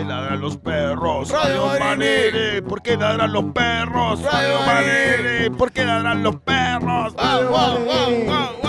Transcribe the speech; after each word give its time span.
qué 0.00 0.06
ladran 0.06 0.40
los 0.40 0.56
perros? 0.56 1.30
Radio 1.30 1.66
Manini. 1.78 2.60
¿Por 2.66 2.82
qué 2.82 2.96
ladran 2.96 3.32
los 3.32 3.44
perros? 3.52 4.22
Radio 4.22 4.60
Manini. 4.66 5.50
¿Por 5.50 5.72
qué 5.72 5.84
ladran 5.84 6.22
los 6.22 6.36
perros? 6.36 7.14
Wow, 7.14 7.48
wow, 7.48 8.59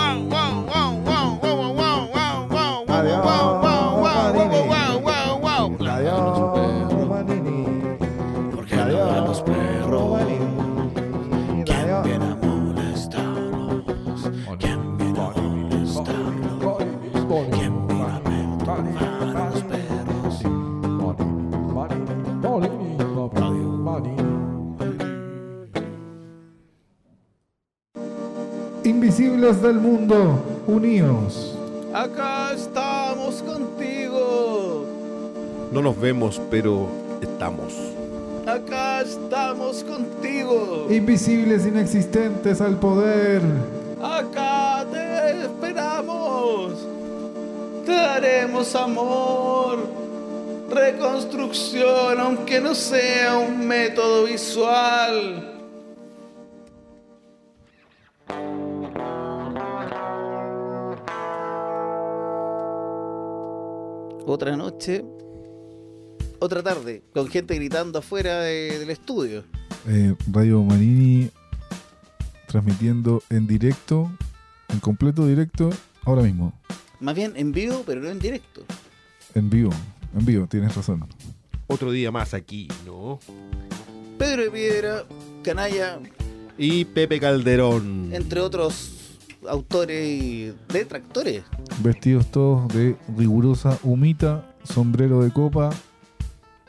Del 29.42 29.80
mundo, 29.80 30.40
unidos. 30.68 31.58
Acá 31.92 32.52
estamos 32.54 33.42
contigo. 33.42 34.86
No 35.72 35.82
nos 35.82 36.00
vemos, 36.00 36.40
pero 36.48 36.86
estamos. 37.20 37.74
Acá 38.46 39.00
estamos 39.00 39.82
contigo. 39.82 40.86
Invisibles 40.88 41.66
inexistentes 41.66 42.60
al 42.60 42.78
poder. 42.78 43.42
Acá 44.00 44.86
te 44.92 45.42
esperamos. 45.42 46.74
Te 47.84 47.92
daremos 47.92 48.76
amor. 48.76 49.80
Reconstrucción, 50.70 52.20
aunque 52.20 52.60
no 52.60 52.76
sea 52.76 53.38
un 53.38 53.66
método 53.66 54.22
visual. 54.22 55.51
Otra 64.34 64.56
noche, 64.56 65.04
otra 66.38 66.62
tarde, 66.62 67.02
con 67.12 67.28
gente 67.28 67.54
gritando 67.54 67.98
afuera 67.98 68.40
de- 68.40 68.78
del 68.78 68.88
estudio. 68.88 69.44
Eh, 69.86 70.14
Radio 70.32 70.62
Manini 70.62 71.28
transmitiendo 72.46 73.22
en 73.28 73.46
directo, 73.46 74.10
en 74.70 74.80
completo 74.80 75.26
directo, 75.26 75.68
ahora 76.04 76.22
mismo. 76.22 76.54
Más 76.98 77.14
bien 77.14 77.34
en 77.36 77.52
vivo, 77.52 77.82
pero 77.84 78.00
no 78.00 78.08
en 78.08 78.18
directo. 78.20 78.64
En 79.34 79.50
vivo, 79.50 79.70
en 80.18 80.24
vivo, 80.24 80.46
tienes 80.46 80.74
razón. 80.74 81.04
Otro 81.66 81.90
día 81.92 82.10
más 82.10 82.32
aquí, 82.32 82.68
¿no? 82.86 83.18
Pedro 84.16 84.44
de 84.44 84.50
Piedra, 84.50 85.04
Canalla, 85.42 85.98
Y 86.56 86.86
Pepe 86.86 87.20
Calderón. 87.20 88.08
entre 88.14 88.40
otros 88.40 89.01
autores 89.48 90.08
y 90.08 90.52
detractores. 90.68 91.42
Vestidos 91.82 92.30
todos 92.30 92.68
de 92.68 92.96
rigurosa 93.16 93.78
humita, 93.82 94.54
sombrero 94.64 95.22
de 95.22 95.32
copa 95.32 95.70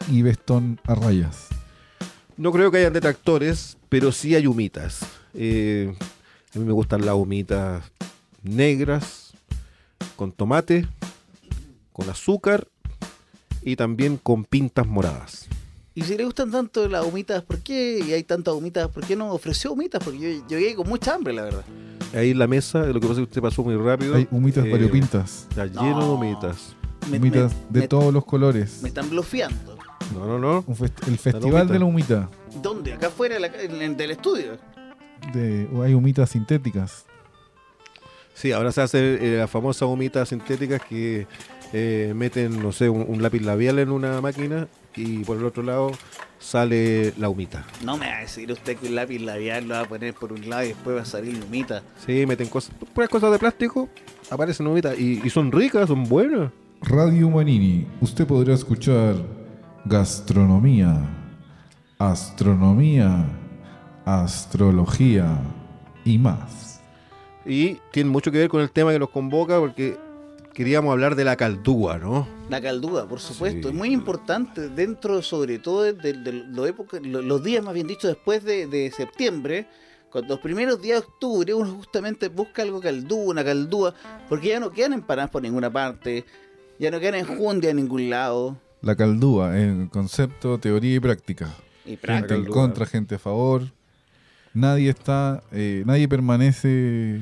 y 0.09 0.21
vestón 0.21 0.79
a 0.85 0.95
rayas. 0.95 1.47
No 2.37 2.51
creo 2.51 2.71
que 2.71 2.77
hayan 2.77 2.93
detractores, 2.93 3.77
pero 3.89 4.11
sí 4.11 4.35
hay 4.35 4.47
humitas. 4.47 5.01
Eh, 5.33 5.93
a 6.55 6.59
mí 6.59 6.65
me 6.65 6.73
gustan 6.73 7.05
las 7.05 7.15
humitas 7.15 7.83
negras, 8.41 9.33
con 10.15 10.31
tomate, 10.31 10.87
con 11.91 12.09
azúcar 12.09 12.67
y 13.61 13.75
también 13.75 14.17
con 14.17 14.45
pintas 14.45 14.87
moradas. 14.87 15.47
Y 15.95 16.01
si 16.01 16.17
le 16.17 16.25
gustan 16.25 16.49
tanto 16.49 16.87
las 16.89 17.05
humitas, 17.05 17.43
¿por 17.43 17.59
qué? 17.59 17.99
Y 17.99 18.13
hay 18.13 18.23
tantas 18.23 18.55
humitas, 18.55 18.89
¿por 18.89 19.05
qué 19.05 19.15
no 19.15 19.31
ofreció 19.31 19.73
humitas? 19.73 20.03
Porque 20.03 20.19
yo, 20.19 20.47
yo 20.49 20.57
llegué 20.57 20.73
con 20.73 20.89
mucha 20.89 21.13
hambre, 21.13 21.33
la 21.33 21.43
verdad. 21.43 21.63
Ahí 22.13 22.31
en 22.31 22.39
la 22.39 22.47
mesa, 22.47 22.85
lo 22.85 22.93
que 22.99 23.07
pasa 23.07 23.13
es 23.13 23.17
que 23.17 23.23
usted 23.23 23.41
pasó 23.41 23.63
muy 23.63 23.75
rápido. 23.75 24.15
Hay 24.15 24.27
humitas 24.31 24.65
eh, 24.65 24.71
variopintas, 24.71 25.47
Está 25.49 25.65
lleno 25.65 25.83
de 25.99 26.05
No. 26.05 26.13
humitas. 26.13 26.75
Me, 27.09 27.17
humitas 27.17 27.51
me- 27.53 27.59
de 27.71 27.79
me- 27.81 27.87
todos 27.87 28.13
los 28.13 28.23
colores. 28.25 28.79
Me 28.81 28.89
están 28.89 29.09
bloqueando. 29.09 29.77
No, 30.13 30.25
no, 30.27 30.37
no. 30.39 30.63
Fest- 30.75 31.07
el 31.07 31.17
festival 31.17 31.67
de 31.67 31.79
la 31.79 31.85
humita. 31.85 32.29
¿Dónde? 32.61 32.93
Acá 32.93 33.07
afuera 33.07 33.35
de 33.35 33.41
la 33.41 33.51
ca- 33.51 33.61
en- 33.61 33.81
en- 33.81 33.97
del 33.97 34.11
estudio. 34.11 34.57
De, 35.33 35.67
o 35.73 35.81
hay 35.81 35.93
humitas 35.93 36.29
sintéticas. 36.29 37.05
Sí, 38.35 38.51
ahora 38.51 38.71
se 38.71 38.81
hace 38.81 39.35
eh, 39.35 39.37
las 39.39 39.49
famosas 39.49 39.87
humitas 39.87 40.29
sintéticas 40.29 40.81
que 40.87 41.27
eh, 41.71 42.13
meten, 42.15 42.61
no 42.61 42.71
sé, 42.71 42.89
un, 42.89 43.05
un 43.07 43.21
lápiz 43.23 43.41
labial 43.41 43.79
en 43.79 43.89
una 43.91 44.21
máquina 44.21 44.67
y 44.95 45.23
por 45.23 45.37
el 45.37 45.45
otro 45.45 45.63
lado 45.63 45.91
sale 46.43 47.13
la 47.17 47.29
humita. 47.29 47.65
No 47.83 47.97
me 47.97 48.07
va 48.07 48.17
a 48.17 48.21
decir 48.21 48.51
usted 48.51 48.77
que 48.77 48.87
un 48.87 48.95
lápiz 48.95 49.19
labial 49.19 49.67
lo 49.67 49.75
va 49.75 49.81
a 49.81 49.85
poner 49.85 50.13
por 50.13 50.33
un 50.33 50.49
lado 50.49 50.63
y 50.63 50.67
después 50.69 50.95
va 50.97 51.01
a 51.01 51.05
salir 51.05 51.41
humita. 51.43 51.81
Sí, 52.05 52.25
meten 52.25 52.49
cosas, 52.49 52.75
puras 52.93 53.09
cosas 53.09 53.31
de 53.31 53.39
plástico, 53.39 53.89
aparecen 54.29 54.67
humitas 54.67 54.99
y, 54.99 55.21
y 55.23 55.29
son 55.29 55.51
ricas, 55.51 55.87
son 55.87 56.03
buenas. 56.03 56.51
Radio 56.81 57.29
Manini, 57.29 57.87
usted 58.01 58.27
podrá 58.27 58.53
escuchar 58.53 59.15
gastronomía, 59.85 61.09
astronomía, 61.97 63.25
astrología 64.05 65.39
y 66.03 66.17
más. 66.17 66.81
Y 67.45 67.77
tiene 67.91 68.09
mucho 68.09 68.31
que 68.31 68.39
ver 68.39 68.49
con 68.49 68.61
el 68.61 68.71
tema 68.71 68.91
que 68.91 68.99
nos 68.99 69.09
convoca 69.09 69.59
porque 69.59 69.97
queríamos 70.53 70.91
hablar 70.91 71.15
de 71.15 71.23
la 71.25 71.35
caldúa, 71.35 71.97
¿no? 71.97 72.27
La 72.49 72.61
caldúa, 72.61 73.07
por 73.07 73.19
supuesto, 73.19 73.69
Sí. 73.69 73.73
es 73.73 73.73
muy 73.73 73.91
importante 73.91 74.69
dentro, 74.69 75.21
sobre 75.21 75.59
todo, 75.59 75.83
de, 75.83 75.93
de- 75.93 76.13
de 76.13 76.31
lo 76.33 76.65
época- 76.67 76.99
lo- 77.01 77.21
los 77.21 77.43
días, 77.43 77.63
más 77.63 77.73
bien 77.73 77.87
dicho, 77.87 78.07
después 78.07 78.43
de, 78.43 78.67
septiembre, 78.91 79.67
cuando 80.11 80.35
los 80.35 80.39
primeros 80.43 80.79
días 80.81 81.01
de 81.01 81.07
octubre, 81.07 81.53
uno 81.55 81.71
justamente 81.73 82.27
busca 82.29 82.61
algo 82.61 82.79
caldúa, 82.79 83.25
una 83.31 83.43
caldúa, 83.43 83.95
porque 84.29 84.49
ya 84.49 84.59
no 84.59 84.71
quedan 84.71 84.93
empanadas 84.93 85.31
por 85.31 85.41
ninguna 85.41 85.71
parte, 85.73 86.23
ya 86.79 86.91
no 86.91 86.99
quedan 86.99 87.15
enjundia 87.15 87.71
en 87.71 87.77
ningún 87.77 88.09
lado. 88.09 88.57
La 88.81 88.95
caldúa, 88.95 89.59
en 89.59 89.87
concepto, 89.87 90.59
teoría 90.59 90.95
y 90.95 90.99
práctica. 90.99 91.49
Y 91.85 91.89
Gente 91.91 91.97
práctica. 92.07 92.35
en 92.35 92.41
caldúa. 92.43 92.53
contra, 92.61 92.85
gente 92.85 93.15
a 93.15 93.19
favor. 93.19 93.63
Nadie 94.53 94.89
está, 94.91 95.41
eh, 95.51 95.81
nadie 95.85 96.07
permanece. 96.07 97.21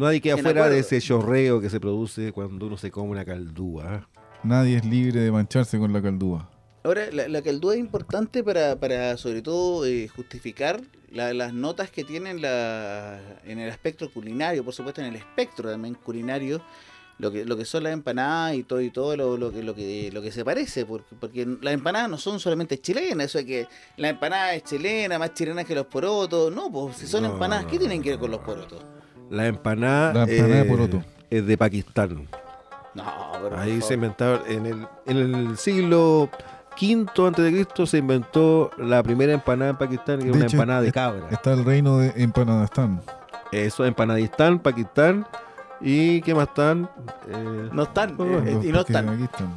Nadie 0.00 0.20
queda 0.20 0.36
fuera 0.38 0.68
de 0.68 0.78
ese 0.78 1.00
chorreo 1.00 1.60
que 1.60 1.70
se 1.70 1.78
produce 1.80 2.32
cuando 2.32 2.66
uno 2.66 2.76
se 2.76 2.90
come 2.90 3.10
una 3.10 3.24
caldúa. 3.24 4.08
Nadie 4.42 4.76
es 4.78 4.84
libre 4.84 5.20
de 5.20 5.30
mancharse 5.30 5.78
con 5.78 5.92
la 5.92 6.00
caldúa. 6.00 6.48
Ahora, 6.82 7.10
la, 7.12 7.28
la 7.28 7.42
caldúa 7.42 7.74
es 7.74 7.80
importante 7.80 8.42
para, 8.42 8.76
para 8.80 9.16
sobre 9.18 9.42
todo, 9.42 9.84
eh, 9.84 10.08
justificar 10.08 10.80
la- 11.12 11.34
las 11.34 11.52
notas 11.52 11.90
que 11.90 12.04
tienen 12.04 12.40
la, 12.40 13.20
en 13.44 13.58
el 13.58 13.68
espectro 13.68 14.10
culinario, 14.10 14.64
por 14.64 14.72
supuesto 14.72 15.02
en 15.02 15.08
el 15.08 15.16
espectro 15.16 15.70
también 15.70 15.94
culinario, 15.94 16.62
lo 17.18 17.30
que, 17.30 17.44
lo 17.44 17.54
que 17.58 17.66
son 17.66 17.82
las 17.82 17.92
empanadas 17.92 18.54
y 18.54 18.62
todo 18.62 18.80
y 18.80 18.90
todo 18.90 19.14
lo, 19.14 19.36
lo 19.36 19.52
que, 19.52 19.62
lo, 19.62 19.74
que, 19.74 20.10
lo 20.10 20.22
que 20.22 20.32
se 20.32 20.42
parece, 20.42 20.86
porque, 20.86 21.14
porque 21.20 21.46
las 21.60 21.74
empanadas 21.74 22.08
no 22.08 22.16
son 22.16 22.40
solamente 22.40 22.80
chilenas, 22.80 23.26
eso 23.26 23.36
de 23.36 23.44
que 23.44 23.66
la 23.98 24.08
empanada 24.08 24.54
es 24.54 24.64
chilena, 24.64 25.18
más 25.18 25.34
chilena 25.34 25.64
que 25.64 25.74
los 25.74 25.84
porotos, 25.84 26.50
no, 26.54 26.72
pues 26.72 26.96
si 26.96 27.06
son 27.06 27.24
No, 27.24 27.32
empanadas, 27.34 27.66
¿qué 27.66 27.78
tienen 27.78 28.00
que 28.00 28.08
ver 28.10 28.18
con 28.18 28.30
los 28.30 28.40
porotos? 28.40 28.82
La 29.30 29.46
empanada, 29.46 30.12
La 30.12 30.22
empanada 30.24 30.54
de 30.56 30.60
eh, 30.60 30.64
poroto. 30.64 31.02
es 31.30 31.46
de 31.46 31.56
Pakistán. 31.56 32.28
No, 32.94 33.04
pero 33.42 33.56
Ahí 33.58 33.80
se 33.80 33.94
inventaron, 33.94 34.40
en 34.48 34.66
el, 34.66 34.86
en 35.06 35.16
el 35.16 35.56
siglo 35.56 36.28
V 36.80 37.26
antes 37.26 37.44
de 37.44 37.50
Cristo 37.52 37.86
se 37.86 37.98
inventó 37.98 38.70
la 38.78 39.02
primera 39.02 39.32
empanada 39.32 39.70
en 39.70 39.76
Pakistán, 39.78 40.18
que 40.18 40.24
era 40.24 40.32
De 40.32 40.36
una 40.38 40.46
hecho, 40.46 40.56
empanada 40.56 40.82
de 40.82 40.92
cabra. 40.92 41.28
Está 41.30 41.52
el 41.52 41.64
reino 41.64 41.98
de 41.98 42.12
Empanadastán. 42.16 43.00
Eso, 43.52 43.84
empanadistán, 43.84 44.58
Pakistán. 44.58 45.26
¿Y 45.80 46.20
qué 46.22 46.34
más 46.34 46.48
están? 46.48 46.90
Eh, 47.28 47.68
no 47.72 47.84
están, 47.84 48.14
Oh, 48.18 48.24
eh, 48.24 48.60
y 48.64 48.72
no 48.72 48.80
están. 48.80 49.08
aquí 49.08 49.22
están. 49.24 49.56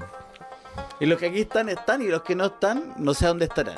Y 1.00 1.06
los 1.06 1.20
que 1.20 1.26
aquí 1.28 1.42
están, 1.42 1.70
están, 1.70 2.02
y 2.02 2.08
los 2.08 2.22
que 2.22 2.36
no 2.36 2.46
están, 2.46 2.94
no 2.98 3.14
sé 3.14 3.26
dónde 3.28 3.46
estarán. 3.46 3.76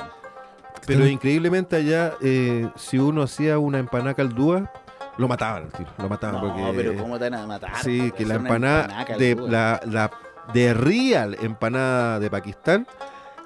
pero 0.86 1.00
Están- 1.00 1.12
increíblemente 1.12 1.76
allá, 1.76 2.12
eh, 2.20 2.68
si 2.76 2.98
uno 2.98 3.22
hacía 3.22 3.58
una 3.58 3.78
empanada 3.78 4.14
caldúa, 4.14 4.70
lo 5.18 5.28
mataban, 5.28 5.64
al 5.64 5.72
tiro, 5.72 5.90
lo 5.98 6.08
mataban. 6.08 6.34
No, 6.36 6.40
porque, 6.54 6.72
pero 6.76 6.96
¿cómo 6.96 7.18
te 7.18 7.30
van 7.30 7.40
a 7.40 7.46
matar? 7.46 7.76
Sí, 7.82 8.10
po? 8.10 8.16
que 8.16 8.26
la 8.26 8.34
empanada, 8.34 9.04
de 9.18 9.34
la, 9.34 9.80
la 9.86 10.10
de 10.52 10.74
real 10.74 11.36
empanada 11.40 12.18
de 12.20 12.30
Pakistán 12.30 12.86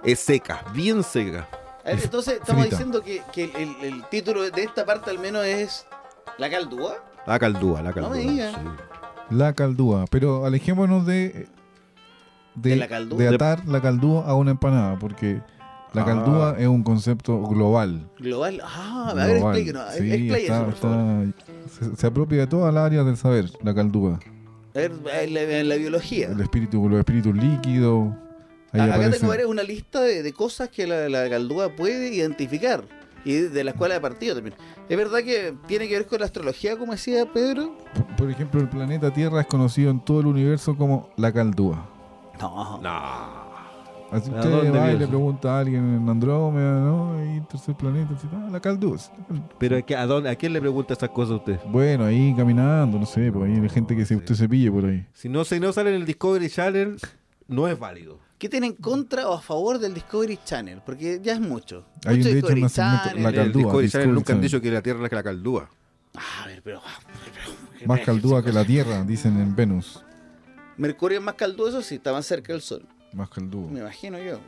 es 0.05 0.19
seca, 0.21 0.65
bien 0.75 1.03
seca. 1.03 1.47
A 1.85 1.91
ver, 1.91 2.01
entonces 2.03 2.35
estamos 2.41 2.63
frita. 2.63 2.77
diciendo 2.77 3.03
que, 3.03 3.23
que 3.33 3.45
el, 3.45 3.51
el- 3.57 3.85
el 3.95 4.05
título 4.11 4.43
de 4.51 4.63
esta 4.63 4.85
parte 4.85 5.11
al 5.11 5.19
menos 5.19 5.45
es 5.47 5.87
La 6.39 6.51
Caldúa. 6.51 6.97
La 7.27 7.39
caldúa, 7.39 7.83
la 7.83 7.93
caldúa. 7.93 8.15
me 8.17 8.19
diga. 8.21 8.51
sí. 8.51 8.57
La 9.31 9.53
caldúa. 9.53 10.05
Pero 10.11 10.45
alejémonos 10.47 11.07
de. 11.07 11.49
¿De 12.55 12.77
la 12.77 12.89
caldúa? 12.89 13.19
de 13.19 13.29
atar 13.35 13.65
la 13.67 13.81
caldúa 13.81 14.27
a 14.27 14.35
una 14.35 14.51
empanada, 14.51 14.99
porque 14.99 15.41
la 15.93 16.03
Ah. 16.03 16.05
caldúa 16.05 16.57
es 16.59 16.67
un 16.69 16.83
concepto 16.83 17.41
global. 17.43 18.09
Global. 18.19 18.61
Ah, 18.65 19.09
a 19.11 19.15
ver, 19.15 19.37
global. 19.39 19.57
explíquenos. 19.57 19.95
Sí, 19.95 19.99
explíquenos, 20.13 20.39
está- 20.41 20.65
por 20.65 20.75
favor. 20.75 21.25
está- 21.29 21.91
se, 21.91 21.97
se 21.97 22.07
apropia 22.07 22.39
de 22.39 22.47
todas 22.47 22.73
las 22.75 22.85
áreas 22.87 23.07
del 23.07 23.17
saber, 23.17 23.51
la 23.63 23.75
caldúa. 23.75 24.21
A 24.75 24.79
ver, 24.79 24.93
en 25.23 25.35
la, 25.35 25.41
en 25.43 25.69
la 25.69 25.75
biología. 25.77 26.29
El 26.29 26.41
espíritu, 26.41 26.89
los 26.89 26.99
espíritus 27.01 27.35
líquidos, 27.35 28.15
Ahí 28.73 28.81
Acá 28.83 28.95
aparece. 28.95 29.27
tengo 29.27 29.51
una 29.51 29.65
lista 29.65 30.01
de, 30.01 30.23
de 30.23 30.33
cosas 30.33 30.69
que 30.69 30.87
la, 30.87 31.09
la 31.09 31.29
Caldúa 31.29 31.71
puede 31.75 32.15
identificar. 32.15 32.85
Y 33.25 33.33
de 33.35 33.65
la 33.65 33.73
escuela 33.73 33.95
de 33.95 34.01
partido 34.01 34.37
también. 34.37 34.55
Es 34.89 34.97
verdad 34.97 35.19
que 35.25 35.55
tiene 35.67 35.89
que 35.89 35.95
ver 35.95 36.07
con 36.07 36.21
la 36.21 36.27
astrología, 36.27 36.79
como 36.79 36.93
decía 36.93 37.27
Pedro. 37.33 37.77
Por- 37.95 38.07
Por 38.17 38.31
ejemplo, 38.31 38.61
el 38.61 38.69
planeta 38.69 39.13
Tierra 39.13 39.41
es 39.41 39.47
conocido 39.49 39.91
en 39.91 39.99
todo 39.99 40.21
el 40.21 40.27
universo 40.27 40.77
como 40.77 41.11
la 41.17 41.33
Caldúa. 41.33 41.85
No. 42.41 42.81
No. 42.81 43.40
Así 44.13 44.31
¿A 44.31 44.35
usted 44.37 44.51
dónde 44.51 44.71
va 44.79 44.93
y 44.93 44.99
le 44.99 45.07
pregunta 45.07 45.57
a 45.57 45.61
alguien 45.61 45.95
en 45.95 46.09
Andrómeda, 46.09 46.81
¿no? 46.81 47.37
Y 47.37 47.41
tercer 47.43 47.77
planeta, 47.77 48.15
así, 48.15 48.27
ah, 48.33 48.49
la 48.51 48.61
Caldúa. 48.61 48.99
sí, 48.99 49.11
Caldúa. 49.29 49.49
Pero 49.59 49.77
¿a, 49.77 49.83
qué- 49.83 49.97
a 49.97 50.07
dónde, 50.07 50.31
¿a 50.31 50.35
quién 50.37 50.53
le 50.53 50.61
pregunta 50.61 50.93
estas 50.95 51.11
cosas 51.11 51.33
a 51.33 51.37
usted? 51.37 51.61
Bueno, 51.67 52.05
ahí 52.05 52.35
caminando, 52.37 52.99
no 52.99 53.07
sé, 53.07 53.31
pues 53.33 53.49
ahí 53.51 53.59
hay 53.63 53.69
gente 53.69 53.95
que 53.95 54.05
se, 54.05 54.17
usted 54.17 54.35
se 54.35 54.49
pille 54.49 54.71
por 54.71 54.85
ahí. 54.85 55.07
Si 55.13 55.29
no, 55.29 55.45
si 55.45 55.61
no 55.61 55.73
sale 55.73 55.91
en 55.91 55.97
el 55.97 56.07
Discovery 56.07 56.49
Channel, 56.51 56.97
no 57.47 57.69
es 57.69 57.79
válido. 57.79 58.19
¿Qué 58.39 58.49
tiene 58.49 58.69
en 58.69 58.73
contra 58.75 59.29
o 59.29 59.35
a 59.35 59.41
favor 59.41 59.79
del 59.79 59.93
Discovery 59.95 60.39
Channel? 60.45 60.81
Porque 60.85 61.21
ya 61.23 61.35
es 61.35 61.41
mucho. 61.41 61.85
Hay 62.07 62.17
mucho 62.17 62.29
de 62.31 62.39
hecho 62.39 62.47
Discovery 62.49 62.63
un 62.63 62.69
segmento- 62.71 63.05
Channel. 63.05 63.23
la 63.23 63.29
En 63.29 63.35
el 63.35 63.41
Caldúa, 63.43 63.63
Discovery 63.63 63.89
Channel 63.91 64.07
Discovery 64.07 64.09
nunca 64.15 64.21
han 64.33 64.37
Channel. 64.39 64.43
dicho 64.43 64.61
que 64.63 64.71
la 64.71 64.83
Tierra 64.83 65.07
es 65.07 65.13
la 65.13 65.23
Caldúa. 65.23 65.71
Ah, 66.17 66.21
a 66.43 66.47
ver, 66.49 66.63
pero. 66.65 66.81
pero- 67.79 67.87
Más 67.87 68.01
Caldúa 68.01 68.43
que 68.45 68.53
la 68.53 68.65
Tierra, 68.65 69.05
dicen 69.05 69.41
en 69.41 69.55
Venus. 69.55 70.03
Mercurio 70.79 71.19
es 71.19 71.25
más 71.25 71.35
calduoso 71.35 71.83
si 71.83 71.97
está 71.97 72.13
más 72.13 72.25
cerca 72.27 72.53
del 72.55 72.63
Sol. 72.63 72.87
Más 73.13 73.29
Caldúa. 73.31 73.71
Me 73.71 73.81
imagino 73.81 74.19
yo. 74.19 74.39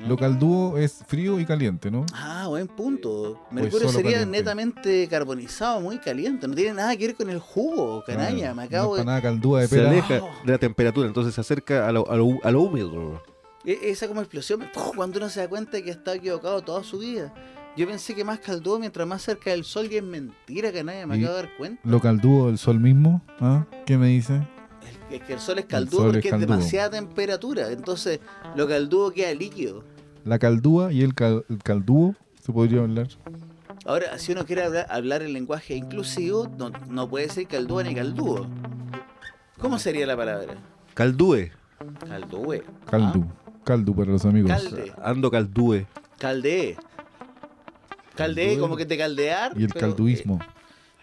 ¿no? 0.00 0.08
Lo 0.08 0.16
caldúo 0.16 0.78
es 0.78 1.04
frío 1.06 1.38
y 1.38 1.44
caliente, 1.44 1.90
¿no? 1.90 2.06
Ah, 2.14 2.46
buen 2.48 2.66
punto. 2.66 3.46
Mercurio 3.50 3.88
solo 3.88 3.92
sería 3.92 4.12
caliente. 4.18 4.38
netamente 4.38 5.06
carbonizado, 5.08 5.80
muy 5.80 5.98
caliente. 5.98 6.48
No 6.48 6.54
tiene 6.54 6.72
nada 6.74 6.96
que 6.96 7.08
ver 7.08 7.16
con 7.16 7.28
el 7.28 7.38
jugo, 7.40 8.02
canalla. 8.06 8.54
Claro, 8.54 8.54
Me 8.54 8.62
no 8.62 8.68
acabo 8.68 8.94
es 8.96 9.00
de. 9.00 9.04
para 9.04 9.18
nada 9.18 9.22
caldúa 9.22 9.60
de 9.60 9.68
Se 9.68 9.76
pera. 9.76 9.90
aleja 9.90 10.20
Oh. 10.22 10.30
de 10.46 10.52
la 10.52 10.58
temperatura, 10.58 11.06
entonces 11.06 11.34
se 11.34 11.40
acerca 11.42 11.86
a 11.88 11.92
lo, 11.92 12.10
a 12.10 12.16
lo, 12.16 12.38
a 12.42 12.50
lo 12.50 12.60
húmedo. 12.62 13.22
E- 13.64 13.78
Esa 13.90 14.08
como 14.08 14.20
explosión, 14.22 14.64
cuando 14.96 15.18
uno 15.18 15.28
se 15.28 15.40
da 15.40 15.48
cuenta 15.48 15.72
de 15.72 15.82
que 15.84 15.90
estado 15.90 16.16
equivocado 16.16 16.62
toda 16.62 16.82
su 16.84 16.98
vida. 16.98 17.32
Yo 17.76 17.86
pensé 17.86 18.14
que 18.14 18.22
más 18.24 18.38
caldudo 18.38 18.78
mientras 18.78 19.06
más 19.06 19.22
cerca 19.22 19.50
del 19.50 19.64
sol 19.64 19.88
y 19.90 19.96
es 19.96 20.02
mentira, 20.02 20.72
canalla. 20.72 21.06
Me 21.06 21.16
acabo 21.16 21.36
de 21.36 21.42
dar 21.42 21.56
cuenta. 21.56 21.80
Lo 21.84 22.00
caldúo 22.00 22.46
del 22.48 22.58
sol 22.58 22.78
mismo, 22.80 23.22
¿ah? 23.40 23.66
¿Qué 23.86 23.96
me 23.98 24.08
dice? 24.08 24.40
El, 25.10 25.14
el 25.16 25.20
que 25.26 25.32
el 25.34 25.40
sol 25.40 25.58
es 25.58 25.64
es 25.64 25.90
porque 25.90 26.28
es, 26.28 26.40
demasiada 26.40 26.90
temperatura. 26.90 27.70
Entonces, 27.70 28.20
lo 28.56 28.66
caldudo 28.68 29.10
queda 29.12 29.32
líquido. 29.34 29.84
La 30.24 30.38
caldúa 30.38 30.92
y 30.92 31.02
el, 31.02 31.14
cal- 31.14 31.44
el 31.48 31.58
caldúo, 31.62 32.14
se 32.44 32.52
podría 32.52 32.80
hablar. 32.80 33.08
Ahora, 33.84 34.16
si 34.18 34.30
uno 34.32 34.44
quiere 34.46 34.62
hablar, 34.62 34.86
hablar 34.88 35.22
el 35.22 35.32
lenguaje 35.32 35.74
inclusivo, 35.74 36.48
no, 36.56 36.70
no 36.88 37.08
puede 37.08 37.28
ser 37.28 37.46
caldúa 37.48 37.82
ni 37.82 37.94
caldúo. 37.94 38.46
¿Cómo 39.58 39.78
sería 39.78 40.06
la 40.06 40.16
palabra? 40.16 40.54
Caldúe. 40.94 41.50
Caldúe. 42.08 42.62
Caldu. 42.88 43.24
Caldu 43.64 43.94
para 43.94 44.12
los 44.12 44.24
amigos. 44.24 44.50
Calde. 44.50 44.92
Ando 45.02 45.30
caldúe. 45.30 45.86
Caldee. 46.18 46.76
Caldee, 48.14 48.58
como 48.58 48.76
que 48.76 48.84
te 48.86 48.96
caldear. 48.98 49.52
Y 49.58 49.64
el 49.64 49.68
pero, 49.72 49.88
calduismo. 49.88 50.38
eh, 50.40 50.46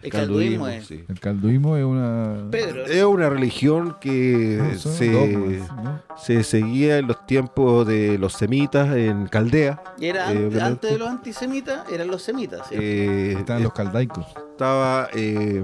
el 0.01 0.12
calduismo 0.12 0.68
es. 0.68 0.88
sí. 0.88 1.04
El 1.07 1.19
calduismo 1.19 1.75
es 1.78 1.84
una... 1.84 2.48
Pedro, 2.51 2.86
Es 2.86 3.04
una 3.04 3.30
religión 3.30 3.98
que 4.00 4.60
no, 4.62 4.78
son 4.78 4.94
se, 4.94 5.12
dogmas, 5.12 5.72
¿no? 5.84 6.01
se 6.18 6.44
seguía 6.44 6.98
en 6.98 7.07
los 7.07 7.25
tiempos 7.25 7.86
de 7.88 8.18
los 8.18 8.34
semitas 8.34 8.96
en 8.96 9.28
Caldea. 9.28 9.81
y 10.00 10.06
era 10.07 10.31
eh, 10.31 10.50
antes 10.62 10.92
de 10.92 10.98
los 10.98 11.10
antisemitas, 11.10 11.81
eran 11.92 12.07
los 12.07 12.22
semitas. 12.22 12.68
¿cierto? 12.69 12.86
Eh, 12.86 13.34
Estaban 13.40 13.63
los 13.63 13.74
caldaicos. 13.74 14.25
estaba 14.51 15.10
eh, 15.13 15.63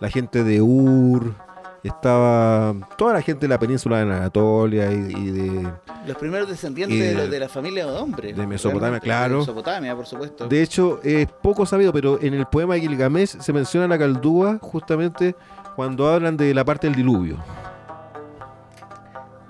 la 0.00 0.10
gente 0.10 0.44
de 0.44 0.60
Ur, 0.62 1.34
estaba 1.82 2.74
toda 2.96 3.14
la 3.14 3.22
gente 3.22 3.42
de 3.42 3.48
la 3.48 3.58
península 3.58 3.96
de 3.98 4.02
Anatolia 4.02 4.90
y, 4.92 4.96
y 5.16 5.30
de... 5.30 5.68
los 6.06 6.16
primeros 6.16 6.48
descendientes 6.48 6.98
de, 7.16 7.28
de- 7.28 7.38
la 7.40 7.48
familia 7.48 7.86
de 7.86 7.92
hombres. 7.92 8.36
de 8.36 8.46
Mesopotamia, 8.46 9.00
claro. 9.00 9.34
De 9.34 9.40
Mesopotamia, 9.40 9.94
por 9.96 10.06
supuesto. 10.06 10.48
De 10.48 10.62
hecho, 10.62 11.00
es 11.02 11.26
poco 11.42 11.64
sabido, 11.66 11.92
pero 11.92 12.20
en 12.20 12.34
el 12.34 12.46
poema 12.46 12.74
de 12.74 12.80
Gilgamesh 12.80 13.38
se 13.40 13.52
menciona 13.52 13.86
la 13.88 13.98
caldúa 13.98 14.58
justamente 14.60 15.34
cuando 15.76 16.08
hablan 16.08 16.36
de 16.36 16.52
la 16.54 16.64
parte 16.64 16.86
del 16.88 16.96
diluvio. 16.96 17.36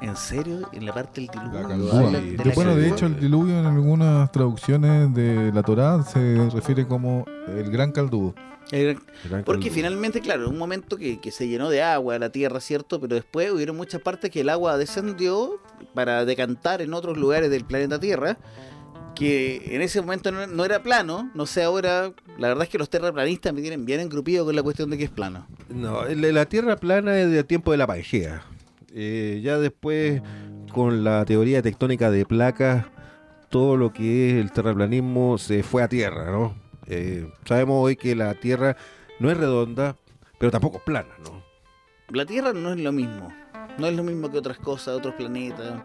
¿En 0.00 0.16
serio? 0.16 0.68
En 0.72 0.86
la 0.86 0.92
parte 0.94 1.20
del 1.20 1.30
diluvio. 1.30 1.68
La 1.68 2.20
de 2.20 2.36
la 2.44 2.54
bueno, 2.54 2.76
de 2.76 2.88
hecho, 2.88 3.06
el 3.06 3.18
diluvio 3.18 3.58
en 3.58 3.66
algunas 3.66 4.30
traducciones 4.30 5.12
de 5.14 5.50
la 5.52 5.62
Torá 5.62 6.02
se 6.04 6.48
refiere 6.50 6.86
como 6.86 7.24
el 7.48 7.70
gran. 7.70 7.92
El- 8.70 8.98
Gran 9.28 9.44
Porque 9.44 9.70
finalmente, 9.70 10.20
claro, 10.20 10.44
en 10.44 10.50
un 10.52 10.58
momento 10.58 10.96
que, 10.98 11.18
que 11.20 11.30
se 11.30 11.48
llenó 11.48 11.68
de 11.70 11.82
agua 11.82 12.18
la 12.18 12.30
tierra, 12.30 12.60
¿cierto? 12.60 13.00
Pero 13.00 13.14
después 13.16 13.50
hubieron 13.50 13.76
muchas 13.76 14.00
partes 14.02 14.30
que 14.30 14.42
el 14.42 14.50
agua 14.50 14.76
descendió 14.78 15.58
para 15.94 16.24
decantar 16.24 16.80
en 16.82 16.92
otros 16.94 17.16
lugares 17.16 17.50
del 17.50 17.64
planeta 17.64 17.98
Tierra, 17.98 18.36
que 19.14 19.74
en 19.74 19.80
ese 19.82 20.00
momento 20.00 20.30
no, 20.30 20.46
no 20.46 20.64
era 20.64 20.82
plano, 20.82 21.30
no 21.34 21.46
sé 21.46 21.62
ahora, 21.64 22.12
la 22.38 22.48
verdad 22.48 22.64
es 22.64 22.68
que 22.70 22.78
los 22.78 22.88
terraplanistas 22.90 23.52
me 23.52 23.62
tienen 23.62 23.84
bien 23.84 24.00
engrupido 24.00 24.44
con 24.44 24.54
la 24.54 24.62
cuestión 24.62 24.90
de 24.90 24.98
que 24.98 25.04
es 25.04 25.10
plano. 25.10 25.46
No, 25.70 26.04
la 26.04 26.32
la 26.32 26.44
Tierra 26.46 26.76
plana 26.76 27.18
es 27.18 27.30
del 27.30 27.44
tiempo 27.46 27.72
de 27.72 27.78
la 27.78 27.86
Pangea. 27.86 28.42
Eh, 28.94 29.40
ya 29.42 29.58
después, 29.58 30.22
con 30.72 31.04
la 31.04 31.24
teoría 31.24 31.62
tectónica 31.62 32.10
de 32.10 32.24
placas, 32.24 32.86
todo 33.50 33.76
lo 33.76 33.92
que 33.92 34.30
es 34.30 34.34
el 34.36 34.52
terraplanismo 34.52 35.38
se 35.38 35.62
fue 35.62 35.82
a 35.82 35.88
tierra, 35.88 36.30
¿no? 36.30 36.54
Eh, 36.86 37.30
sabemos 37.44 37.84
hoy 37.84 37.96
que 37.96 38.14
la 38.14 38.34
Tierra 38.34 38.76
no 39.20 39.30
es 39.30 39.36
redonda, 39.36 39.96
pero 40.38 40.50
tampoco 40.50 40.78
es 40.78 40.84
plana, 40.84 41.10
¿no? 41.22 41.42
La 42.10 42.24
Tierra 42.24 42.54
no 42.54 42.72
es 42.72 42.80
lo 42.80 42.92
mismo, 42.92 43.30
no 43.78 43.86
es 43.86 43.94
lo 43.94 44.02
mismo 44.02 44.30
que 44.30 44.38
otras 44.38 44.58
cosas, 44.58 44.96
otros 44.96 45.14
planetas. 45.14 45.82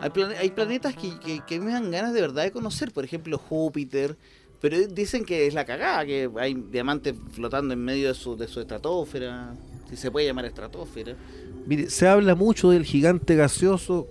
Hay, 0.00 0.10
plane- 0.10 0.36
hay 0.36 0.50
planetas 0.50 0.94
que 0.94 1.60
me 1.60 1.72
dan 1.72 1.90
ganas 1.90 2.12
de 2.12 2.20
verdad 2.20 2.42
de 2.44 2.52
conocer, 2.52 2.92
por 2.92 3.04
ejemplo 3.04 3.38
Júpiter, 3.38 4.18
pero 4.60 4.78
dicen 4.86 5.24
que 5.24 5.46
es 5.46 5.54
la 5.54 5.64
cagada, 5.64 6.04
que 6.04 6.30
hay 6.38 6.54
diamantes 6.54 7.14
flotando 7.32 7.72
en 7.72 7.80
medio 7.82 8.08
de 8.08 8.14
su, 8.14 8.36
de 8.36 8.46
su 8.46 8.60
estratosfera, 8.60 9.54
si 9.88 9.96
se 9.96 10.10
puede 10.10 10.26
llamar 10.26 10.44
estratosfera. 10.44 11.14
Mire, 11.66 11.90
se 11.90 12.06
habla 12.08 12.34
mucho 12.34 12.70
del 12.70 12.84
gigante 12.84 13.36
gaseoso, 13.36 14.06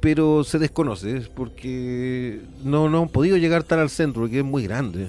pero 0.00 0.44
se 0.44 0.58
desconoce, 0.58 1.16
es 1.16 1.28
porque 1.28 2.40
no, 2.62 2.88
no 2.88 3.02
han 3.02 3.08
podido 3.08 3.36
llegar 3.36 3.64
tan 3.64 3.78
al 3.80 3.90
centro, 3.90 4.22
porque 4.22 4.38
es 4.38 4.44
muy 4.44 4.62
grande. 4.64 5.08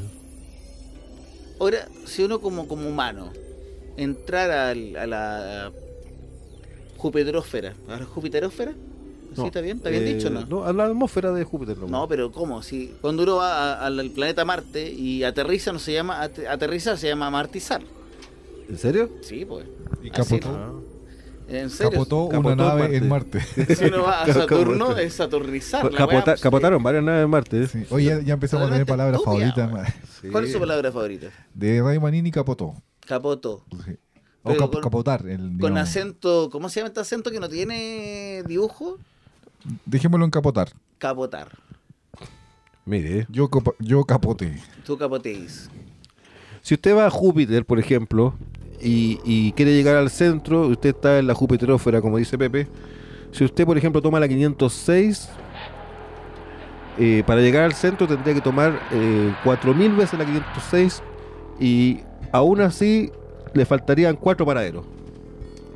Ahora, 1.60 1.88
si 2.06 2.24
uno 2.24 2.40
como, 2.42 2.68
como 2.68 2.88
humano 2.90 3.32
entrara 3.98 4.70
al- 4.70 4.96
a 4.98 5.06
la 5.08 5.72
Jupiterósfera, 6.98 7.74
¿a 7.88 7.98
la 8.00 8.06
Jupiterósfera? 8.06 8.72
¿Sí 8.72 9.42
No, 9.42 9.46
está 9.48 9.62
bien? 9.62 9.78
¿Está 9.78 9.90
bien 9.90 10.04
eh, 10.04 10.14
dicho 10.14 10.28
o 10.28 10.32
no? 10.32 10.46
No, 10.46 10.64
a 10.66 10.72
la 10.74 10.86
atmósfera 10.86 11.32
de 11.34 11.44
Júpiter. 11.44 11.76
nomás. 11.78 11.92
No, 11.92 12.08
pero 12.08 12.32
¿cómo? 12.32 12.64
Si 12.64 12.94
cuando 13.02 13.24
uno 13.24 13.36
va 13.38 13.74
a- 13.74 13.86
al 13.86 14.00
al 14.00 14.10
planeta 14.12 14.46
Marte 14.46 14.90
y 14.92 15.24
aterriza, 15.24 15.74
no 15.74 15.80
se 15.80 15.92
llama 15.94 16.22
ate- 16.24 16.48
aterrizar, 16.48 16.98
se 16.98 17.08
llama 17.10 17.28
amartizar. 17.28 17.82
¿En 18.70 18.78
serio? 18.78 19.10
Sí, 19.22 19.44
pues. 19.46 19.66
Y 20.02 20.10
capotó. 20.10 20.82
En 21.48 21.70
serio. 21.70 21.92
capotó 21.92 22.28
Capotó 22.30 22.54
una 22.54 22.56
nave 22.56 22.82
Marte. 22.82 22.98
en 22.98 23.08
Marte. 23.08 23.76
Si 23.76 23.86
uno 23.94 24.04
va 24.04 24.22
a 24.24 24.34
Saturno, 24.34 24.86
Capotó. 24.86 24.98
es 25.02 25.14
saturnizar. 25.14 25.84
la 25.86 25.92
Capota- 25.98 26.14
weá, 26.16 26.24
pues, 26.26 26.42
capotaron 26.42 26.82
varias 26.84 27.04
naves 27.04 27.24
en 27.24 27.30
Marte. 27.30 27.64
¿eh? 27.64 27.68
Sí. 27.68 27.86
Oye, 27.92 28.06
ya, 28.06 28.20
ya 28.22 28.34
empezamos 28.34 28.68
a 28.68 28.72
tener 28.72 28.86
palabras 28.88 29.20
estúpida, 29.20 29.54
favoritas. 29.68 29.94
Sí. 30.22 30.28
¿Cuál 30.30 30.46
es 30.46 30.52
su 30.52 30.60
palabra 30.60 30.92
favorita? 30.92 31.28
De 31.54 31.82
Ray 31.82 32.00
Manini 32.00 32.32
capotó. 32.32 32.74
Capoto. 33.06 33.64
Sí. 33.86 33.92
O 34.42 34.50
Pero 34.50 34.60
cap- 34.62 34.72
con- 34.74 34.82
capotar. 34.82 35.28
El, 35.28 35.58
Con 35.60 35.78
acento, 35.78 36.50
¿cómo 36.52 36.70
se 36.70 36.80
llama 36.80 36.88
este 36.88 37.00
acento 37.00 37.30
que 37.32 37.40
no 37.40 37.50
tiene 37.50 38.44
dibujo? 38.48 38.98
Dejémoslo 39.86 40.26
en 40.26 40.32
capotar. 40.32 40.70
Capotar. 40.98 41.50
Mire, 42.86 43.26
Yo, 43.30 43.50
yo 43.80 44.04
capote. 44.04 44.62
Tú 44.86 44.98
capoteis. 44.98 45.70
si 46.62 46.76
usted 46.76 46.96
va 46.96 47.08
a 47.08 47.10
Júpiter, 47.10 47.66
por 47.66 47.80
ejemplo, 47.80 48.36
y, 48.82 49.20
y 49.24 49.52
quiere 49.54 49.74
llegar 49.74 49.96
al 49.96 50.10
centro, 50.10 50.68
usted 50.68 50.90
está 50.90 51.20
en 51.20 51.28
la 51.28 51.34
Jupiterósfera, 51.34 52.02
como 52.02 52.18
dice 52.18 52.38
Pepe. 52.38 52.68
Si 53.32 53.44
usted, 53.44 53.66
por 53.66 53.78
ejemplo, 53.78 54.02
toma 54.02 54.20
la 54.20 54.28
506, 54.28 55.30
eh, 56.98 57.24
para 57.28 57.42
llegar 57.42 57.64
al 57.64 57.74
centro 57.74 58.08
tendría 58.08 58.34
que 58.34 58.42
tomar 58.42 58.80
eh, 58.92 59.34
4.000 59.44 59.98
veces 59.98 60.18
la 60.18 60.26
506 60.26 61.04
y 61.60 62.00
aún 62.32 62.62
así 62.62 63.12
le 63.54 63.66
faltarían 63.66 64.16
cuatro 64.16 64.46
paraderos 64.46 64.86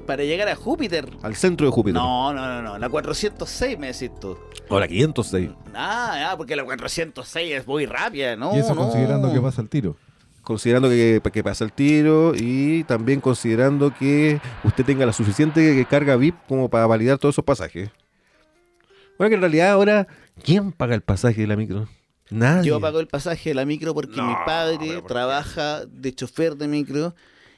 Para 0.06 0.24
llegar 0.24 0.48
a 0.48 0.56
Júpiter. 0.56 1.10
al 1.22 1.36
centro 1.36 1.66
de 1.68 1.72
Júpiter. 1.74 2.02
No, 2.02 2.34
no, 2.34 2.46
no, 2.48 2.62
no. 2.62 2.78
La 2.80 2.88
406 2.90 3.78
me 3.78 3.88
decís 3.88 4.12
tú. 4.20 4.38
O 4.70 4.80
la 4.80 4.88
506. 4.88 5.50
Ah, 5.74 6.30
ah, 6.32 6.34
porque 6.38 6.56
la 6.56 6.64
406 6.64 7.52
es 7.54 7.68
muy 7.68 7.86
rápida, 7.86 8.36
¿no? 8.36 8.56
y 8.56 8.60
eso 8.60 8.74
no. 8.74 8.84
considerando 8.84 9.32
que 9.34 9.42
pasa 9.42 9.62
el 9.62 9.70
tiro. 9.70 9.98
Considerando 10.50 10.90
que, 10.90 11.22
que 11.32 11.44
pasa 11.44 11.64
el 11.64 11.72
tiro 11.72 12.34
y 12.36 12.84
también 12.86 13.22
considerando 13.22 13.94
que 13.94 14.42
usted 14.64 14.84
tenga 14.84 15.06
la 15.06 15.14
suficiente 15.14 15.86
carga 15.88 16.16
VIP 16.16 16.36
como 16.48 16.70
para 16.70 16.88
validar 16.88 17.20
todos 17.20 17.36
esos 17.36 17.46
pasajes. 17.46 17.92
Bueno, 19.20 19.30
que 19.30 19.36
en 19.36 19.42
realidad 19.42 19.70
ahora, 19.70 20.08
¿quién 20.44 20.72
paga 20.72 20.96
el 20.96 21.02
pasaje 21.02 21.42
de 21.42 21.46
la 21.46 21.56
micro? 21.56 21.88
Nadie. 22.32 22.68
Yo 22.68 22.82
pago 22.82 23.00
el 23.00 23.06
pasaje 23.06 23.52
de 23.52 23.54
la 23.54 23.64
micro 23.64 23.94
porque 23.94 24.18
No, 24.18 24.26
mi 24.26 24.34
padre 24.44 25.04
trabaja 25.08 25.86
de 25.86 26.16
chofer 26.16 26.56
de 26.56 26.68
micro 26.68 27.14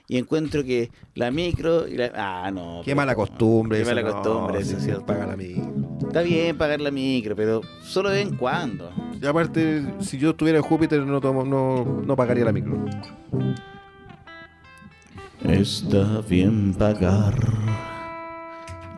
y 0.09 0.17
encuentro 0.17 0.61
que 0.65 0.91
la 1.15 1.31
micro 1.31 1.87
y 1.87 1.95
la... 1.95 2.11
Ah, 2.13 2.51
no. 2.51 2.81
Qué 2.83 2.93
mala 2.93 3.15
costumbre. 3.15 3.79
Qué 3.79 3.85
mala 3.85 4.01
no, 4.01 4.11
costumbre, 4.11 4.65
sí, 4.65 4.67
eso 4.67 4.75
es 4.75 4.79
sí, 4.79 4.85
cierto. 4.89 5.05
paga 5.05 5.27
la 5.27 5.37
micro. 5.37 5.97
Está 6.07 6.23
bien 6.23 6.57
pagar 6.57 6.81
la 6.81 6.91
micro, 6.91 7.37
pero 7.37 7.61
solo 7.85 8.09
de 8.09 8.17
vez 8.17 8.27
en 8.27 8.35
cuando. 8.35 8.91
Y 9.21 9.25
aparte, 9.27 9.83
si 9.99 10.17
yo 10.17 10.31
estuviera 10.31 10.57
en 10.57 10.63
Júpiter, 10.63 11.05
no, 11.05 11.21
tomo- 11.21 11.45
no, 11.45 12.01
no 12.03 12.15
pagaría 12.15 12.43
la 12.45 12.51
micro. 12.51 12.85
Está 15.43 16.21
bien 16.27 16.73
pagar 16.73 17.35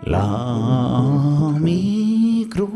la 0.04 1.54
micro. 1.60 2.70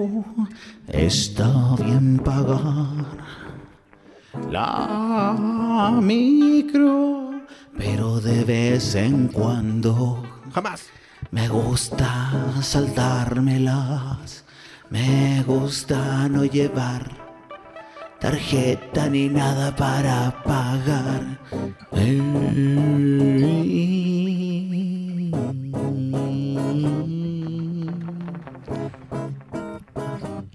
Está 0.87 1.75
bien 1.83 2.19
pagar 2.19 3.05
la 4.51 5.99
micro. 6.01 7.31
Pero 7.77 8.19
de 8.19 8.43
vez 8.43 8.95
en 8.95 9.27
cuando 9.27 10.23
Jamás. 10.53 10.87
me 11.31 11.47
gusta 11.47 12.55
saltármelas. 12.61 14.43
Me 14.89 15.43
gusta 15.45 16.27
no 16.29 16.43
llevar 16.45 17.26
tarjeta 18.19 19.09
ni 19.09 19.29
nada 19.29 19.75
para 19.75 20.31
pagar. 20.43 21.21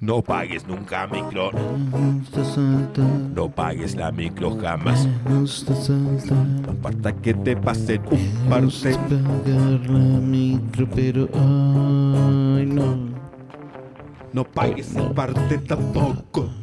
No 0.00 0.20
pagues 0.20 0.66
nunca 0.66 1.06
micro. 1.06 1.50
No 3.34 3.48
pagues 3.48 3.94
la 3.94 4.10
micro 4.10 4.58
jamás. 4.60 5.08
Aparta 6.68 7.12
que 7.12 7.34
te 7.34 7.56
pasen 7.56 8.02
un 8.10 8.48
parce. 8.48 8.94
pagar 8.94 9.88
la 9.88 9.98
micro, 10.20 10.88
pero 10.94 11.28
ay 11.34 12.66
no. 12.66 12.96
No 14.32 14.44
pagues 14.44 14.96
en 14.96 15.14
parte 15.14 15.58
tampoco. 15.58 16.61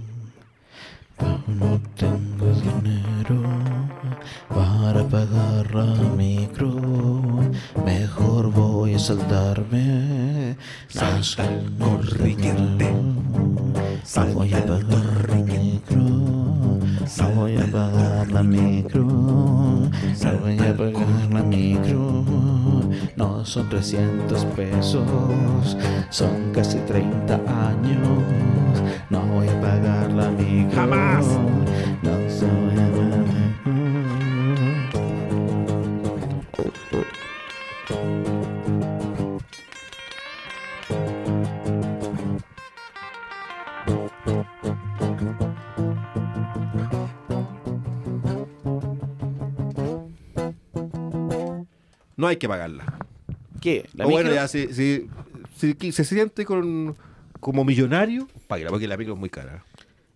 No 1.20 1.80
tengo 1.96 2.48
dinero 2.62 3.42
para 4.48 5.04
pagar 5.08 5.74
la 5.74 5.94
micro. 6.16 6.70
Mejor 7.86 8.52
voy 8.52 8.96
a 8.96 9.00
saltarme. 9.00 10.56
Salta 10.88 11.44
el 11.46 11.72
corriente. 11.78 12.92
No 14.16 14.26
voy 14.34 14.54
a 14.54 14.66
pagar 14.66 15.30
la 15.30 15.36
micro. 15.36 16.00
No 16.00 17.30
voy 17.36 17.58
a 17.58 17.66
pagar 17.66 18.32
la 18.32 18.44
micro. 18.44 19.04
No 19.04 19.90
voy 20.42 20.60
a 20.60 20.78
pagar 20.78 21.34
la 21.34 21.44
micro. 21.44 22.39
No 23.20 23.44
son 23.44 23.68
300 23.68 24.46
pesos. 24.46 25.04
Son 26.10 26.54
casi 26.54 26.78
30 26.80 27.36
años. 27.36 28.24
No 29.10 29.20
voy 29.26 29.50
a 29.50 29.60
pagar 29.60 30.10
la 30.14 30.30
micro. 30.30 30.74
Jamás. 30.74 31.26
No 32.02 32.30
se 32.30 32.46
voy 32.46 32.80
a. 32.80 32.90
No 52.16 52.28
hay 52.28 52.36
que 52.38 52.48
pagarla. 52.48 52.99
¿Qué? 53.62 53.88
¿La 53.94 54.06
o 54.06 54.10
bueno, 54.10 54.34
ya, 54.34 54.48
si, 54.48 54.74
si, 54.74 55.92
se 55.92 56.04
siente 56.04 56.46
con, 56.46 56.96
como 57.40 57.66
millonario, 57.66 58.28
páguela, 58.48 58.70
porque 58.70 58.88
la 58.88 58.98
micro 58.98 59.14
es 59.14 59.20
muy 59.20 59.30
cara. 59.30 59.66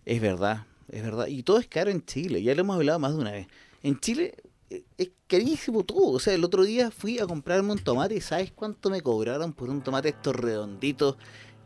Es 0.04 0.20
verdad, 0.20 0.66
es 0.90 1.02
verdad. 1.02 1.26
Y 1.26 1.42
todo 1.42 1.58
es 1.58 1.66
caro 1.66 1.90
en 1.90 2.04
Chile, 2.04 2.42
ya 2.42 2.54
lo 2.54 2.62
hemos 2.62 2.76
hablado 2.76 2.98
más 2.98 3.12
de 3.14 3.20
una 3.20 3.32
vez. 3.32 3.46
En 3.82 3.98
Chile 4.00 4.34
eh, 4.70 4.84
es 4.98 5.10
carísimo 5.26 5.84
todo. 5.84 6.12
O 6.12 6.20
sea, 6.20 6.34
el 6.34 6.44
otro 6.44 6.64
día 6.64 6.90
fui 6.90 7.18
a 7.18 7.26
comprarme 7.26 7.72
un 7.72 7.78
tomate 7.78 8.14
y 8.16 8.20
¿sabes 8.20 8.52
cuánto 8.52 8.90
me 8.90 9.00
cobraron 9.00 9.52
por 9.52 9.70
un 9.70 9.82
tomate 9.82 10.10
estos 10.10 10.34
redonditos, 10.34 11.16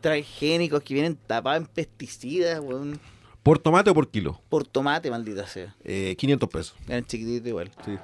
transgénicos 0.01 0.83
que 0.83 0.93
vienen 0.93 1.15
tapados 1.15 1.61
en 1.61 1.67
pesticidas, 1.67 2.59
weón? 2.59 2.99
¿Por 3.43 3.57
tomate 3.59 3.89
o 3.89 3.93
por 3.93 4.09
kilo? 4.09 4.41
Por 4.49 4.67
tomate, 4.67 5.09
maldita 5.09 5.47
sea. 5.47 5.75
Eh, 5.83 6.15
500 6.17 6.49
pesos. 6.49 6.75
Eran 6.87 7.05
chiquititos 7.05 7.47
igual. 7.47 7.71
Sí, 7.85 7.97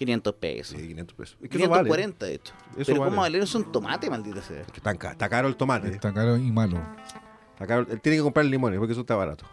500 0.00 0.34
pesos. 0.34 0.76
sí 0.80 0.88
500 0.88 1.14
pesos. 1.14 1.36
Es 1.42 1.48
que 1.50 1.58
no 1.58 1.68
vale. 1.68 1.82
540 1.84 2.26
de 2.26 2.34
hecho. 2.34 2.54
Eso 2.76 2.84
Pero 2.86 3.00
vale. 3.00 3.10
¿cómo 3.10 3.20
valer 3.22 3.42
eso 3.42 3.58
un 3.58 3.70
tomate, 3.70 4.08
maldita 4.10 4.40
sea? 4.42 4.62
Que 4.64 4.78
Está, 4.78 4.94
ca- 4.96 5.12
está 5.12 5.28
caro 5.28 5.46
el 5.46 5.56
tomate. 5.56 5.88
Está 5.90 6.12
caro 6.12 6.36
y 6.38 6.50
malo. 6.50 6.80
Está 7.52 7.66
caro. 7.66 7.86
Él 7.90 8.00
tiene 8.00 8.16
que 8.16 8.22
comprar 8.22 8.46
limones 8.46 8.78
porque 8.78 8.92
eso 8.92 9.02
está 9.02 9.14
barato. 9.14 9.44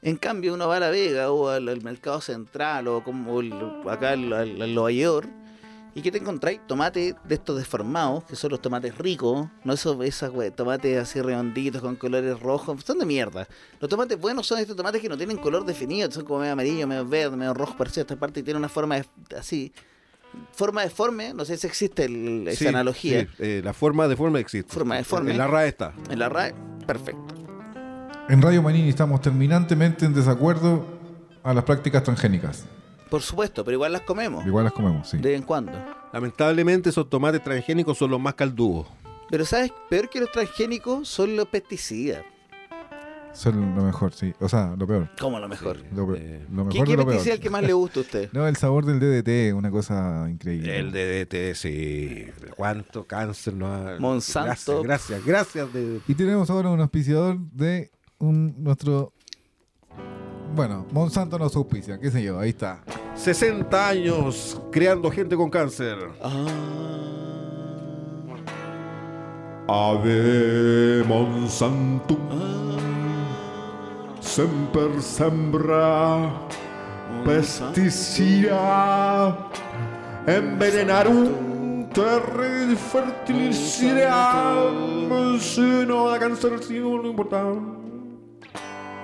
En 0.00 0.16
cambio, 0.16 0.54
uno 0.54 0.68
va 0.68 0.76
a 0.76 0.80
La 0.80 0.90
Vega 0.90 1.32
o 1.32 1.48
al, 1.48 1.68
al 1.68 1.82
mercado 1.82 2.20
central 2.20 2.86
o 2.86 3.02
como 3.02 3.40
el- 3.40 3.52
acá 3.90 4.10
al, 4.10 4.32
al, 4.32 4.62
al 4.62 4.72
Nueva 4.74 4.92
York 4.92 5.28
y 5.98 6.02
que 6.02 6.12
te 6.12 6.18
encontráis 6.18 6.60
tomates 6.66 7.16
de 7.24 7.34
estos 7.34 7.56
deformados, 7.58 8.22
que 8.24 8.36
son 8.36 8.50
los 8.52 8.62
tomates 8.62 8.96
ricos, 8.96 9.48
no 9.64 9.72
esos 9.72 10.00
esas 10.04 10.30
we- 10.32 10.52
tomates 10.52 10.96
así 10.96 11.20
redonditos 11.20 11.82
con 11.82 11.96
colores 11.96 12.38
rojos, 12.38 12.84
son 12.84 12.98
de 13.00 13.04
mierda. 13.06 13.48
Los 13.80 13.90
tomates 13.90 14.16
buenos 14.20 14.46
son 14.46 14.60
estos 14.60 14.76
tomates 14.76 15.02
que 15.02 15.08
no 15.08 15.16
tienen 15.16 15.38
color 15.38 15.64
definido, 15.64 16.08
son 16.12 16.24
como 16.24 16.38
medio 16.40 16.52
amarillo, 16.52 16.86
medio 16.86 17.04
verde, 17.04 17.36
medio 17.36 17.52
rojo 17.52 17.76
parecido 17.76 18.02
a 18.02 18.04
esta 18.04 18.16
parte 18.16 18.38
y 18.40 18.42
tienen 18.44 18.58
una 18.60 18.68
forma 18.68 18.94
de- 18.96 19.06
así. 19.36 19.72
Forma 20.52 20.82
deforme, 20.82 21.34
no 21.34 21.44
sé 21.44 21.56
si 21.56 21.66
existe 21.66 22.04
el- 22.04 22.46
esa 22.46 22.58
Sí, 22.58 22.66
analogía. 22.68 23.22
sí, 23.22 23.28
eh, 23.40 23.60
la 23.64 23.72
forma 23.72 24.06
de 24.06 24.14
forma 24.16 24.38
existe. 24.38 24.72
Forma 24.72 24.96
deforme. 24.96 25.32
En 25.32 25.38
la 25.38 25.46
RAE 25.48 25.68
está. 25.68 25.94
En 26.10 26.18
la 26.20 26.28
RAE, 26.28 26.54
perfecto. 26.86 27.34
En 28.28 28.40
Radio 28.40 28.62
Manini 28.62 28.88
estamos 28.90 29.20
terminantemente 29.20 30.04
en 30.04 30.14
desacuerdo 30.14 30.84
a 31.42 31.54
las 31.54 31.64
prácticas 31.64 32.02
transgénicas. 32.04 32.66
Por 33.08 33.22
supuesto, 33.22 33.64
pero 33.64 33.74
igual 33.76 33.92
las 33.92 34.02
comemos. 34.02 34.46
Igual 34.46 34.64
las 34.64 34.72
comemos, 34.72 35.08
sí. 35.08 35.18
De 35.18 35.30
vez 35.30 35.38
en 35.38 35.44
cuando. 35.46 35.72
Lamentablemente 36.12 36.90
esos 36.90 37.08
tomates 37.08 37.42
transgénicos 37.42 37.98
son 37.98 38.10
los 38.10 38.20
más 38.20 38.34
caldudos. 38.34 38.86
Pero 39.30 39.44
sabes, 39.44 39.72
peor 39.90 40.08
que 40.08 40.20
los 40.20 40.32
transgénicos 40.32 41.08
son 41.08 41.36
los 41.36 41.46
pesticidas. 41.48 42.24
Son 43.34 43.76
lo 43.76 43.82
mejor, 43.84 44.12
sí. 44.14 44.32
O 44.40 44.48
sea, 44.48 44.74
lo 44.76 44.86
peor. 44.86 45.10
Como 45.20 45.38
lo 45.38 45.48
mejor. 45.48 45.78
Lo, 45.94 46.14
Eh, 46.16 46.44
lo 46.50 46.68
¿Qué, 46.68 46.80
mejor 46.80 46.86
qué 46.88 46.96
lo 46.96 47.06
pesticida 47.06 47.34
es 47.34 47.38
el 47.38 47.42
que 47.42 47.50
más 47.50 47.62
le 47.62 47.72
gusta 47.72 48.00
a 48.00 48.02
usted? 48.02 48.30
No, 48.32 48.48
el 48.48 48.56
sabor 48.56 48.84
del 48.84 48.98
DDT, 48.98 49.54
una 49.54 49.70
cosa 49.70 50.26
increíble. 50.28 50.76
El 50.78 50.90
DDT, 50.90 51.54
sí. 51.54 52.26
¿Cuánto 52.56 53.06
cáncer 53.06 53.54
no 53.54 53.72
ha... 53.72 53.96
Monsanto. 54.00 54.82
Gracias, 54.82 55.24
gracias. 55.24 55.26
gracias 55.26 55.72
de... 55.72 56.00
Y 56.08 56.14
tenemos 56.14 56.50
ahora 56.50 56.70
un 56.70 56.80
auspiciador 56.80 57.38
de 57.52 57.90
un 58.18 58.54
nuestro. 58.64 59.12
Bueno, 60.54 60.86
Monsanto 60.92 61.38
nos 61.38 61.54
auspicia, 61.54 61.98
qué 61.98 62.10
sé 62.10 62.22
yo, 62.22 62.38
ahí 62.38 62.50
está. 62.50 62.80
60 63.14 63.88
años 63.88 64.60
creando 64.70 65.10
gente 65.10 65.36
con 65.36 65.50
cáncer. 65.50 65.98
Ave 69.68 71.04
Monsanto, 71.06 72.16
semper 74.20 75.02
sembra. 75.02 76.32
Pesticida, 77.24 78.56
envenenarum 80.26 81.88
terra 81.92 82.76
fertilizare, 82.76 84.08
se 85.40 85.86
no 85.86 86.08
da 86.08 86.18
cáncer 86.18 86.62
si 86.62 86.78
no 86.78 87.04
importa. 87.04 87.42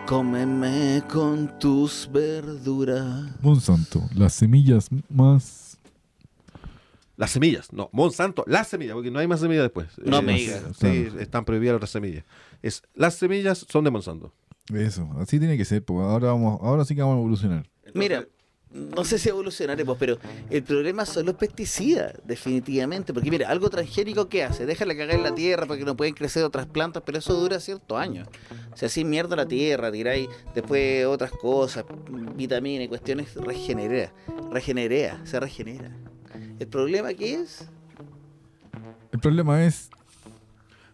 Cómeme 0.07 1.03
con 1.11 1.59
tus 1.59 2.11
verduras. 2.13 3.25
Monsanto, 3.41 4.03
las 4.15 4.35
semillas 4.35 4.89
más. 5.09 5.79
Las 7.17 7.31
semillas, 7.31 7.73
no, 7.73 7.89
Monsanto, 7.91 8.45
las 8.47 8.69
semillas, 8.69 8.93
porque 8.93 9.11
no 9.11 9.19
hay 9.19 9.27
más 9.27 9.41
semillas 9.41 9.63
después. 9.63 9.89
No 10.05 10.21
me 10.21 10.37
sí, 10.37 10.45
digas. 10.45 10.63
Sí, 10.79 11.09
están 11.19 11.47
prohibidas 11.47 11.73
las 11.73 11.77
otras 11.79 11.91
semillas. 11.91 12.25
Es, 12.61 12.83
las 12.95 13.15
semillas 13.15 13.65
son 13.67 13.85
de 13.85 13.91
Monsanto. 13.91 14.31
Eso, 14.75 15.09
así 15.19 15.39
tiene 15.39 15.57
que 15.57 15.65
ser, 15.65 15.83
porque 15.83 16.03
ahora 16.03 16.29
vamos, 16.29 16.61
ahora 16.63 16.85
sí 16.85 16.95
que 16.95 17.01
vamos 17.01 17.17
a 17.17 17.21
evolucionar. 17.21 17.67
Mira, 17.95 18.27
no 18.75 19.05
sé 19.05 19.21
si 19.21 19.29
evolucionaremos, 19.29 19.97
pero 19.99 20.19
el 20.51 20.63
problema 20.65 21.07
son 21.07 21.27
los 21.27 21.37
pesticidas, 21.37 22.15
definitivamente. 22.25 23.15
Porque 23.15 23.31
mira, 23.31 23.49
algo 23.49 23.71
transgénico 23.71 24.29
que 24.29 24.43
hace, 24.43 24.67
déjala 24.67 24.97
cagar 24.97 25.15
en 25.15 25.23
la 25.23 25.33
tierra 25.33 25.65
porque 25.67 25.85
no 25.85 25.97
pueden 25.97 26.15
crecer 26.15 26.43
otras 26.43 26.67
plantas, 26.67 27.05
pero 27.07 27.19
eso 27.19 27.35
dura 27.35 27.61
ciertos 27.61 27.97
años. 27.97 28.27
O 28.73 28.77
sea, 28.77 28.87
así 28.87 29.05
mierda 29.05 29.37
la 29.37 29.47
tierra, 29.47 29.93
tiráis 29.93 30.29
después 30.55 31.07
otras 31.07 31.31
cosas, 31.31 31.85
vitaminas 32.35 32.87
y 32.87 32.89
cuestiones, 32.89 33.33
regenera, 33.37 34.13
regenera, 34.51 35.25
se 35.25 35.39
regenera. 35.39 35.97
El 36.59 36.67
problema 36.67 37.15
que 37.15 37.35
es, 37.35 37.69
El 39.13 39.21
problema 39.21 39.65
es, 39.65 39.89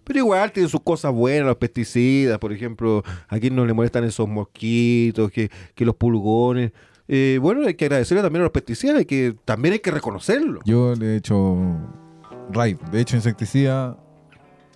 Pero 0.04 0.18
igual 0.18 0.52
tienen 0.52 0.68
sus 0.68 0.82
cosas 0.82 1.14
buenas, 1.14 1.46
los 1.46 1.56
pesticidas, 1.56 2.38
por 2.38 2.52
ejemplo, 2.52 3.02
a 3.26 3.38
quien 3.38 3.56
no 3.56 3.64
le 3.64 3.72
molestan 3.72 4.04
esos 4.04 4.28
mosquitos, 4.28 5.30
que, 5.30 5.50
que 5.74 5.86
los 5.86 5.96
pulgones. 5.96 6.72
Eh, 7.12 7.38
bueno, 7.42 7.66
hay 7.66 7.74
que 7.74 7.86
agradecerle 7.86 8.22
también 8.22 8.42
a 8.42 8.44
los 8.44 8.52
pesticidas, 8.52 9.04
que, 9.04 9.34
también 9.44 9.72
hay 9.72 9.80
que 9.80 9.90
reconocerlo. 9.90 10.60
yo 10.64 10.94
le 10.94 11.06
he 11.14 11.16
hecho 11.16 11.56
Raid, 12.52 12.76
de 12.92 13.00
hecho 13.00 13.16
insecticida 13.16 13.96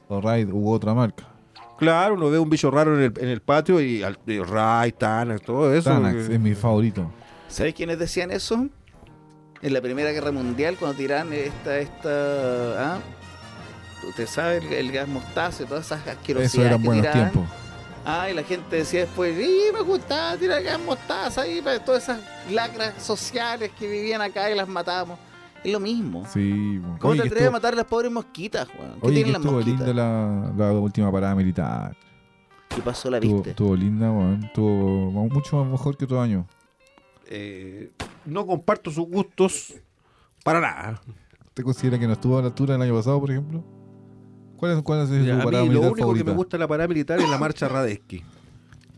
o 0.09 0.21
Raid 0.21 0.49
u 0.53 0.69
otra 0.69 0.95
marca. 0.95 1.29
Claro, 1.79 2.15
uno 2.15 2.31
ve 2.31 2.39
un 2.41 2.51
bicho 2.51 2.73
raro 2.73 2.97
en 2.97 3.03
el, 3.05 3.13
en 3.21 3.29
el 3.29 3.41
patio 3.41 3.81
y, 3.81 4.03
Ray, 4.03 4.93
Tanax, 4.93 5.43
todo 5.43 5.73
eso. 5.73 5.91
Tanax 5.91 6.27
que- 6.29 6.35
es 6.35 6.41
mi 6.41 6.55
favorito. 6.55 7.09
¿Sabes 7.47 7.73
quiénes 7.75 8.01
decían 8.01 8.33
eso? 8.33 8.67
En 9.63 9.73
la 9.73 9.81
Primera 9.81 10.11
Guerra 10.11 10.33
Mundial, 10.33 10.77
cuando 10.79 10.97
tiraban 10.97 11.33
esta, 11.33 11.79
esta, 11.79 12.95
¿ah? 12.95 12.99
Usted 14.09 14.27
sabe, 14.27 14.57
el, 14.59 14.73
el 14.73 14.93
gas 14.93 15.07
mostaza 15.09 15.63
y 15.63 15.67
todas 15.67 15.87
esas 15.87 16.07
asquerosidades 16.07 16.53
Eso 16.55 16.63
eran 16.65 16.81
que 16.81 16.87
buenos 16.87 17.07
tiraban. 17.11 17.31
tiempos. 17.33 17.51
Ah, 18.07 18.29
y 18.31 18.35
la 18.35 18.43
gente 18.43 18.77
decía 18.77 19.01
después, 19.01 19.35
¡y 19.39 19.73
me 19.73 19.81
gustaba 19.81 20.37
tirar 20.37 20.63
gas 20.63 20.79
mostaza! 20.81 21.47
Y 21.49 21.63
para 21.63 21.83
todas 21.83 22.03
esas 22.05 22.21
lacras 22.51 23.03
sociales 23.03 23.71
que 23.79 23.89
vivían 23.89 24.21
acá 24.21 24.51
y 24.51 24.55
las 24.55 24.69
matamos. 24.69 25.19
Es 25.63 25.73
lo 25.73 25.81
mismo. 25.81 26.27
Sí. 26.31 26.79
¿Cómo 27.01 27.13
Oye, 27.13 27.23
te 27.23 27.29
que 27.29 27.29
atreves 27.29 27.49
a 27.49 27.53
matar 27.53 27.73
a 27.73 27.77
las 27.77 27.87
pobres 27.87 28.13
mosquitas, 28.13 28.69
weón? 28.79 29.01
¿Qué 29.01 29.07
Oye, 29.07 29.15
que 29.17 29.25
tienen 29.25 29.33
las 29.33 29.41
estuvo 29.41 29.53
mosquitas? 29.59 29.87
linda 29.87 29.95
la, 29.95 30.53
la 30.57 30.73
última 30.73 31.11
parada 31.11 31.35
militar. 31.35 31.97
¿Qué 32.69 32.83
pasó? 32.83 33.09
¿La 33.09 33.17
Estuvo, 33.17 33.37
viste? 33.37 33.51
estuvo 33.51 33.75
linda, 33.75 34.11
weón. 34.11 34.45
Estuvo 34.45 35.11
mucho 35.31 35.57
más 35.57 35.67
mejor 35.73 35.97
que 35.97 36.05
otro 36.05 36.21
año. 36.21 36.47
eh, 37.27 37.91
no 38.27 38.47
comparto 38.47 38.91
sus 38.91 39.07
gustos 39.09 39.73
para 40.45 40.61
nada. 40.61 41.01
¿Usted 41.47 41.63
considera 41.65 41.99
que 41.99 42.07
no 42.07 42.13
estuvo 42.15 42.37
a 42.39 42.43
la 42.43 42.49
altura 42.49 42.75
del 42.75 42.83
año 42.83 42.95
pasado, 42.95 43.19
por 43.21 43.31
ejemplo? 43.31 43.65
¿Cuál 44.57 44.73
es, 44.77 44.83
cuál 44.83 45.03
es 45.03 45.09
su 45.09 45.19
Ya, 45.25 45.35
a 45.41 45.45
mí 45.47 45.51
lo 45.51 45.65
único 45.65 45.97
favorita? 45.97 46.25
que 46.25 46.31
me 46.31 46.37
gusta 46.37 46.57
de 46.57 46.61
la 46.61 46.69
parada 46.69 46.89
militar 46.89 47.19
es 47.21 47.29
la 47.29 47.39
marcha 47.39 47.69
Radesky. 47.69 48.23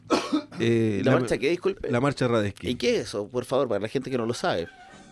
Eh, 0.59 1.03
¿La 1.05 1.13
marcha 1.13 1.37
qué? 1.37 1.51
Disculpe. 1.51 1.91
La 1.91 2.01
marcha 2.01 2.27
Radesky. 2.29 2.69
¿Y 2.71 2.75
qué 2.77 2.97
es 2.97 3.09
eso? 3.09 3.29
Por 3.29 3.45
favor, 3.45 3.69
para 3.69 3.81
la 3.81 3.89
gente 3.89 4.11
que 4.11 4.17
no 4.17 4.25
lo 4.25 4.33
sabe. 4.33 4.69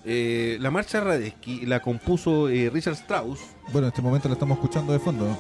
Eh, 0.07 0.57
la 0.61 0.71
marcha 0.71 1.01
Radesky 1.03 1.67
la 1.67 1.81
compuso 1.81 2.49
eh, 2.49 2.71
Richard 2.73 2.95
Strauss. 2.95 3.41
Bueno, 3.71 3.89
en 3.89 3.93
este 3.93 4.01
momento 4.01 4.29
la 4.29 4.35
estamos 4.35 4.57
escuchando 4.57 4.93
de 4.95 4.99
fondo. 5.01 5.27
¿no? 5.27 5.39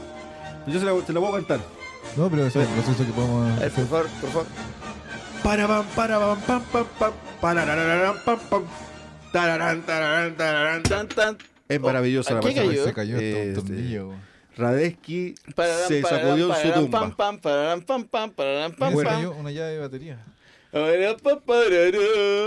Yo 0.70 0.78
se 0.78 0.84
la, 0.84 0.92
se 1.06 1.12
la 1.12 1.20
voy 1.20 1.30
a 1.30 1.34
cantar. 1.36 1.60
No, 2.18 2.28
pero 2.28 2.46
es 2.46 2.54
un 2.54 2.66
proceso 2.66 3.06
que 3.06 3.12
podemos 3.12 3.50
A 3.56 3.60
ver, 3.60 3.72
por 3.72 3.86
favor, 3.86 4.06
por 4.20 4.30
favor. 4.30 4.46
Para 5.42 5.66
pam, 5.68 5.86
para 5.96 6.18
pam, 6.18 6.40
pam, 6.42 6.62
pam, 6.70 6.84
pam, 7.00 7.14
pam, 8.24 8.38
pam. 8.50 8.62
Tararán, 9.32 9.82
tararán, 9.86 10.36
tararán, 10.36 10.82
tan. 10.82 11.08
Tan. 11.08 11.38
Es 11.66 11.80
maravillosa 11.80 12.30
¿a 12.32 12.34
la 12.36 12.42
marcha. 12.42 12.62
cayó? 12.62 12.84
Se 12.84 12.92
cayó 12.92 13.14
hasta 13.14 13.24
Este, 13.26 13.48
un 13.60 13.66
tornillo. 13.66 14.10
Radesky 14.56 15.34
Pararán, 15.54 15.88
se 15.88 16.00
pararán, 16.00 16.26
sacudió 16.26 16.54
en 16.54 16.62
su 16.74 16.80
tumba. 16.80 17.00
Pam, 17.00 17.16
pam, 17.16 17.38
pararán, 17.38 17.82
pam, 17.82 18.04
pam, 18.04 18.30
pararán, 18.30 18.72
pam, 18.72 18.92
Mira, 18.94 19.00
se 19.02 19.06
pam. 19.06 19.16
cayó 19.16 19.32
una 19.40 19.50
llave 19.50 19.72
de 19.72 19.78
batería. 19.78 20.18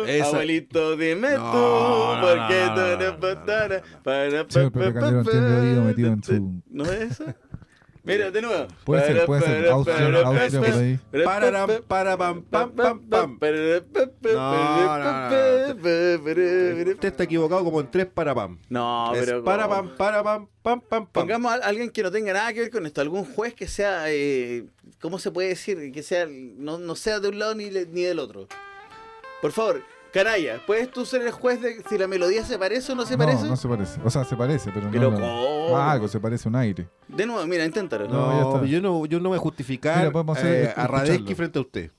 Esa- 0.06 0.28
Abuelito, 0.28 0.98
dime 0.98 1.32
No, 1.32 1.52
tú, 1.52 1.58
no, 1.58 2.18
¿por 2.22 2.38
no, 2.38 2.48
qué 2.50 2.66
no, 2.66 2.76
tú 2.76 2.82
no, 5.38 5.42
no 5.42 5.48
no, 5.48 5.64
no, 5.76 5.82
pa, 5.82 5.88
metido 5.88 6.12
en 6.12 6.22
pa, 6.22 6.28
su- 6.28 6.62
¿No 6.70 6.84
es 6.86 7.12
esa? 7.12 7.36
Mira, 8.08 8.32
de 8.32 8.42
nuevo. 8.42 8.68
Puede 8.86 9.06
ser, 9.06 9.14
Para, 9.16 9.26
puede 9.26 9.42
ser. 9.42 9.68
Austria, 9.68 10.08
Austria 10.26 10.60
por 10.62 10.70
ahí. 10.80 11.00
para, 11.12 11.26
Pararán, 11.26 11.68
pa, 11.68 11.82
para 11.88 12.18
pam, 12.18 12.44
pam, 12.44 12.74
pam, 13.10 13.38
No, 14.24 14.98
no, 14.98 15.30
no, 15.30 16.92
Usted 16.92 17.06
está 17.10 17.24
equivocado 17.24 17.64
como 17.64 17.82
en 17.82 17.92
tres 17.92 18.06
para 18.08 18.34
pam. 18.34 18.58
No, 18.70 19.14
Es 19.14 19.26
pero. 19.26 19.44
para 19.44 19.64
¿cómo? 19.68 19.76
pam, 19.76 19.98
para 19.98 20.24
pam, 20.24 20.48
pam, 20.62 20.82
pam, 20.82 21.06
pam. 21.06 21.12
Pongamos 21.12 21.52
a 21.52 21.56
alguien 21.56 21.90
que 21.90 22.04
no 22.04 22.12
tenga 22.12 22.34
nada 22.34 22.54
que 22.54 22.62
ver 22.62 22.70
con 22.72 22.86
esto, 22.86 23.02
algún 23.02 23.26
juez 23.26 23.54
que 23.54 23.68
sea, 23.68 24.06
eh, 24.08 24.66
¿cómo 25.02 25.20
se 25.20 25.32
puede 25.32 25.50
decir? 25.50 25.92
Que 25.92 26.04
sea, 26.04 26.26
no, 26.30 26.78
no 26.78 26.96
sea 26.96 27.20
de 27.20 27.30
un 27.30 27.40
lado 27.40 27.56
ni, 27.56 27.70
le- 27.70 27.86
ni 27.88 28.04
del 28.04 28.20
otro. 28.20 28.48
Por 29.42 29.52
favor, 29.52 29.84
Caraya, 30.24 30.60
¿puedes 30.66 30.90
tú 30.90 31.06
ser 31.06 31.22
el 31.22 31.32
juez 31.32 31.62
de 31.62 31.84
si 31.88 31.96
la 31.96 32.08
melodía 32.08 32.44
se 32.44 32.58
parece 32.58 32.92
o 32.92 32.96
no 32.96 33.06
se 33.06 33.16
parece? 33.16 33.44
No, 33.44 33.50
no 33.50 33.56
se 33.56 33.68
parece. 33.68 34.00
O 34.04 34.10
sea, 34.10 34.24
se 34.26 34.36
parece, 34.36 34.72
pero, 34.74 34.90
Pero 34.92 35.12
no. 35.12 35.18
¿cómo? 35.20 35.68
no- 35.70 35.78
algo, 35.78 36.08
se 36.08 36.20
parece 36.20 36.48
a 36.48 36.50
un 36.50 36.56
aire. 36.56 36.88
De 37.08 37.26
nuevo, 37.28 37.46
mira, 37.46 37.64
inténtalo. 37.66 38.08
No, 38.08 38.32
ya 38.34 38.40
No, 38.42 38.56
está. 38.56 38.66
yo 38.66 38.82
no, 38.82 39.06
yo 39.06 39.20
no 39.20 39.30
voy 39.30 39.38
a 39.38 39.40
justificar 39.42 39.98
Mira, 40.00 40.12
podemos 40.12 40.36
hacer- 40.36 40.70
eh, 40.70 40.74
a. 40.76 40.88
Radesky 40.88 41.36
frente 41.36 41.60
a 41.60 41.62
usted. 41.62 41.92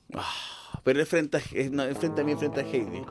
Pero 0.82 1.00
es 1.00 1.08
frente 1.08 1.36
a, 1.36 1.40
es- 1.52 1.70
no, 1.70 1.84
es 1.84 1.96
frente 1.96 2.20
a 2.20 2.24
mí, 2.24 2.34
frente 2.34 2.60
a 2.60 2.64
Heidi. 2.64 3.02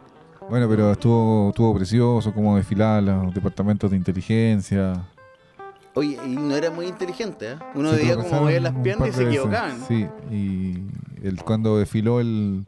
Bueno, 0.50 0.68
pero 0.68 0.92
estuvo, 0.92 1.50
estuvo 1.52 1.74
precioso 1.76 2.34
cómo 2.34 2.58
desfilaban 2.58 3.06
los 3.06 3.34
departamentos 3.34 3.90
de 3.90 3.96
inteligencia. 3.96 5.06
Oye, 5.94 6.20
y 6.26 6.36
no 6.36 6.54
era 6.56 6.70
muy 6.70 6.86
inteligente, 6.88 7.54
¿eh? 7.54 7.56
Uno 7.76 7.92
veía 7.92 8.10
como 8.16 8.24
tropezaron 8.28 8.48
veía 8.48 8.60
las 8.60 8.74
piernas 8.84 9.08
y 9.10 9.12
se 9.14 9.24
equivocaban. 9.24 9.80
Sí, 9.88 10.06
y 10.30 10.82
el, 11.26 11.42
cuando 11.44 11.78
desfiló 11.80 12.20
el, 12.20 12.66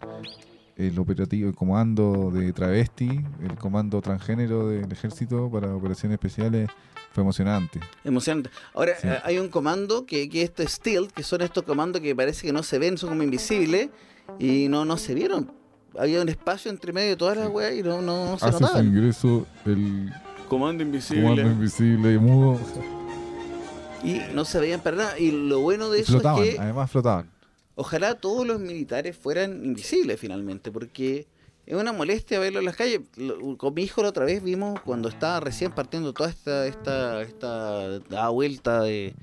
el 0.79 0.97
operativo, 0.97 1.49
el 1.49 1.55
comando 1.55 2.31
de 2.33 2.53
travesti, 2.53 3.09
el 3.43 3.55
comando 3.57 4.01
transgénero 4.01 4.69
del 4.69 4.91
ejército 4.91 5.49
para 5.51 5.75
operaciones 5.75 6.15
especiales, 6.15 6.69
fue 7.11 7.21
emocionante. 7.23 7.79
Emocionante. 8.03 8.49
Ahora, 8.73 8.93
Sí. 8.99 9.07
eh, 9.07 9.19
hay 9.23 9.39
un 9.39 9.49
comando 9.49 10.05
que, 10.05 10.29
que 10.29 10.41
esto 10.41 10.63
es 10.63 10.71
stealth, 10.71 11.11
que 11.11 11.23
son 11.23 11.41
estos 11.41 11.63
comandos 11.63 12.01
que 12.01 12.15
parece 12.15 12.47
que 12.47 12.53
no 12.53 12.63
se 12.63 12.79
ven, 12.79 12.97
son 12.97 13.09
como 13.09 13.23
invisibles, 13.23 13.89
y 14.39 14.67
no, 14.69 14.85
no 14.85 14.95
se 14.97 15.13
vieron. 15.15 15.51
Había 15.97 16.21
un 16.21 16.29
espacio 16.29 16.71
entre 16.71 16.93
medio 16.93 17.09
de 17.09 17.15
todas 17.17 17.35
las 17.35 17.49
weas 17.49 17.73
y 17.75 17.81
no, 17.83 18.01
no, 18.01 18.25
no 18.31 18.39
se 18.39 18.45
Hace 18.45 18.57
su 18.59 18.63
notaban. 18.63 18.85
ingreso 18.85 19.47
el 19.65 20.13
Comando 20.47 20.81
invisible. 20.83 21.23
comando 21.23 21.41
invisible 21.51 22.13
y 22.13 22.17
mudo. 22.19 22.59
Y 24.03 24.21
no 24.33 24.45
se 24.45 24.59
veían 24.59 24.79
para 24.81 24.95
nada. 24.97 25.19
Y 25.19 25.31
lo 25.31 25.59
bueno 25.59 25.89
de 25.89 25.99
eso 26.01 26.13
flotaban, 26.13 26.43
es 26.43 26.55
que 26.55 26.59
además 26.61 26.89
flotaban. 26.91 27.29
Ojalá 27.79 28.15
todos 28.15 28.45
los 28.45 28.59
militares 28.59 29.17
fueran 29.17 29.63
invisibles 29.63 30.19
finalmente, 30.19 30.69
porque 30.69 31.27
es 31.65 31.75
una 31.75 31.93
molestia 31.93 32.37
verlo 32.37 32.59
en 32.59 32.65
las 32.65 32.75
calles. 32.75 32.99
Con 33.57 33.73
mi 33.73 33.83
hijo 33.83 34.03
la 34.03 34.09
otra 34.09 34.25
vez 34.25 34.43
vimos 34.43 34.81
cuando 34.81 35.07
estaba 35.07 35.39
recién 35.39 35.71
partiendo 35.71 36.11
toda 36.11 36.29
esta, 36.29 36.67
esta, 36.67 37.21
esta 37.21 38.29
vuelta 38.29 38.81
de, 38.83 39.13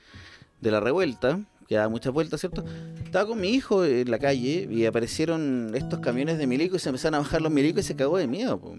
de 0.62 0.70
la 0.70 0.80
revuelta, 0.80 1.38
que 1.68 1.74
da 1.74 1.90
muchas 1.90 2.14
vueltas, 2.14 2.40
¿cierto? 2.40 2.64
Estaba 3.04 3.26
con 3.26 3.38
mi 3.38 3.50
hijo 3.50 3.84
en 3.84 4.10
la 4.10 4.18
calle 4.18 4.66
y 4.70 4.86
aparecieron 4.86 5.72
estos 5.74 6.00
camiones 6.00 6.38
de 6.38 6.46
milico 6.46 6.76
y 6.76 6.78
se 6.78 6.88
empezaron 6.88 7.16
a 7.16 7.18
bajar 7.18 7.42
los 7.42 7.52
milicos 7.52 7.84
y 7.84 7.88
se 7.88 7.96
cagó 7.96 8.16
de 8.16 8.26
miedo. 8.26 8.58
po. 8.58 8.74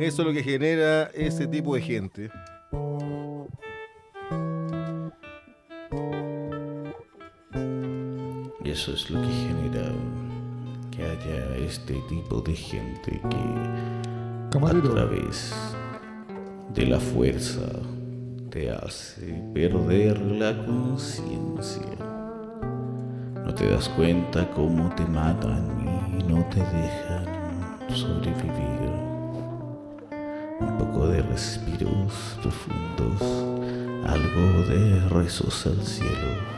Eso 0.00 0.22
es 0.22 0.26
lo 0.26 0.32
que 0.32 0.42
genera 0.42 1.04
ese 1.14 1.46
tipo 1.46 1.76
de 1.76 1.82
gente. 1.82 2.30
Eso 8.76 8.92
es 8.92 9.08
lo 9.08 9.22
que 9.22 9.28
genera 9.28 9.90
que 10.90 11.02
haya 11.02 11.56
este 11.56 11.94
tipo 12.10 12.42
de 12.42 12.54
gente 12.54 13.12
que 13.30 13.36
a 13.36 14.50
Camarero. 14.50 14.90
través 14.90 15.54
de 16.74 16.84
la 16.84 17.00
fuerza 17.00 17.66
te 18.50 18.70
hace 18.70 19.42
perder 19.54 20.20
la 20.20 20.54
conciencia. 20.66 21.96
No 23.46 23.54
te 23.54 23.66
das 23.70 23.88
cuenta 23.88 24.46
cómo 24.50 24.94
te 24.94 25.06
matan 25.06 26.18
y 26.20 26.22
no 26.24 26.44
te 26.50 26.60
dejan 26.60 27.24
sobrevivir. 27.88 28.92
Un 30.60 30.76
poco 30.76 31.08
de 31.08 31.22
respiros 31.22 32.36
profundos, 32.42 33.22
algo 34.06 34.66
de 34.68 35.08
rezos 35.08 35.66
al 35.66 35.82
cielo. 35.82 36.55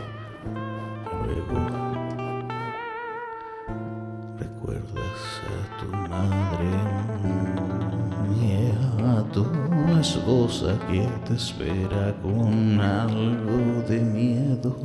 Esposa 10.59 10.79
que 10.89 11.07
te 11.27 11.35
espera 11.35 12.15
con 12.23 12.81
algo 12.81 13.83
de 13.89 14.01
miedo. 14.01 14.77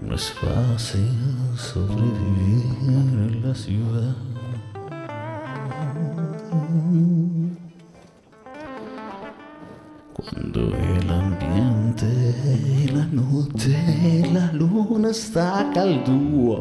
No 0.00 0.14
es 0.14 0.32
fácil 0.32 1.08
sobrevivir 1.56 2.64
en 2.88 3.42
la 3.46 3.54
ciudad. 3.54 4.16
Cuando 10.14 10.60
el 10.76 11.10
ambiente 11.10 12.06
y 12.76 12.88
la 12.88 13.06
noche 13.06 13.76
y 14.02 14.32
la 14.32 14.52
luna 14.52 15.10
está 15.10 15.70
caldúa. 15.74 16.60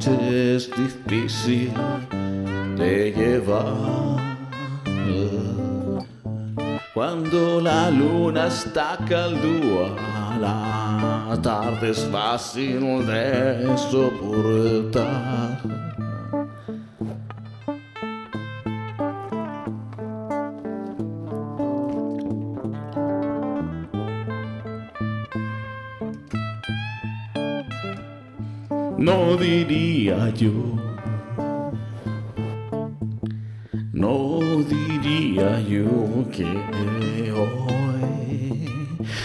Noche 0.00 0.56
es 0.56 0.70
difícil 0.70 1.72
de 2.76 3.12
llevar. 3.12 4.16
Cuando 6.94 7.60
la 7.60 7.90
luna 7.90 8.46
está 8.46 8.98
caldúa, 9.08 9.94
la 10.40 11.38
tarde 11.42 11.90
es 11.90 12.08
fácil 12.10 13.06
de 13.06 13.76
soportar. 13.76 15.60
No 29.00 29.34
diría 29.36 30.28
yo. 30.34 30.52
No 33.94 34.38
diría 34.68 35.58
yo 35.60 36.28
que 36.30 36.44
hoy 37.32 38.68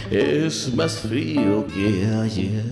es 0.10 0.74
más 0.74 1.00
frío 1.00 1.68
que 1.68 2.08
ayer. 2.24 2.64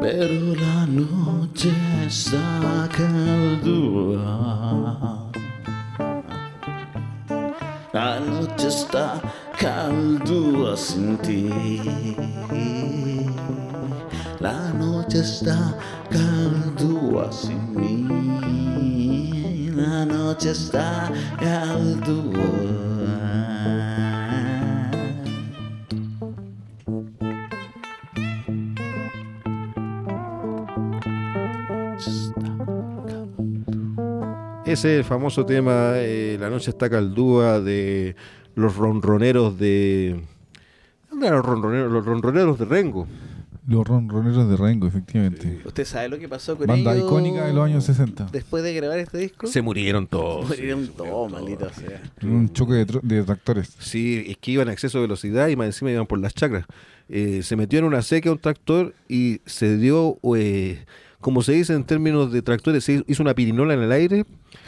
Pero 0.00 0.54
la 0.54 0.86
noche 0.86 1.72
está 2.06 2.88
caldura. 2.96 4.38
La 7.92 8.20
noche 8.20 8.68
está 8.68 9.20
caldura 9.58 10.76
sin 10.76 11.16
ti. 11.18 12.43
La 14.44 14.74
noche 14.74 15.20
está 15.20 15.74
caldura 16.10 17.32
sin 17.32 17.74
mí. 17.80 19.70
La 19.74 20.04
noche 20.04 20.50
está 20.50 21.10
caldura. 21.40 22.42
Ese 34.66 35.02
famoso 35.04 35.46
tema, 35.46 35.92
eh, 35.94 36.36
La 36.38 36.50
noche 36.50 36.68
está 36.68 36.90
caldúa, 36.90 37.60
de 37.60 38.14
los 38.56 38.76
ronroneros 38.76 39.58
de... 39.58 40.20
¿Dónde 41.08 41.28
eran 41.28 41.38
los 41.38 41.46
ronroneros? 41.46 41.90
Los 41.90 42.04
ronroneros 42.04 42.58
de 42.58 42.64
Rengo. 42.66 43.06
Los 43.66 43.86
ronroneros 43.86 44.48
de 44.50 44.56
Rengo, 44.56 44.86
efectivamente. 44.86 45.60
¿Usted 45.64 45.86
sabe 45.86 46.08
lo 46.10 46.18
que 46.18 46.28
pasó 46.28 46.56
con 46.56 46.66
Banda 46.66 46.94
ellos 46.94 47.06
icónica 47.06 47.46
de 47.46 47.54
los 47.54 47.64
años 47.64 47.84
60. 47.84 48.28
después 48.30 48.62
de 48.62 48.74
grabar 48.74 48.98
este 48.98 49.16
disco? 49.18 49.46
Se 49.46 49.62
murieron 49.62 50.06
todos. 50.06 50.46
Murieron 50.48 50.80
sí, 50.82 50.86
se 50.88 50.92
todos, 50.92 51.30
murieron 51.30 51.32
maldito 51.32 51.58
todos. 51.66 51.76
sea. 51.76 52.02
Un 52.22 52.52
choque 52.52 52.84
de, 53.02 53.22
tractores. 53.24 53.74
Sí, 53.78 54.24
es 54.28 54.36
que 54.36 54.50
iban 54.50 54.68
a 54.68 54.72
exceso 54.72 54.98
de 54.98 55.02
velocidad 55.02 55.48
y 55.48 55.56
más 55.56 55.66
encima 55.66 55.90
iban 55.90 56.06
por 56.06 56.18
las 56.18 56.34
chacras. 56.34 56.66
Eh, 57.08 57.40
se 57.42 57.56
metió 57.56 57.78
en 57.78 57.86
una 57.86 58.02
seca 58.02 58.30
un 58.30 58.38
tractor 58.38 58.94
y 59.08 59.40
se 59.46 59.78
dio, 59.78 60.18
eh, 60.36 60.84
como 61.20 61.42
se 61.42 61.52
dice 61.52 61.72
en 61.72 61.84
términos 61.84 62.32
de 62.32 62.42
tractores, 62.42 62.84
se 62.84 63.02
hizo 63.06 63.22
una 63.22 63.34
pirinola 63.34 63.72
en 63.72 63.80
el 63.80 63.92
aire. 63.92 64.26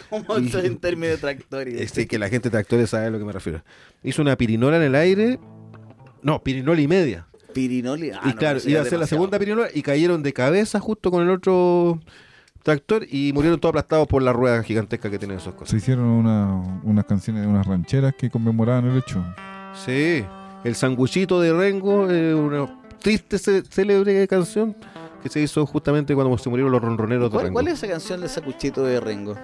¿Cómo 0.08 0.38
Y- 0.38 0.50
en 0.54 0.78
términos 0.78 1.16
de 1.16 1.18
tractores? 1.18 1.74
Este, 1.80 2.06
que 2.06 2.18
la 2.18 2.30
gente 2.30 2.48
de 2.48 2.52
tractores 2.52 2.88
sabe 2.90 3.06
a 3.06 3.10
lo 3.10 3.18
que 3.18 3.24
me 3.26 3.32
refiero. 3.32 3.62
Hizo 4.02 4.22
una 4.22 4.36
pirinola 4.36 4.78
en 4.78 4.84
el 4.84 4.94
aire. 4.94 5.38
No, 6.22 6.42
pirinola 6.42 6.80
y 6.80 6.88
media. 6.88 7.26
Pirinoli. 7.56 8.10
Ah, 8.10 8.20
y 8.24 8.28
no, 8.28 8.36
claro, 8.36 8.60
iba 8.66 8.80
a 8.80 8.84
ser 8.84 8.98
la 9.00 9.06
segunda 9.06 9.38
pirinola 9.38 9.68
y 9.74 9.82
cayeron 9.82 10.22
de 10.22 10.32
cabeza 10.32 10.78
justo 10.78 11.10
con 11.10 11.22
el 11.22 11.30
otro 11.30 11.98
tractor 12.62 13.06
y 13.10 13.32
murieron 13.32 13.58
todos 13.60 13.70
aplastados 13.70 14.06
por 14.08 14.22
la 14.22 14.32
rueda 14.32 14.62
gigantesca 14.62 15.10
que 15.10 15.18
tienen 15.18 15.38
esos 15.38 15.54
cosas. 15.54 15.70
Se 15.70 15.76
hicieron 15.78 16.04
una- 16.04 16.80
unas 16.82 17.04
canciones, 17.06 17.46
unas 17.46 17.66
rancheras 17.66 18.14
que 18.14 18.28
conmemoraban 18.28 18.86
el 18.90 18.98
hecho. 18.98 19.24
Sí, 19.86 20.24
el 20.64 20.74
sanguchito 20.74 21.40
de 21.40 21.52
Rengo, 21.52 22.10
eh, 22.10 22.34
una 22.34 22.80
triste, 23.00 23.38
célebre 23.38 24.26
canción 24.28 24.74
que 25.22 25.28
se 25.28 25.40
hizo 25.40 25.64
justamente 25.66 26.14
cuando 26.14 26.36
se 26.38 26.48
murieron 26.50 26.72
los 26.72 26.82
ronroneros 26.82 27.30
de 27.30 27.30
¿Cuál, 27.30 27.44
Rengo. 27.46 27.54
cuál 27.54 27.68
es 27.68 27.74
esa 27.74 27.88
canción 27.88 28.20
de 28.20 28.28
Sacuchito 28.28 28.84
de 28.84 29.00
Rengo? 29.00 29.34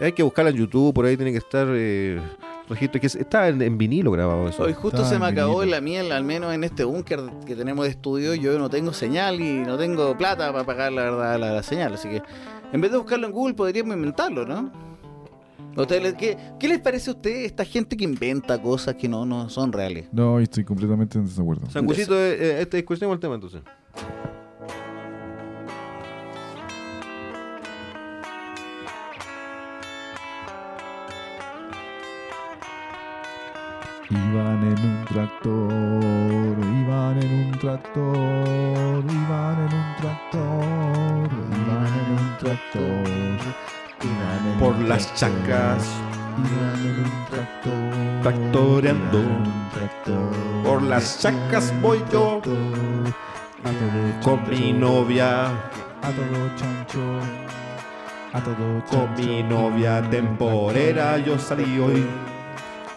Hay 0.00 0.12
que 0.12 0.22
buscarla 0.22 0.50
en 0.50 0.56
YouTube, 0.56 0.92
por 0.94 1.04
ahí 1.04 1.16
tiene 1.16 1.32
que 1.32 1.38
estar 1.38 1.66
eh, 1.70 2.20
registro. 2.72 3.00
Que 3.00 3.06
es- 3.06 3.14
está 3.14 3.48
en, 3.48 3.62
en 3.62 3.78
vinilo 3.78 4.10
grabado 4.10 4.48
eso. 4.48 4.64
Hoy 4.64 4.72
justo 4.74 4.98
Está 5.02 5.08
se 5.10 5.18
me 5.18 5.26
acabó 5.26 5.60
vinilo. 5.60 5.76
la 5.76 5.80
miel, 5.80 6.12
al 6.12 6.24
menos 6.24 6.52
en 6.52 6.64
este 6.64 6.84
búnker 6.84 7.20
que 7.46 7.54
tenemos 7.56 7.84
de 7.84 7.90
estudio. 7.92 8.34
Yo 8.34 8.58
no 8.58 8.68
tengo 8.68 8.92
señal 8.92 9.40
y 9.40 9.60
no 9.60 9.76
tengo 9.78 10.16
plata 10.18 10.52
para 10.52 10.64
pagar 10.64 10.92
la 10.92 11.02
verdad 11.04 11.38
la, 11.38 11.52
la 11.52 11.62
señal. 11.62 11.94
Así 11.94 12.08
que 12.08 12.22
en 12.72 12.80
vez 12.80 12.90
de 12.90 12.98
buscarlo 12.98 13.26
en 13.26 13.32
Google, 13.32 13.54
podríamos 13.54 13.94
inventarlo, 13.96 14.44
¿no? 14.46 14.72
¿A 15.76 15.80
ustedes 15.80 16.02
les- 16.02 16.14
¿Qué, 16.14 16.36
qué 16.60 16.68
les 16.68 16.80
parece 16.80 17.08
a 17.10 17.14
ustedes 17.14 17.46
esta 17.46 17.64
gente 17.64 17.96
que 17.96 18.04
inventa 18.04 18.60
cosas 18.60 18.94
que 18.96 19.08
no, 19.08 19.24
no 19.24 19.48
son 19.48 19.72
reales? 19.72 20.06
No, 20.12 20.38
estoy 20.38 20.64
completamente 20.64 21.16
en 21.18 21.24
desacuerdo. 21.24 21.70
Sanguchito, 21.70 22.14
eh, 22.14 22.32
eh, 22.38 22.56
este, 22.60 22.78
escuchemos 22.80 23.14
el 23.14 23.20
tema 23.20 23.36
entonces. 23.36 23.62
Iban 34.42 34.64
en 34.64 34.84
un 34.84 35.04
tractor, 35.04 36.58
iban 36.80 37.22
en 37.22 37.32
un 37.32 37.52
tractor, 37.60 39.04
iban 39.08 39.58
en 39.60 39.72
un 39.72 39.96
tractor, 40.00 41.28
iban 41.62 41.86
en 41.86 42.08
un 42.18 42.36
tractor, 42.40 43.08
iban 44.02 44.52
en 44.52 44.58
Por 44.58 44.74
un 44.74 44.88
las 44.88 45.06
tractor, 45.14 45.46
chacas, 45.46 45.88
iban 46.38 46.80
en 46.86 47.04
un 47.04 47.12
tractor, 47.30 48.22
Tractoreando. 48.22 49.18
iban 49.20 49.30
en 49.30 49.46
un 49.46 49.70
tractor, 49.70 50.32
Por 50.64 50.82
las 50.82 51.20
chacas 51.20 51.72
voy 51.80 52.02
yo. 52.12 52.42
a 53.64 54.24
con 54.24 54.40
mi 54.50 54.72
novia, 54.72 55.46
a 55.46 56.10
todo 56.16 56.56
chancho, 56.56 57.20
a 58.32 58.40
todo 58.40 58.82
con 58.90 59.14
chancho, 59.14 59.22
mi 59.22 59.42
novia 59.44 60.02
temporera. 60.10 61.16
Yo 61.18 61.38
salí 61.38 61.78
hoy. 61.78 62.04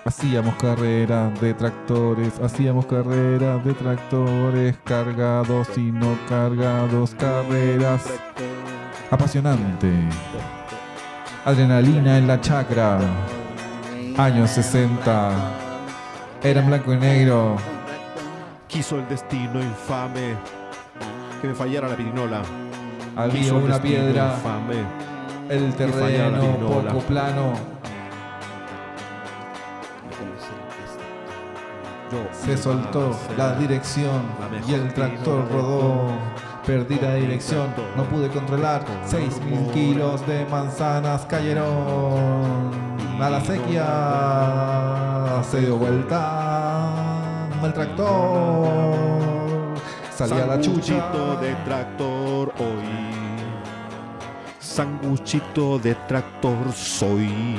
Hacíamos 0.08 0.54
carreras 0.58 1.42
de 1.42 1.56
tractores, 1.56 2.40
hacíamos 2.40 2.86
carreras 2.86 3.66
de 3.66 3.74
tractores, 3.74 4.78
cargados 4.84 5.68
y 5.78 5.92
no 5.92 6.16
cargados, 6.30 7.16
carreras 7.16 8.04
apasionante. 9.10 9.92
Adrenalina 11.44 12.20
en 12.20 12.28
la 12.28 12.40
chacra, 12.40 13.00
años 14.16 14.52
60, 14.52 15.32
era 16.44 16.62
en 16.62 16.68
blanco 16.68 16.94
y 16.94 16.98
negro. 16.98 17.56
Quiso 18.68 19.00
el 19.00 19.08
destino 19.08 19.60
infame 19.60 20.36
que 21.42 21.48
me 21.48 21.56
fallara 21.56 21.88
la 21.88 21.96
pirinola. 21.96 22.44
Había 23.16 23.56
una 23.56 23.82
piedra, 23.82 24.36
infame. 24.36 24.84
el 25.50 25.74
terreno 25.74 26.58
poco 26.60 27.00
plano. 27.08 27.75
Se 32.32 32.58
soltó 32.58 33.16
la 33.38 33.54
dirección 33.56 34.24
y 34.68 34.74
el 34.74 34.92
tractor 34.94 35.48
rodó. 35.52 36.08
Perdí 36.66 36.98
la 37.00 37.14
dirección, 37.16 37.68
no 37.96 38.04
pude 38.06 38.30
controlar. 38.30 38.84
Seis 39.06 39.40
mil 39.42 39.70
kilos 39.72 40.26
de 40.26 40.46
manzanas 40.46 41.26
cayeron 41.26 42.72
a 43.22 43.30
la 43.30 43.42
sequía. 43.42 43.86
Se 45.50 45.60
dio 45.62 45.78
vuelta 45.78 47.50
el 47.64 47.74
tractor. 47.74 48.96
Salía 50.16 50.46
la 50.46 50.62
chucha. 50.62 51.12
Sanguchito 51.12 51.36
de 51.42 51.56
tractor 51.66 52.54
hoy. 52.60 52.86
Sanguchito 54.60 55.80
de 55.80 55.96
tractor 56.08 56.72
soy. 56.74 57.58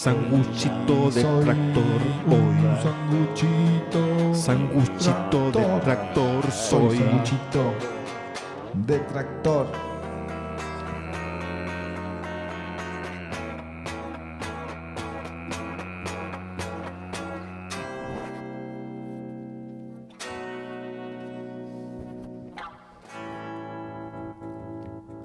Sanguchito 0.00 1.10
de 1.10 1.22
Soy 1.22 1.44
tractor 1.44 1.82
un 2.26 2.32
hoy. 2.32 2.56
sanguchito. 2.84 4.32
Sanguchito 4.32 5.50
de 5.50 5.80
tractor 5.80 6.52
Soy 6.52 6.96
soy. 6.96 6.98
sanguchito 6.98 7.74
de 8.74 8.98
tractor. 9.00 9.66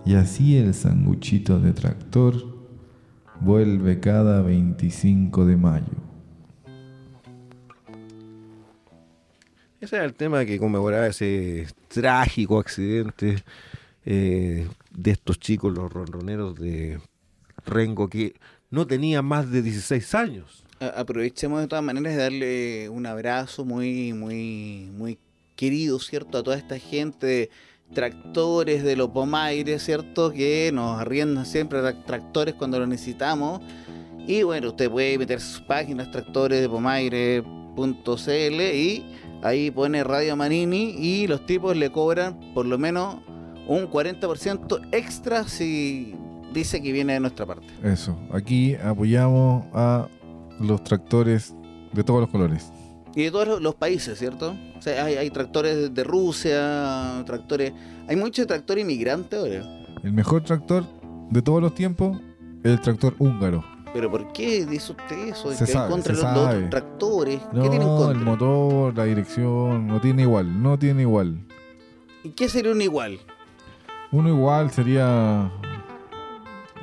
Y 0.03 0.15
así 0.15 0.57
el 0.57 0.73
sanguchito 0.73 1.59
de 1.59 1.73
tractor 1.73 2.52
vuelve 3.43 3.99
cada 3.99 4.41
25 4.41 5.45
de 5.45 5.57
mayo. 5.57 5.85
Ese 9.81 9.97
era 9.97 10.05
el 10.05 10.13
tema 10.13 10.45
que 10.45 10.57
conmemoraba 10.57 11.07
ese 11.07 11.67
trágico 11.89 12.57
accidente 12.57 13.43
eh, 14.05 14.65
de 14.91 15.11
estos 15.11 15.39
chicos, 15.39 15.73
los 15.73 15.91
ronroneros 15.91 16.55
de 16.55 17.01
Rengo, 17.65 18.07
que 18.07 18.33
no 18.69 18.87
tenían 18.87 19.25
más 19.25 19.51
de 19.51 19.61
16 19.61 20.15
años. 20.15 20.63
Aprovechemos 20.79 21.59
de 21.59 21.67
todas 21.67 21.83
maneras 21.83 22.13
de 22.13 22.21
darle 22.21 22.89
un 22.89 23.05
abrazo 23.05 23.65
muy, 23.65 24.13
muy, 24.13 24.89
muy 24.93 25.19
querido, 25.57 25.99
¿cierto? 25.99 26.37
A 26.37 26.43
toda 26.43 26.57
esta 26.57 26.79
gente 26.79 27.27
de 27.27 27.49
tractores 27.93 28.83
de 28.83 28.95
los 28.95 29.09
Pomaires, 29.09 29.83
¿cierto? 29.83 30.31
Que 30.31 30.71
nos 30.73 30.99
arriendan 30.99 31.45
siempre 31.45 31.79
tra- 31.81 32.03
tractores 32.05 32.55
cuando 32.55 32.79
lo 32.79 32.87
necesitamos. 32.87 33.61
Y 34.27 34.43
bueno, 34.43 34.69
usted 34.69 34.89
puede 34.89 35.17
meterse 35.17 35.45
a 35.45 35.49
sus 35.51 35.61
páginas 35.61 36.11
tractores 36.11 36.61
de 36.61 36.69
y 38.75 39.05
ahí 39.41 39.69
pone 39.71 40.03
Radio 40.03 40.35
Manini 40.35 40.95
y 40.97 41.27
los 41.27 41.45
tipos 41.45 41.75
le 41.75 41.91
cobran 41.91 42.39
por 42.53 42.65
lo 42.65 42.77
menos 42.77 43.17
un 43.67 43.89
40% 43.89 44.87
extra 44.91 45.47
si 45.47 46.15
dice 46.53 46.81
que 46.81 46.91
viene 46.91 47.13
de 47.13 47.19
nuestra 47.19 47.45
parte. 47.45 47.67
Eso. 47.83 48.17
Aquí 48.31 48.75
apoyamos 48.75 49.65
a 49.73 50.07
los 50.59 50.83
tractores 50.83 51.53
de 51.91 52.03
todos 52.03 52.21
los 52.21 52.29
colores. 52.29 52.71
Y 53.15 53.23
de 53.23 53.31
todos 53.31 53.61
los- 53.61 53.75
países, 53.75 54.17
¿cierto? 54.17 54.55
O 54.77 54.81
sea, 54.81 55.05
hay, 55.05 55.15
hay 55.15 55.29
tractores 55.29 55.93
de 55.93 56.03
Rusia, 56.03 57.23
tractores... 57.25 57.73
Hay 58.07 58.15
mucho 58.15 58.45
tractor 58.47 58.79
inmigrante 58.79 59.35
ahora. 59.37 59.63
El 60.03 60.13
mejor 60.13 60.43
tractor 60.43 60.85
de 61.29 61.41
todos 61.41 61.61
los 61.61 61.73
tiempos 61.75 62.17
es 62.63 62.71
el 62.71 62.81
tractor 62.81 63.15
húngaro. 63.19 63.63
¿Pero 63.93 64.09
por 64.09 64.33
qué 64.33 64.65
dice 64.65 64.93
usted 64.93 65.27
eso? 65.27 65.51
Se 65.53 65.67
sabe, 65.67 65.91
contra 65.91 66.15
se 66.15 66.21
los, 66.23 66.31
sabe. 66.31 66.55
otros 66.55 66.69
tractores. 66.71 67.39
¿Qué 67.53 67.59
tienen 67.69 67.79
No, 67.87 67.97
contra? 67.97 68.17
el 68.19 68.25
motor, 68.25 68.97
la 68.97 69.03
dirección, 69.05 69.85
no 69.85 70.01
tiene 70.01 70.23
igual, 70.23 70.61
no 70.63 70.79
tiene 70.79 71.03
igual. 71.03 71.45
¿Y 72.23 72.29
qué 72.29 72.49
sería 72.49 72.71
un 72.71 72.81
igual? 72.81 73.19
Uno 74.11 74.29
igual 74.29 74.71
sería... 74.71 75.51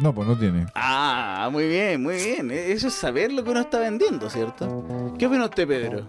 No, 0.00 0.14
pues 0.14 0.26
no 0.26 0.36
tiene. 0.38 0.66
Ah, 0.74 1.48
muy 1.52 1.68
bien, 1.68 2.02
muy 2.02 2.14
bien. 2.16 2.50
E- 2.50 2.72
Eso 2.72 2.88
es 2.88 2.94
saber 2.94 3.32
lo 3.32 3.44
que 3.44 3.50
uno 3.50 3.60
está 3.60 3.78
vendiendo, 3.78 4.30
¿cierto? 4.30 5.14
¿Qué 5.18 5.26
opina 5.26 5.44
usted, 5.44 5.66
Pedro? 5.68 6.06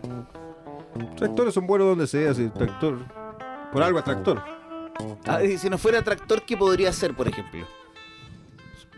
Tractores 1.18 1.54
son 1.54 1.68
buenos 1.68 1.88
donde 1.90 2.08
sea, 2.08 2.34
si 2.34 2.50
tractor. 2.50 3.00
Por 3.72 3.84
algo 3.84 4.00
es 4.00 4.06
tractor. 4.06 4.42
Ah, 5.28 5.44
y 5.44 5.58
si 5.58 5.70
no 5.70 5.78
fuera 5.78 6.02
tractor, 6.02 6.44
¿qué 6.44 6.56
podría 6.58 6.92
ser, 6.94 7.14
por 7.16 7.28
ejemplo? 7.28 7.66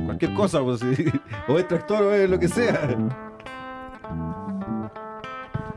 Cualquier 0.05 0.33
cosa, 0.33 0.61
pues, 0.61 0.79
si- 0.79 1.05
o 1.47 1.57
es 1.57 1.67
tractor 1.67 2.03
o 2.03 2.13
es 2.13 2.29
lo 2.29 2.37
que 2.39 2.47
sea. 2.47 2.95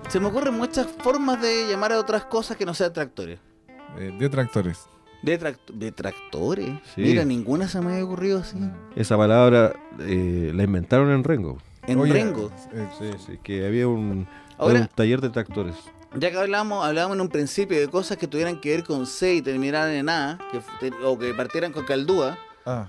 Se 0.09 0.21
me 0.21 0.27
ocurren 0.27 0.55
muchas 0.55 0.87
formas 1.03 1.41
de 1.43 1.67
llamar 1.69 1.93
a 1.93 1.99
otras 1.99 2.25
cosas 2.27 2.57
que 2.57 2.65
no 2.65 2.75
sean 2.75 2.93
tractores. 2.93 3.39
Eh, 3.99 4.15
de 4.19 4.29
tractores. 4.29 4.89
¿De, 5.23 5.41
tract- 5.41 5.73
de 5.73 5.93
tractores? 5.93 6.69
Sí. 6.95 7.01
Mira, 7.03 7.25
ninguna 7.25 7.69
se 7.69 7.81
me 7.81 7.93
había 7.93 8.05
ocurrido 8.05 8.39
así. 8.41 8.59
Esa 8.95 9.17
palabra 9.17 9.73
eh, 10.01 10.53
la 10.55 10.63
inventaron 10.63 11.11
en 11.11 11.25
Rengo. 11.25 11.59
En 11.87 11.99
Oye, 11.99 12.13
Rengo. 12.13 12.51
eh, 12.73 12.89
Sí, 12.99 13.11
sí, 13.27 13.39
que 13.43 13.67
había 13.67 13.89
un, 13.89 14.27
Ahora- 14.59 14.81
un 14.81 14.89
taller 14.89 15.21
de 15.21 15.31
tractores. 15.31 15.75
Ya 16.19 16.31
que 16.31 16.39
hablábamos, 16.39 16.85
hablábamos 16.87 17.17
en 17.17 17.21
un 17.23 17.29
principio 17.29 17.79
de 17.79 17.89
cosas 17.89 18.17
que 18.17 18.27
tuvieran 18.27 18.61
que 18.61 18.71
ver 18.71 18.85
con 18.85 19.07
C 19.07 19.35
y 19.35 19.43
terminaran 19.43 19.91
en 19.93 20.09
A, 20.09 20.39
que, 20.81 20.91
o 21.05 21.19
que 21.19 21.35
partieran 21.35 21.73
con 21.73 21.85
Caldúa. 21.85 22.39
ah, 22.65 22.89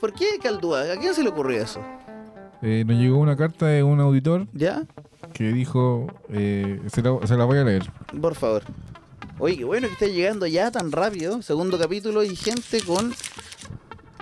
¿Por 0.00 0.12
qué 0.12 0.24
Caldúa? 0.42 0.82
¿A 0.92 0.96
quién 0.96 1.14
se 1.14 1.22
le 1.22 1.28
ocurrió 1.28 1.62
eso? 1.62 1.80
eh, 2.62 2.82
nos 2.86 2.96
llegó 2.96 3.18
una 3.18 3.36
carta 3.36 3.66
de 3.66 3.84
un 3.84 4.00
auditor 4.00 4.46
¿Ya? 4.52 4.82
que 5.32 5.52
dijo, 5.52 6.08
eh, 6.30 6.80
se, 6.92 7.02
la, 7.02 7.18
se 7.24 7.36
la 7.36 7.44
voy 7.44 7.58
a 7.58 7.64
leer. 7.64 7.88
Por 8.20 8.34
favor. 8.34 8.62
Oye, 9.40 9.56
qué 9.56 9.64
bueno 9.64 9.86
que 9.86 9.92
esté 9.92 10.12
llegando 10.12 10.46
ya 10.46 10.70
tan 10.70 10.90
rápido. 10.90 11.42
Segundo 11.42 11.78
capítulo 11.78 12.24
y 12.24 12.34
gente 12.34 12.80
con. 12.84 13.12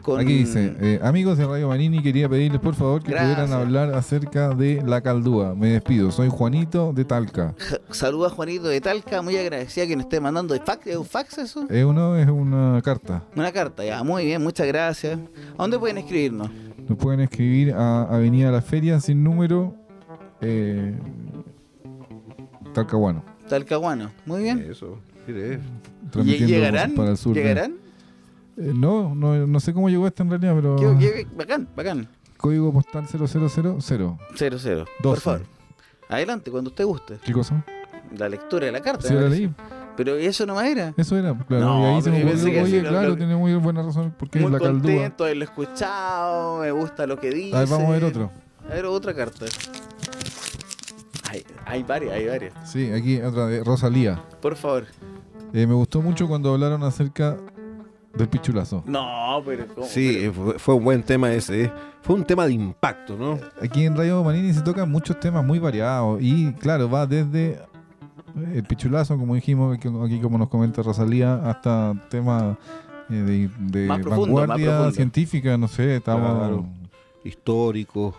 con 0.03 0.21
Aquí 0.21 0.35
dice, 0.39 0.77
eh, 0.79 1.01
amigos 1.03 1.39
de 1.39 1.47
Radio 1.47 1.69
Manini, 1.69 2.03
quería 2.03 2.29
pedirles 2.29 2.61
por 2.61 2.75
favor 2.75 3.03
que 3.03 3.13
Gracias. 3.13 3.35
pudieran 3.35 3.59
hablar 3.61 3.95
acerca 3.95 4.51
de 4.51 4.83
la 4.85 5.01
caldúa. 5.01 5.55
Me 5.55 5.69
despido, 5.71 6.11
soy 6.11 6.29
Juanito 6.29 6.93
de 6.93 7.07
Talca. 7.07 7.55
Saluda 7.91 8.27
a 8.27 8.31
Juanito 8.31 8.69
de 8.69 8.79
Talca, 8.83 9.23
muy 9.23 9.37
agradecida 9.39 9.87
que 9.87 9.97
nos 9.97 10.05
esté 10.05 10.21
mandando 10.21 10.53
de 10.53 10.61
fax, 10.61 10.87
¿es 10.87 10.97
un 10.97 11.07
fax 11.07 11.39
eso? 11.39 11.67
Es 11.71 11.85
uno, 11.85 12.15
es 12.17 12.29
una 12.29 12.83
carta. 12.83 13.25
Una 13.35 13.51
carta, 13.53 13.85
ya, 13.87 14.03
muy 14.03 14.27
bien, 14.27 14.43
muchas 14.43 14.67
gracias. 14.67 15.19
¿A 15.57 15.63
dónde 15.63 15.79
pueden 15.79 15.97
escribirnos? 15.97 16.51
Nos 16.87 16.99
pueden 16.99 17.21
escribir 17.21 17.73
a 17.73 18.03
Avenida 18.03 18.51
La 18.51 18.61
Feria 18.61 19.01
sin 19.01 19.25
número 19.25 19.75
eh, 20.43 20.95
Talcahuano. 22.75 23.25
Talcahuano, 23.49 24.13
muy 24.25 24.43
bien. 24.43 24.59
Eso, 24.71 24.99
mire. 25.27 25.61
transmitiendo 26.11 26.55
¿Llegarán? 26.55 26.95
para 26.95 27.11
el 27.11 27.17
sur 27.17 27.35
¿Llegarán? 27.35 27.73
Eh, 28.57 28.73
no, 28.75 29.15
no, 29.15 29.47
no 29.47 29.61
sé 29.61 29.73
cómo 29.75 29.89
llegó 29.91 30.07
esta 30.07 30.23
en 30.23 30.31
realidad, 30.31 30.55
pero 30.55 30.77
Qué- 30.77 30.97
qué- 30.99 31.27
bacán, 31.37 31.69
bacán. 31.77 32.09
código 32.39 32.73
postal 32.73 33.07
0000. 33.07 33.77
Cero, 33.81 34.19
cero. 34.59 34.85
Por 35.03 35.13
Doce. 35.15 35.21
favor. 35.21 35.43
Adelante, 36.09 36.51
cuando 36.51 36.71
usted 36.71 36.85
guste. 36.85 37.19
¿Qué 37.25 37.33
cosa? 37.33 37.65
La 38.17 38.29
lectura 38.29 38.67
de 38.67 38.73
la 38.73 38.81
carta. 38.81 39.07
Sí, 39.09 39.15
la 39.15 39.29
leí. 39.29 39.51
Pero 39.97 40.15
eso 40.17 40.45
no 40.47 40.61
era. 40.61 40.93
Eso 40.97 41.17
era, 41.17 41.37
claro. 41.47 41.65
No, 41.65 41.81
y 41.81 41.95
ahí 41.97 42.03
se 42.03 42.11
me 42.11 42.23
ocurrió, 42.25 42.45
que 42.53 42.63
oye, 42.63 42.81
claro, 42.83 43.09
lo- 43.09 43.17
tiene 43.17 43.35
muy 43.35 43.55
buena 43.55 43.83
razón, 43.83 44.15
porque 44.19 44.39
es 44.39 44.43
Muy 44.45 44.53
la 44.53 44.59
caldúa. 44.59 44.93
contento 44.93 45.25
haberlo 45.25 45.45
escuchado, 45.45 46.59
me 46.61 46.71
gusta 46.71 47.07
lo 47.07 47.19
que 47.19 47.31
dice. 47.31 47.57
A 47.57 47.61
ver, 47.61 47.69
vamos 47.69 47.89
a 47.89 47.93
ver 47.93 48.05
otro. 48.05 48.31
A 48.71 48.75
ver, 48.75 48.85
otra 48.85 49.15
carta. 49.15 49.47
Hay, 51.37 51.45
hay 51.67 51.83
varias, 51.83 52.13
hay 52.15 52.27
varias. 52.27 52.71
Sí, 52.71 52.91
aquí 52.93 53.21
otra 53.21 53.47
de 53.47 53.63
Rosalía. 53.65 54.23
Por 54.41 54.57
favor. 54.57 54.87
Eh, 55.53 55.67
me 55.67 55.75
gustó 55.75 56.03
mucho 56.03 56.27
cuando 56.29 56.53
hablaron 56.53 56.83
acerca 56.83 57.37
del 58.15 58.29
pichulazo. 58.29 58.83
No, 58.87 59.43
pero 59.45 59.67
¿cómo? 59.75 59.87
Sí, 59.87 60.17
Pero- 60.19 60.31
eh, 60.31 60.33
fue, 60.33 60.59
fue 60.59 60.75
un 60.75 60.85
buen 60.85 61.03
tema 61.03 61.33
ese. 61.33 61.65
eh. 61.65 61.73
Fue 62.03 62.15
un 62.15 62.25
tema 62.25 62.47
de 62.47 62.53
impacto, 62.53 63.17
¿no? 63.17 63.39
Aquí 63.61 63.85
en 63.85 63.97
Radio 63.97 64.23
Manini 64.23 64.53
se 64.53 64.63
tocan 64.63 64.91
muchos 64.91 65.19
temas 65.21 65.45
muy 65.45 65.59
variados 65.59 66.19
y 66.23 66.53
claro, 66.55 66.89
va 66.89 67.07
desde 67.07 67.61
el 68.55 68.63
pichulazo, 68.65 69.17
como 69.19 69.35
dijimos, 69.35 69.77
aquí 69.77 70.21
como 70.21 70.39
nos 70.39 70.49
comenta 70.49 70.83
Rosalía, 70.83 71.35
hasta 71.49 71.95
temas 72.09 72.57
de, 73.09 73.49
de 73.59 73.87
Más 73.87 74.01
profundo, 74.01 74.37
vanguardia 74.37 74.91
científica, 74.93 75.57
no 75.59 75.69
sé, 75.69 75.97
estamos... 75.97 76.39
Claro. 76.39 76.67
Históricos, 77.25 78.15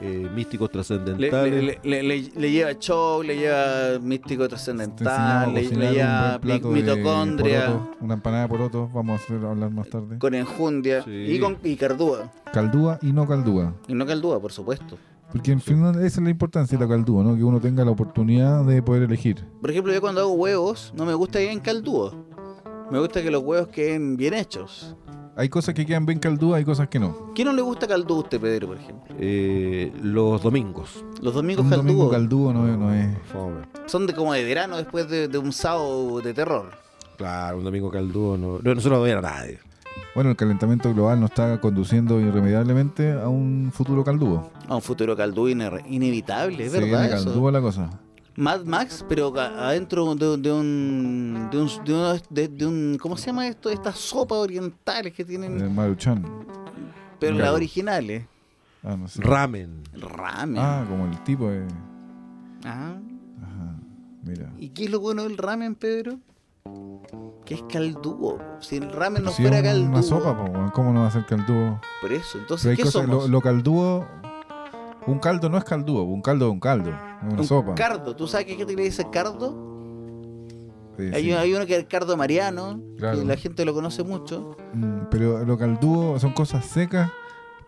eh, 0.00 0.28
místicos 0.34 0.68
le, 0.68 0.72
trascendentales. 0.72 1.64
le- 1.64 1.80
le- 1.82 2.02
le- 2.02 2.30
le 2.34 2.50
lleva 2.50 2.72
show, 2.78 3.22
le 3.22 3.36
lleva 3.36 3.98
místico 4.00 4.48
trascendental, 4.48 5.52
le, 5.54 5.68
lleva 5.68 6.40
mitocondria, 6.42 7.80
una 8.00 8.14
empanada 8.14 8.42
de 8.44 8.48
porotos, 8.48 8.92
vamos 8.92 9.20
a 9.20 9.24
hacer 9.24 9.44
hablar 9.46 9.70
más 9.70 9.88
tarde. 9.88 10.18
con 10.18 10.34
enjundia 10.34 11.02
Sí. 11.02 11.10
y 11.10 11.38
con 11.38 11.58
y 11.62 11.76
cardúa. 11.76 12.30
Caldúa 12.52 12.98
y 13.02 13.12
no 13.12 13.26
caldúa. 13.26 13.74
Y 13.88 13.94
no 13.94 14.06
caldúa, 14.06 14.40
por 14.40 14.52
supuesto. 14.52 14.96
Porque 15.32 15.52
en 15.52 15.60
fin, 15.60 15.84
esa 15.84 16.00
es 16.04 16.18
la 16.18 16.30
importancia 16.30 16.76
de 16.76 16.84
la 16.84 16.90
caldúa, 16.90 17.22
¿no? 17.22 17.36
Que 17.36 17.44
uno 17.44 17.60
tenga 17.60 17.84
la 17.84 17.92
oportunidad 17.92 18.64
de 18.64 18.82
poder 18.82 19.04
elegir. 19.04 19.44
Por 19.60 19.70
ejemplo, 19.70 19.92
yo 19.92 20.00
cuando 20.00 20.20
hago 20.22 20.32
huevos, 20.32 20.92
no 20.96 21.04
me 21.06 21.14
gusta 21.14 21.38
que 21.38 21.52
en 21.52 21.60
caldúa. 21.60 22.12
Me 22.90 22.98
gusta 22.98 23.22
que 23.22 23.30
los 23.30 23.42
huevos 23.44 23.68
queden 23.68 24.16
bien 24.16 24.34
hechos. 24.34 24.96
Hay 25.40 25.48
cosas 25.48 25.74
que 25.74 25.86
quedan 25.86 26.04
bien 26.04 26.18
caldúa, 26.18 26.58
hay 26.58 26.66
cosas 26.66 26.88
que 26.88 26.98
no. 26.98 27.32
¿Quién 27.34 27.46
no 27.48 27.54
le 27.54 27.62
gusta 27.62 27.86
caldúa 27.86 28.18
a 28.18 28.20
usted, 28.20 28.38
Pedro, 28.38 28.66
por 28.68 28.76
ejemplo? 28.76 29.14
Eh, 29.18 29.90
los 30.02 30.42
domingos. 30.42 31.02
Los 31.22 31.32
domingos 31.32 31.64
Un 31.64 31.70
domingo 31.70 32.10
caldúa 32.10 32.52
caldúo 32.52 32.52
no, 32.52 32.68
es- 32.70 32.78
no 32.78 32.92
es... 32.92 33.18
Fome. 33.32 33.60
son 33.86 34.06
de 34.06 34.12
como 34.14 34.34
de 34.34 34.44
verano 34.44 34.76
después 34.76 35.08
de, 35.08 35.28
de 35.28 35.38
un 35.38 35.50
sábado 35.54 36.20
de 36.20 36.34
terror. 36.34 36.72
Claro, 37.16 37.56
un 37.56 37.64
domingo 37.64 37.90
caldúo. 37.90 38.36
No, 38.36 38.58
no, 38.62 38.72
eso 38.72 38.90
no 38.90 38.96
lo 38.96 39.02
veía 39.02 39.16
a 39.16 39.22
nadie. 39.22 39.58
Bueno, 40.14 40.28
el 40.28 40.36
calentamiento 40.36 40.92
global 40.92 41.18
nos 41.20 41.30
está 41.30 41.58
conduciendo 41.58 42.20
irremediablemente 42.20 43.12
a 43.12 43.28
un 43.28 43.70
futuro 43.72 44.04
caldúo. 44.04 44.50
A 44.68 44.74
un 44.76 44.82
futuro 44.82 45.16
caldúa 45.16 45.50
ine- 45.52 45.82
inevitable, 45.88 46.66
es 46.66 46.72
Se 46.72 46.80
verdad 46.80 47.00
viene 47.02 47.14
eso. 47.16 47.24
caldúa 47.24 47.50
la 47.52 47.60
cosa. 47.62 47.90
Mad 48.40 48.64
Max, 48.64 49.04
pero 49.08 49.32
adentro 49.38 50.14
de, 50.14 50.36
de 50.38 50.50
un, 50.52 51.48
de 51.50 51.58
un, 51.62 51.84
de, 51.84 51.92
uno 51.94 52.14
de- 52.30 52.48
de 52.48 52.66
un- 52.66 52.98
¿cómo 53.00 53.16
se 53.16 53.26
llama 53.26 53.46
esto? 53.46 53.68
Estas 53.70 53.98
sopas 53.98 54.38
orientales 54.38 55.12
que 55.12 55.24
tienen, 55.24 55.58
De 55.58 55.68
Maruchan. 55.68 56.24
pero 57.18 57.34
claro. 57.34 57.44
las 57.50 57.54
originales. 57.54 58.24
Ah, 58.82 58.96
no 58.96 59.08
sé. 59.08 59.20
Ramen. 59.22 59.82
Ramen. 59.92 60.58
Ah, 60.62 60.86
como 60.88 61.04
el 61.04 61.22
tipo 61.22 61.50
de... 61.50 61.66
Ah. 62.64 62.94
Ajá, 63.42 63.76
mira. 64.24 64.50
¿Y 64.58 64.70
qué 64.70 64.84
es 64.84 64.90
lo 64.90 65.00
bueno 65.00 65.22
del 65.24 65.36
ramen, 65.36 65.74
Pedro? 65.74 66.18
Que 67.44 67.54
es 67.54 67.62
caldúo. 67.70 68.38
Si 68.60 68.76
el 68.76 68.90
ramen 68.90 69.24
no 69.24 69.32
Si 69.32 69.42
fuera 69.42 69.58
es 69.58 69.64
caldúo. 69.64 69.88
una 69.88 70.02
sopa, 70.02 70.70
¿cómo 70.72 70.92
no 70.94 71.00
va 71.02 71.08
a 71.08 71.10
ser 71.10 71.26
caldúo? 71.26 71.78
Por 72.00 72.12
eso, 72.12 72.38
entonces, 72.38 72.74
¿qué 72.76 72.84
cosas, 72.84 73.02
somos? 73.02 73.24
lo, 73.24 73.28
lo 73.28 73.40
caldúo... 73.42 74.06
Un 75.10 75.18
caldo 75.18 75.48
no 75.48 75.58
es 75.58 75.64
caldúo, 75.64 76.02
un 76.04 76.22
caldo 76.22 76.46
es 76.46 76.52
un 76.52 76.60
caldo. 76.60 76.90
Es 76.90 77.32
una 77.32 77.40
Un 77.40 77.46
sopa. 77.46 77.74
cardo. 77.74 78.14
¿Tú 78.16 78.26
sabes 78.28 78.46
qué 78.46 78.54
gente 78.56 78.74
le 78.74 78.82
dice 78.84 79.06
cardo? 79.10 79.68
Sí, 80.98 81.10
Hay, 81.14 81.22
sí. 81.24 81.32
hay 81.32 81.54
uno 81.54 81.66
que 81.66 81.74
es 81.74 81.78
el 81.80 81.88
cardo 81.88 82.16
mariano, 82.16 82.80
Claro. 82.98 83.18
que 83.18 83.24
la 83.24 83.36
gente 83.36 83.64
lo 83.64 83.72
conoce 83.74 84.02
mucho. 84.04 84.56
Mm, 84.74 85.06
Pero 85.10 85.44
lo 85.44 85.56
caldúo 85.58 86.18
son 86.18 86.32
cosas 86.32 86.64
secas, 86.66 87.10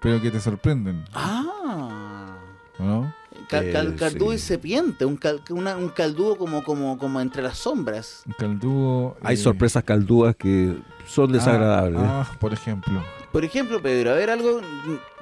pero 0.00 0.20
que 0.20 0.30
te 0.30 0.40
sorprenden, 0.40 1.04
Ah. 1.14 2.36
¿o 2.78 2.82
¿no? 2.82 3.14
Cal, 3.48 3.70
cal- 3.72 3.92
Eh, 3.92 3.96
caldúo 3.96 4.28
sí. 4.28 4.34
incipiente, 4.34 5.04
un, 5.04 5.16
cal- 5.16 5.40
una- 5.50 5.76
un 5.76 5.88
caldúo 5.88 6.36
como, 6.36 6.62
como, 6.62 6.96
como 6.98 7.20
entre 7.20 7.42
las 7.42 7.58
sombras. 7.58 8.22
Un 8.26 8.32
caldúo... 8.38 9.16
Hay 9.22 9.34
eh, 9.34 9.38
sorpresas 9.38 9.82
caldúas 9.84 10.36
que 10.36 10.76
son 11.06 11.32
desagradables. 11.32 12.00
Ah, 12.02 12.26
ah, 12.30 12.36
por 12.38 12.52
ejemplo. 12.52 13.02
Por 13.32 13.44
ejemplo, 13.44 13.80
Pedro, 13.82 14.10
a 14.10 14.14
ver 14.14 14.30
algo 14.30 14.60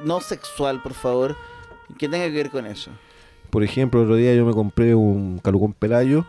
no 0.04 0.20
sexual, 0.20 0.83
por 0.83 0.94
favor, 0.94 1.37
que 1.98 2.09
tenga 2.09 2.26
que 2.26 2.33
ver 2.33 2.50
con 2.50 2.66
eso. 2.66 2.90
Por 3.50 3.64
ejemplo, 3.64 4.00
el 4.00 4.07
otro 4.07 4.16
día 4.16 4.35
yo 4.35 4.44
me 4.46 4.53
compré 4.53 4.94
un 4.94 5.38
calucón 5.38 5.72
pelayo, 5.72 6.24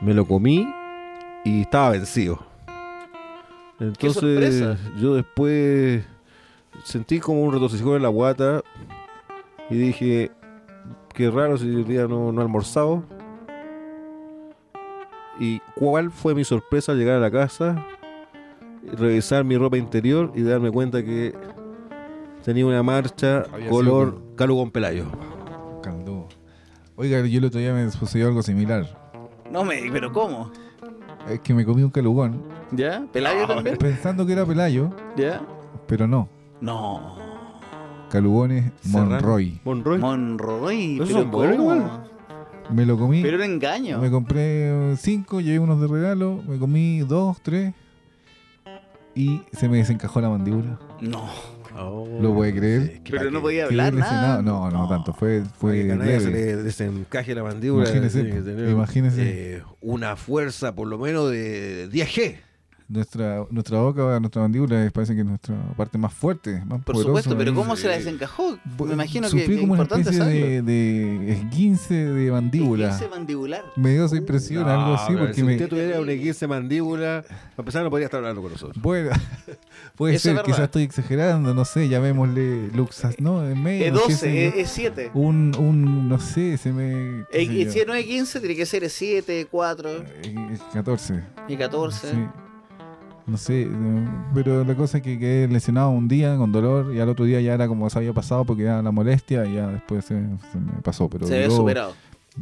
me 0.00 0.12
lo 0.12 0.26
comí 0.26 0.68
y 1.44 1.62
estaba 1.62 1.90
vencido. 1.90 2.44
Entonces 3.80 4.78
yo 4.98 5.14
después 5.14 6.04
sentí 6.84 7.20
como 7.20 7.42
un 7.42 7.52
retorcijón 7.52 7.96
en 7.96 8.02
la 8.02 8.08
guata 8.08 8.62
y 9.70 9.76
dije, 9.76 10.30
qué 11.14 11.30
raro 11.30 11.56
si 11.56 11.66
el 11.66 11.84
día 11.84 12.06
no, 12.06 12.32
no 12.32 12.40
he 12.40 12.44
almorzado. 12.44 13.02
Y 15.40 15.60
cuál 15.74 16.10
fue 16.10 16.34
mi 16.34 16.44
sorpresa 16.44 16.92
al 16.92 16.98
llegar 16.98 17.16
a 17.16 17.20
la 17.20 17.30
casa, 17.30 17.86
revisar 18.92 19.42
mi 19.44 19.56
ropa 19.56 19.76
interior 19.76 20.32
y 20.34 20.42
darme 20.42 20.70
cuenta 20.70 21.02
que 21.02 21.34
tenía 22.44 22.66
una 22.66 22.82
marcha 22.82 23.44
Había 23.52 23.68
color 23.68 24.10
sido 24.14 24.36
calugón 24.36 24.70
pelayo. 24.70 25.06
Caldú. 25.82 26.26
Oiga, 26.96 27.20
yo 27.26 27.38
el 27.38 27.44
otro 27.46 27.60
día 27.60 27.72
me 27.72 27.90
sucedió 27.90 28.28
algo 28.28 28.42
similar. 28.42 28.86
No 29.50 29.64
me, 29.64 29.80
pero 29.92 30.12
¿cómo? 30.12 30.50
Es 31.28 31.40
que 31.40 31.54
me 31.54 31.64
comí 31.64 31.82
un 31.82 31.90
calugón 31.90 32.42
¿Ya? 32.72 33.06
¿Pelayo 33.12 33.46
también? 33.46 33.76
pensando 33.78 34.26
que 34.26 34.32
era 34.32 34.44
pelayo, 34.44 34.90
¿Ya? 35.16 35.40
pero 35.86 36.06
no. 36.06 36.28
No. 36.60 37.16
Calugones. 38.10 38.70
Monroy. 38.84 39.60
Monroy. 39.64 39.98
Monroy. 39.98 40.96
Pero 40.98 41.10
son 41.10 41.30
buenos. 41.30 42.00
Me 42.70 42.86
lo 42.86 42.96
comí. 42.98 43.22
Pero 43.22 43.36
era 43.36 43.44
engaño. 43.44 43.98
Me 43.98 44.10
compré 44.10 44.96
cinco, 44.96 45.40
llevé 45.40 45.58
unos 45.58 45.80
de 45.80 45.86
regalo, 45.88 46.40
me 46.46 46.58
comí 46.58 47.00
dos, 47.00 47.40
tres 47.42 47.74
y 49.14 49.42
se 49.52 49.68
me 49.68 49.78
desencajó 49.78 50.20
la 50.20 50.28
mandíbula. 50.30 50.78
No. 51.00 51.24
¿Lo 51.74 52.34
puede 52.34 52.54
creer? 52.54 53.00
Pero 53.10 53.30
no 53.30 53.40
podía 53.40 53.64
hablar 53.64 53.92
nada. 53.92 54.42
No, 54.42 54.70
no, 54.70 54.88
tanto. 54.88 55.12
Fue, 55.12 55.42
fue 55.58 55.82
que 55.82 55.88
se 55.90 55.96
leve. 55.96 56.30
le 56.30 56.56
desencaje 56.62 57.34
la 57.34 57.42
mandíbula. 57.42 57.84
Imagínese, 57.88 58.22
tener, 58.22 58.68
imagínese. 58.68 59.56
eh, 59.56 59.62
una 59.80 60.16
fuerza 60.16 60.74
por 60.74 60.86
lo 60.88 60.98
menos 60.98 61.30
de 61.30 61.88
10G. 61.90 62.36
Nuestra, 62.86 63.46
nuestra 63.50 63.78
boca, 63.80 64.20
nuestra 64.20 64.42
mandíbula 64.42 64.90
parece 64.92 65.14
que 65.14 65.20
es 65.22 65.26
nuestra 65.26 65.56
parte 65.74 65.96
más 65.96 66.12
fuerte, 66.12 66.60
más 66.66 66.82
Por 66.82 66.94
poderosa. 66.96 67.06
supuesto, 67.06 67.38
pero 67.38 67.54
¿cómo 67.54 67.76
se 67.76 67.88
la 67.88 67.94
desencajó? 67.96 68.58
Me 68.84 68.92
imagino 68.92 69.22
que, 69.22 69.30
Sufrí 69.30 69.46
que 69.46 69.54
es 69.54 69.60
como 69.60 69.72
una 69.72 69.82
importante 69.84 70.10
especie 70.10 70.18
saberlo. 70.40 70.66
de, 70.66 71.18
de 71.24 71.32
esguince 71.32 71.94
de 71.94 72.30
mandíbula. 72.30 72.88
Esguince 72.90 73.08
mandibular. 73.08 73.64
Me 73.76 73.92
dio 73.94 74.04
esa 74.04 74.16
impresión, 74.16 74.68
algo 74.68 74.94
así, 74.94 75.14
porque 75.16 75.32
si 75.32 75.42
me... 75.44 75.52
usted 75.54 75.68
tuviera 75.70 75.98
una 75.98 76.12
15 76.12 76.46
mandíbula, 76.46 77.24
para 77.26 77.40
empezar 77.58 77.84
no 77.84 77.90
podría 77.90 78.04
estar 78.04 78.18
hablando 78.18 78.42
con 78.42 78.52
nosotros. 78.52 78.82
Bueno, 78.82 79.10
puede 79.96 80.16
Eso 80.16 80.28
es 80.30 80.36
ser, 80.36 80.44
quizás 80.44 80.60
estoy 80.60 80.82
exagerando, 80.82 81.54
no 81.54 81.64
sé, 81.64 81.88
llamémosle 81.88 82.68
Luxas, 82.68 83.18
¿no? 83.18 83.48
En 83.48 83.62
medio, 83.62 83.86
Es 83.86 83.92
no 83.94 84.00
sé, 84.00 84.12
12, 84.12 84.16
se- 84.18 84.46
es, 84.48 84.54
es 84.56 84.70
7. 84.70 85.10
un, 85.14 85.56
un, 85.58 86.06
no 86.08 86.20
sé, 86.20 86.58
se 86.58 86.70
me... 86.70 87.24
Eh, 87.32 87.64
yo, 87.64 87.72
Si 87.72 87.80
no 87.86 87.94
es 87.94 88.04
15, 88.04 88.40
tiene 88.40 88.54
que 88.56 88.66
ser 88.66 88.88
7, 88.90 89.46
4 89.50 89.90
eh, 90.22 90.58
14. 90.74 91.22
y 91.48 91.56
14. 91.56 92.10
Sí. 92.10 92.16
No 93.26 93.38
sé, 93.38 93.66
pero 94.34 94.64
la 94.64 94.74
cosa 94.74 94.98
es 94.98 95.02
que 95.02 95.18
quedé 95.18 95.48
lesionado 95.48 95.88
un 95.90 96.08
día 96.08 96.36
con 96.36 96.52
dolor 96.52 96.94
y 96.94 97.00
al 97.00 97.08
otro 97.08 97.24
día 97.24 97.40
ya 97.40 97.54
era 97.54 97.66
como 97.68 97.88
se 97.88 97.98
había 97.98 98.12
pasado 98.12 98.44
porque 98.44 98.64
era 98.64 98.82
la 98.82 98.90
molestia 98.90 99.46
y 99.46 99.54
ya 99.54 99.68
después 99.68 100.04
se, 100.04 100.14
se 100.52 100.58
me 100.58 100.72
pasó. 100.82 101.08
Pero 101.08 101.26
Se 101.26 101.44
duró- 101.44 101.56
superado. 101.56 101.94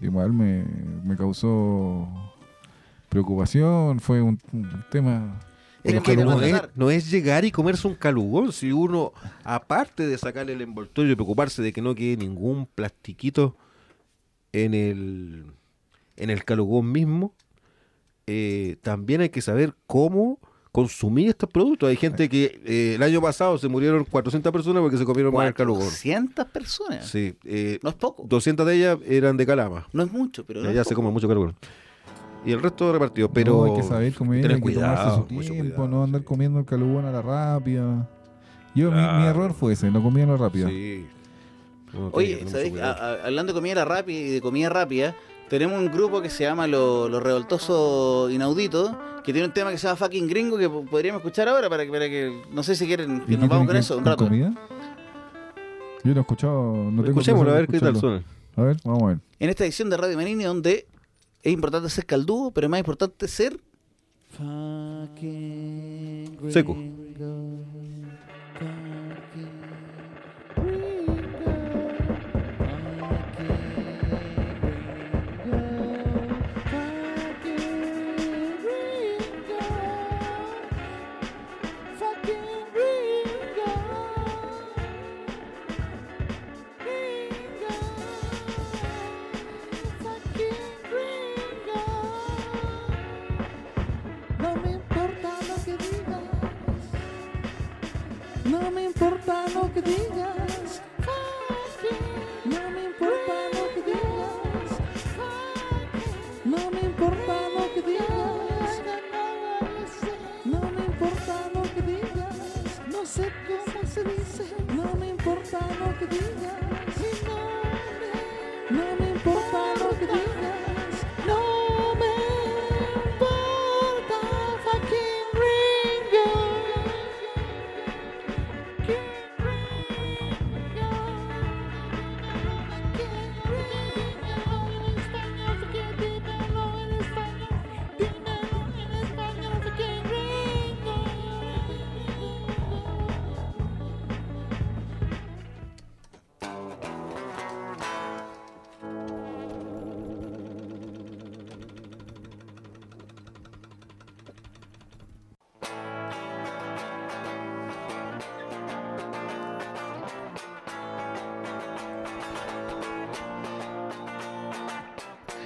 igual 0.02 0.32
me, 0.32 0.64
me 1.04 1.16
causó 1.16 2.08
preocupación, 3.08 4.00
fue 4.00 4.22
un, 4.22 4.38
un 4.52 4.68
tema... 4.90 5.38
Es 5.84 6.00
que 6.02 6.12
es, 6.12 6.62
no 6.76 6.90
es 6.90 7.10
llegar 7.10 7.44
y 7.44 7.50
comerse 7.50 7.88
un 7.88 7.96
calugón. 7.96 8.52
Si 8.52 8.70
uno, 8.70 9.12
aparte 9.42 10.06
de 10.06 10.16
sacarle 10.16 10.52
el 10.52 10.60
envoltorio 10.62 11.12
y 11.12 11.16
preocuparse 11.16 11.60
de 11.60 11.72
que 11.72 11.82
no 11.82 11.96
quede 11.96 12.16
ningún 12.18 12.66
plastiquito 12.72 13.56
en 14.52 14.74
el, 14.74 15.46
en 16.16 16.30
el 16.30 16.44
calugón 16.44 16.92
mismo, 16.92 17.34
eh, 18.28 18.76
también 18.82 19.22
hay 19.22 19.30
que 19.30 19.42
saber 19.42 19.74
cómo 19.88 20.38
consumir 20.72 21.28
estos 21.28 21.48
productos. 21.50 21.88
Hay 21.90 21.96
gente 21.96 22.28
que 22.28 22.60
eh, 22.64 22.94
el 22.96 23.02
año 23.02 23.20
pasado 23.20 23.58
se 23.58 23.68
murieron 23.68 24.04
400 24.04 24.50
personas 24.52 24.80
porque 24.80 24.96
se 24.96 25.04
comieron 25.04 25.32
mal 25.34 25.46
el 25.46 25.54
calugón. 25.54 25.82
400 25.82 26.46
personas. 26.46 27.06
Sí, 27.06 27.34
eh, 27.44 27.78
No 27.82 27.90
es 27.90 27.94
poco. 27.96 28.24
200 28.26 28.66
de 28.66 28.74
ellas 28.76 28.98
eran 29.06 29.36
de 29.36 29.44
Calama. 29.46 29.86
No 29.92 30.02
es 30.02 30.10
mucho, 30.10 30.44
pero. 30.44 30.62
no 30.62 30.68
Allá 30.70 30.82
se 30.84 30.94
come 30.94 31.10
mucho 31.10 31.28
calugón. 31.28 31.54
Y 32.44 32.50
el 32.52 32.60
resto 32.60 32.92
repartido, 32.92 33.30
pero 33.30 33.58
No, 33.58 33.64
hay 33.66 33.80
que 33.80 33.86
saber 33.86 34.12
comer, 34.14 34.42
tener 34.42 34.56
hay 34.56 34.62
que 34.62 34.72
tomarse 34.72 35.02
cuidado, 35.04 35.26
su 35.28 35.34
mucho 35.34 35.52
tiempo, 35.52 35.74
cuidado, 35.76 35.88
no 35.96 36.02
andar 36.02 36.20
sí. 36.22 36.26
comiendo 36.26 36.58
el 36.58 36.64
calugón 36.64 37.04
a 37.04 37.12
la 37.12 37.22
rápida. 37.22 38.08
Yo, 38.74 38.90
mi- 38.90 38.96
mi, 38.96 39.26
error 39.26 39.52
fue 39.54 39.74
ese, 39.74 39.90
no 39.90 40.02
comía 40.02 40.24
a 40.24 40.28
la 40.28 40.36
rápida. 40.38 40.66
Sí. 40.68 41.06
Que 41.92 41.98
Oye, 42.12 42.38
¿sabes? 42.48 42.52
mucho 42.52 42.58
A- 42.66 42.70
cuidado. 42.70 43.02
a- 43.22 43.26
hablando 43.26 43.52
de 43.52 43.58
comida 43.60 43.84
rápida 43.84 44.18
y 44.18 44.30
de 44.30 44.40
comida 44.40 44.70
rápida, 44.70 45.14
tenemos 45.52 45.78
un 45.78 45.92
grupo 45.92 46.22
que 46.22 46.30
se 46.30 46.44
llama 46.44 46.66
Los 46.66 47.10
Lo 47.10 47.20
Revoltosos 47.20 48.32
Inauditos, 48.32 48.90
que 49.22 49.34
tiene 49.34 49.46
un 49.48 49.52
tema 49.52 49.70
que 49.70 49.76
se 49.76 49.86
llama 49.86 49.96
Fucking 49.96 50.26
Gringo, 50.26 50.56
que 50.56 50.66
po- 50.70 50.86
podríamos 50.86 51.20
escuchar 51.20 51.46
ahora 51.46 51.68
para 51.68 51.84
que, 51.84 51.90
para 51.90 52.08
que 52.08 52.42
no 52.50 52.62
sé 52.62 52.74
si 52.74 52.86
quieren 52.86 53.22
¿Y 53.28 53.32
que 53.32 53.36
nos 53.36 53.50
vamos 53.50 53.66
con 53.66 53.76
eso 53.76 53.98
un 53.98 54.04
rato. 54.06 54.24
comida? 54.24 54.50
Yo 56.04 56.14
no 56.14 56.20
he 56.20 56.22
escuchado, 56.22 56.72
no 56.90 57.02
tengo 57.02 57.20
Escuchémoslo, 57.20 57.50
a 57.50 57.54
ver 57.56 57.68
qué 57.68 57.80
tal 57.80 57.96
suena. 57.96 58.22
A 58.56 58.62
ver, 58.62 58.78
vamos 58.82 59.02
a 59.02 59.06
ver. 59.08 59.18
En 59.40 59.50
esta 59.50 59.64
edición 59.64 59.90
de 59.90 59.98
Radio 59.98 60.16
Manini, 60.16 60.44
donde 60.44 60.86
es 61.42 61.52
importante 61.52 61.90
ser 61.90 62.06
caldudo, 62.06 62.50
pero 62.50 62.66
es 62.66 62.70
más 62.70 62.80
importante 62.80 63.28
ser. 63.28 63.60
Seco. 66.48 66.76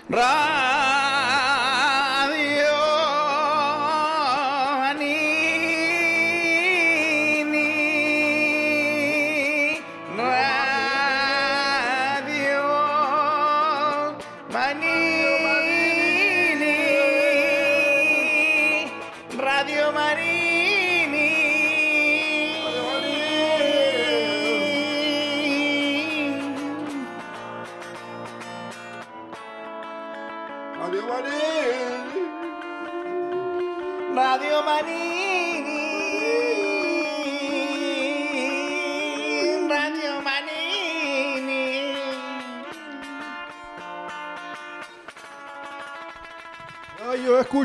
Radio 0.09 0.76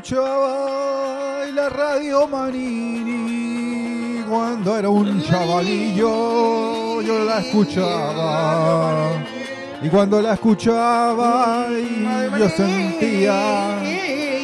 escuchaba 0.01 1.45
la 1.53 1.69
radio 1.69 2.27
Manini 2.27 4.23
cuando 4.27 4.75
era 4.75 4.89
un 4.89 5.21
chavalillo. 5.21 7.03
Yo 7.03 7.23
la 7.23 7.39
escuchaba. 7.41 9.11
Y 9.83 9.89
cuando 9.89 10.19
la 10.19 10.33
escuchaba, 10.33 11.67
y 11.69 12.03
yo 12.39 12.49
sentía, 12.49 13.79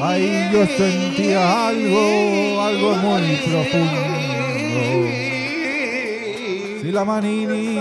ahí 0.03 0.49
yo 0.53 0.63
sentía 0.67 1.67
algo, 1.69 2.61
algo 2.61 2.95
muy 2.97 3.37
profundo. 3.37 4.01
Si 6.81 6.91
la 6.91 7.03
Manini 7.03 7.79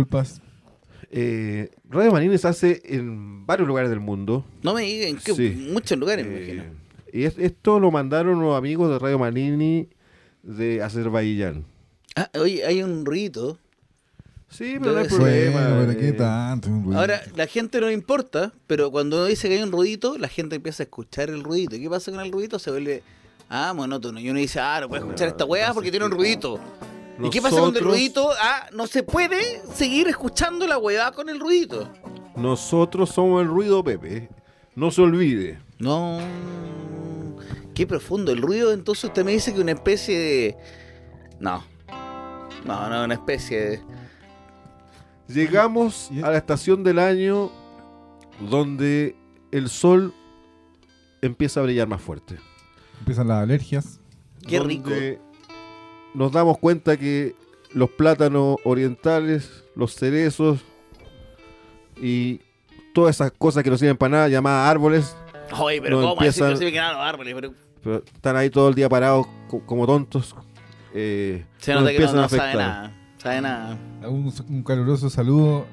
disculpas. 0.00 0.40
Eh, 1.10 1.70
Radio 1.88 2.12
Manini 2.12 2.38
se 2.38 2.48
hace 2.48 2.82
en 2.84 3.44
varios 3.46 3.66
lugares 3.66 3.90
del 3.90 4.00
mundo. 4.00 4.44
No 4.62 4.74
me 4.74 4.82
digan 4.82 5.16
que 5.18 5.34
Sí. 5.34 5.50
muchos 5.72 5.98
lugares, 5.98 6.26
me 6.26 6.34
Eh, 6.36 6.44
imagino. 6.44 6.64
y 7.12 7.24
es- 7.24 7.38
esto 7.38 7.80
lo 7.80 7.90
mandaron 7.90 8.40
los 8.40 8.56
amigos 8.56 8.90
de 8.90 8.98
Radio 8.98 9.18
Manini 9.18 9.88
de 10.42 10.82
Azerbaiyán. 10.82 11.64
Ah, 12.16 12.30
oye, 12.38 12.64
hay 12.64 12.82
un 12.82 13.04
ruido. 13.04 13.58
Sí, 14.48 14.76
pero 14.80 14.92
no 14.92 14.98
hay 14.98 15.08
problema. 15.08 15.60
Bueno, 15.68 15.86
pero 15.86 15.98
qué 16.00 16.08
eh, 16.08 16.12
tanto. 16.12 16.68
Ahora, 16.94 17.20
la 17.36 17.46
gente 17.46 17.80
no 17.80 17.86
le 17.86 17.92
importa, 17.92 18.52
pero 18.66 18.90
cuando 18.90 19.16
uno 19.18 19.26
dice 19.26 19.48
que 19.48 19.54
hay 19.56 19.62
un 19.62 19.70
ruidito, 19.70 20.18
la 20.18 20.26
gente 20.28 20.56
empieza 20.56 20.82
a 20.82 20.84
escuchar 20.84 21.30
el 21.30 21.44
ruidito. 21.44 21.76
¿Y 21.76 21.80
qué 21.82 21.88
pasa 21.90 22.10
con 22.10 22.20
el 22.20 22.32
ruidito? 22.32 22.58
Se 22.58 22.70
vuelve, 22.72 23.02
ah, 23.48 23.72
monótono. 23.74 24.18
Y 24.18 24.28
uno 24.28 24.40
dice, 24.40 24.58
ah, 24.58 24.78
no 24.80 24.88
puedes 24.88 25.04
escuchar 25.04 25.28
esta 25.28 25.44
weá 25.44 25.72
porque 25.72 25.90
tiene 25.92 26.06
un 26.06 26.10
ruidito. 26.12 26.58
¿Y 27.22 27.30
qué 27.30 27.42
pasa 27.42 27.60
con 27.60 27.76
el 27.76 27.84
ruidito? 27.84 28.30
Ah, 28.40 28.68
no 28.72 28.86
se 28.86 29.02
puede 29.02 29.62
seguir 29.74 30.08
escuchando 30.08 30.66
la 30.66 30.78
weá 30.78 31.12
con 31.12 31.28
el 31.28 31.38
ruidito. 31.38 31.90
Nosotros 32.36 33.10
somos 33.10 33.42
el 33.42 33.48
ruido, 33.48 33.84
Pepe. 33.84 34.28
No 34.74 34.90
se 34.90 35.02
olvide. 35.02 35.58
No. 35.78 36.18
Qué 37.74 37.86
profundo. 37.86 38.32
El 38.32 38.40
ruido, 38.40 38.72
entonces 38.72 39.04
usted 39.04 39.24
me 39.24 39.32
dice 39.32 39.52
que 39.52 39.60
una 39.60 39.72
especie 39.72 40.18
de. 40.18 40.56
No. 41.38 41.64
No, 42.64 42.88
no, 42.88 43.04
una 43.04 43.14
especie 43.14 43.60
de. 43.60 43.82
Llegamos 45.28 46.10
a 46.22 46.30
la 46.30 46.38
estación 46.38 46.82
del 46.82 46.98
año 46.98 47.50
donde 48.48 49.16
el 49.52 49.68
sol 49.68 50.14
empieza 51.22 51.60
a 51.60 51.62
brillar 51.64 51.88
más 51.88 52.00
fuerte. 52.00 52.38
Empiezan 52.98 53.28
las 53.28 53.42
alergias. 53.42 54.00
Qué 54.46 54.58
donde 54.58 54.74
rico. 54.74 55.29
Nos 56.14 56.32
damos 56.32 56.58
cuenta 56.58 56.96
que 56.96 57.34
los 57.72 57.90
plátanos 57.90 58.56
orientales, 58.64 59.64
los 59.76 59.94
cerezos 59.94 60.60
y 62.00 62.40
todas 62.94 63.16
esas 63.16 63.30
cosas 63.32 63.62
que 63.62 63.70
no 63.70 63.78
sirven 63.78 63.96
para 63.96 64.10
nada, 64.10 64.28
llamadas 64.28 64.68
árboles, 64.70 65.16
Oye, 65.58 65.80
pero 65.82 66.00
no 66.00 66.08
¿cómo 66.10 66.22
decir 66.22 66.42
empiezan- 66.44 66.58
que 66.58 66.64
me 66.66 66.72
quedaron 66.72 66.98
los 66.98 67.06
árboles? 67.06 67.34
Pero 67.34 67.54
pero 67.82 68.02
están 68.14 68.36
ahí 68.36 68.50
todo 68.50 68.68
el 68.68 68.74
día 68.74 68.88
parados 68.88 69.26
co- 69.48 69.64
como 69.64 69.86
tontos. 69.86 70.34
eh, 70.92 71.46
se 71.58 71.72
nos 71.72 71.82
nota 71.82 71.92
que 71.92 71.98
no, 72.00 72.04
no 72.06 72.28
sabe 72.28 72.42
afectar. 72.42 72.56
nada. 72.56 72.92
Sabe 73.18 73.40
nada. 73.40 73.78
Un, 74.08 74.32
un 74.48 74.62
caluroso 74.62 75.08
saludo 75.10 75.66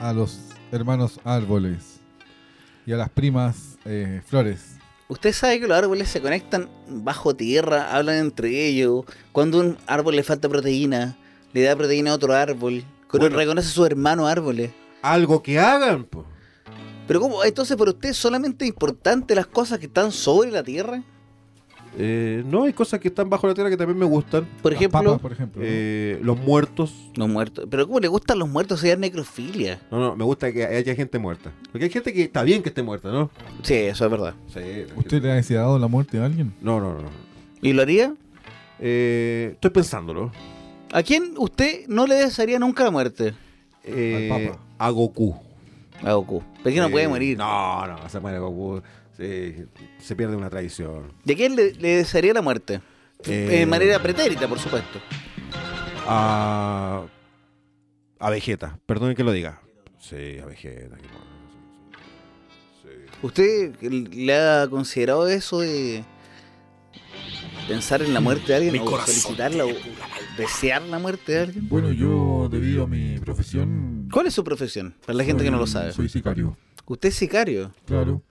a 0.00 0.12
los 0.12 0.38
hermanos 0.72 1.20
árboles 1.24 2.00
y 2.86 2.92
a 2.92 2.96
las 2.96 3.08
primas 3.10 3.78
eh, 3.84 4.20
flores. 4.26 4.73
Usted 5.14 5.32
sabe 5.32 5.60
que 5.60 5.68
los 5.68 5.78
árboles 5.78 6.08
se 6.08 6.20
conectan 6.20 6.68
bajo 6.88 7.36
tierra, 7.36 7.94
hablan 7.94 8.16
entre 8.16 8.66
ellos. 8.66 9.04
Cuando 9.30 9.60
un 9.60 9.78
árbol 9.86 10.16
le 10.16 10.24
falta 10.24 10.48
proteína, 10.48 11.16
le 11.52 11.62
da 11.62 11.76
proteína 11.76 12.10
a 12.10 12.14
otro 12.14 12.34
árbol. 12.34 12.84
Bueno. 13.12 13.36
Reconoce 13.36 13.68
a 13.68 13.70
sus 13.70 13.86
hermanos 13.86 14.28
árboles. 14.28 14.72
Algo 15.02 15.40
que 15.40 15.60
hagan, 15.60 16.02
po. 16.02 16.24
Pero 17.06 17.20
¿cómo? 17.20 17.44
Entonces, 17.44 17.76
¿para 17.76 17.92
usted 17.92 18.08
es 18.08 18.16
solamente 18.16 18.66
importante 18.66 19.36
las 19.36 19.46
cosas 19.46 19.78
que 19.78 19.86
están 19.86 20.10
sobre 20.10 20.50
la 20.50 20.64
tierra? 20.64 21.04
Eh, 21.96 22.42
no, 22.46 22.64
hay 22.64 22.72
cosas 22.72 22.98
que 22.98 23.08
están 23.08 23.30
bajo 23.30 23.46
la 23.46 23.54
tierra 23.54 23.70
que 23.70 23.76
también 23.76 23.98
me 23.98 24.04
gustan. 24.04 24.46
Por 24.62 24.72
Las 24.72 24.80
ejemplo, 24.80 25.02
papas, 25.02 25.20
por 25.20 25.32
ejemplo. 25.32 25.62
¿no? 25.62 25.68
Eh, 25.70 26.18
los 26.22 26.36
muertos. 26.38 26.92
los 27.14 27.28
muertos. 27.28 27.66
¿Pero 27.70 27.86
cómo 27.86 28.00
le 28.00 28.08
gustan 28.08 28.38
los 28.38 28.48
muertos? 28.48 28.82
Ya 28.82 28.92
es 28.94 28.98
necrofilia. 28.98 29.80
No, 29.90 30.00
no, 30.00 30.16
me 30.16 30.24
gusta 30.24 30.52
que 30.52 30.64
haya 30.64 30.94
gente 30.96 31.18
muerta. 31.18 31.52
Porque 31.70 31.84
hay 31.84 31.90
gente 31.90 32.12
que 32.12 32.22
está 32.24 32.42
bien 32.42 32.62
que 32.62 32.70
esté 32.70 32.82
muerta, 32.82 33.12
¿no? 33.12 33.30
Sí, 33.62 33.74
eso 33.74 34.04
es 34.06 34.10
verdad. 34.10 34.34
Sí. 34.52 34.60
¿Usted 34.96 35.22
le 35.22 35.30
ha 35.30 35.34
deseado 35.36 35.78
la 35.78 35.86
muerte 35.86 36.18
a 36.18 36.24
alguien? 36.24 36.52
No, 36.60 36.80
no, 36.80 36.94
no. 37.00 37.08
¿Y 37.62 37.72
lo 37.72 37.82
haría? 37.82 38.12
Eh, 38.80 39.50
estoy 39.54 39.70
pensándolo. 39.70 40.32
¿A 40.92 41.02
quién 41.02 41.34
usted 41.38 41.86
no 41.88 42.06
le 42.06 42.16
desearía 42.16 42.58
nunca 42.58 42.84
la 42.84 42.90
muerte? 42.90 43.34
Eh, 43.84 44.30
Al 44.32 44.48
Papa. 44.48 44.60
a 44.78 44.90
Goku. 44.90 45.36
A 46.02 46.12
Goku. 46.14 46.42
¿Pero 46.62 46.74
que 46.74 46.80
no 46.80 46.86
Eh, 46.88 46.90
puede 46.90 47.08
morir? 47.08 47.38
No, 47.38 47.86
no, 47.86 48.08
se 48.08 48.18
muere 48.20 48.38
Goku. 48.38 48.82
Se, 49.16 49.66
se 49.98 50.16
pierde 50.16 50.36
una 50.36 50.50
tradición. 50.50 51.12
¿Y 51.24 51.32
a 51.32 51.36
quién 51.36 51.54
le, 51.56 51.72
le 51.74 51.96
desearía 51.96 52.32
la 52.34 52.42
muerte? 52.42 52.80
Eh, 53.24 53.46
De 53.60 53.66
manera 53.66 54.02
pretérita, 54.02 54.48
por 54.48 54.58
supuesto. 54.58 54.98
A. 56.06 57.04
A 58.18 58.30
Vegeta. 58.30 58.78
Perdonen 58.86 59.14
que 59.16 59.24
lo 59.24 59.32
diga. 59.32 59.60
Sí, 59.98 60.38
a 60.42 60.46
Vegeta. 60.46 60.96
sí. 62.82 62.88
¿Usted 63.22 63.74
le 63.80 64.34
ha 64.36 64.66
considerado 64.68 65.26
eso 65.28 65.60
de 65.60 66.04
pensar 67.68 68.02
en 68.02 68.12
la 68.12 68.20
muerte 68.20 68.48
de 68.48 68.56
alguien 68.56 68.78
o 68.82 68.96
felicitarla 68.98 69.64
o 69.64 69.70
desear 70.36 70.82
la 70.82 70.98
muerte 70.98 71.32
de 71.32 71.38
alguien? 71.40 71.68
Bueno, 71.68 71.92
yo 71.92 72.48
debido 72.50 72.84
a 72.84 72.86
mi 72.86 73.18
profesión... 73.18 74.08
¿Cuál 74.12 74.26
es 74.26 74.34
su 74.34 74.44
profesión? 74.44 74.94
Para 75.06 75.16
la 75.16 75.24
gente 75.24 75.44
que 75.44 75.50
no 75.50 75.58
lo 75.58 75.66
sabe. 75.66 75.92
Soy 75.92 76.08
sicario, 76.08 76.56
Usted 76.86 77.08
es 77.10 77.14
sicario. 77.14 77.72
claro. 77.86 78.22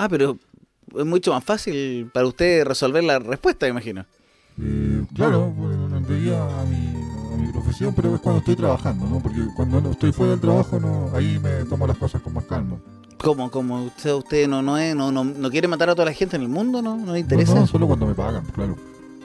Ah, 0.00 0.08
pero 0.08 0.38
es 0.96 1.04
mucho 1.04 1.30
más 1.30 1.44
fácil 1.44 2.10
para 2.10 2.26
usted 2.26 2.64
resolver 2.64 3.04
la 3.04 3.18
respuesta, 3.18 3.66
me 3.66 3.70
imagino. 3.70 4.06
Eh, 4.58 5.04
claro, 5.14 5.50
bueno, 5.50 6.00
debido 6.00 6.42
a 6.42 6.64
mi, 6.64 6.86
a 7.34 7.36
mi 7.36 7.52
profesión, 7.52 7.92
pero 7.94 8.14
es 8.14 8.20
cuando 8.22 8.38
estoy 8.38 8.56
trabajando, 8.56 9.06
¿no? 9.06 9.20
Porque 9.20 9.42
cuando 9.54 9.78
no 9.82 9.90
estoy 9.90 10.10
fuera 10.12 10.30
del 10.30 10.40
trabajo, 10.40 10.80
no, 10.80 11.10
ahí 11.14 11.38
me 11.38 11.66
tomo 11.66 11.86
las 11.86 11.98
cosas 11.98 12.22
con 12.22 12.32
más 12.32 12.44
calma. 12.44 12.78
¿Cómo? 13.18 13.50
¿Cómo? 13.50 13.84
¿Usted, 13.84 14.14
usted 14.14 14.48
no, 14.48 14.62
no, 14.62 14.78
es, 14.78 14.96
no, 14.96 15.12
no, 15.12 15.22
no 15.22 15.50
quiere 15.50 15.68
matar 15.68 15.90
a 15.90 15.94
toda 15.94 16.06
la 16.06 16.14
gente 16.14 16.36
en 16.36 16.42
el 16.42 16.48
mundo? 16.48 16.80
¿No, 16.80 16.96
no 16.96 17.12
le 17.12 17.18
interesa? 17.18 17.52
No, 17.52 17.60
no, 17.60 17.66
solo 17.66 17.86
cuando 17.86 18.06
me 18.06 18.14
pagan, 18.14 18.46
claro. 18.54 18.76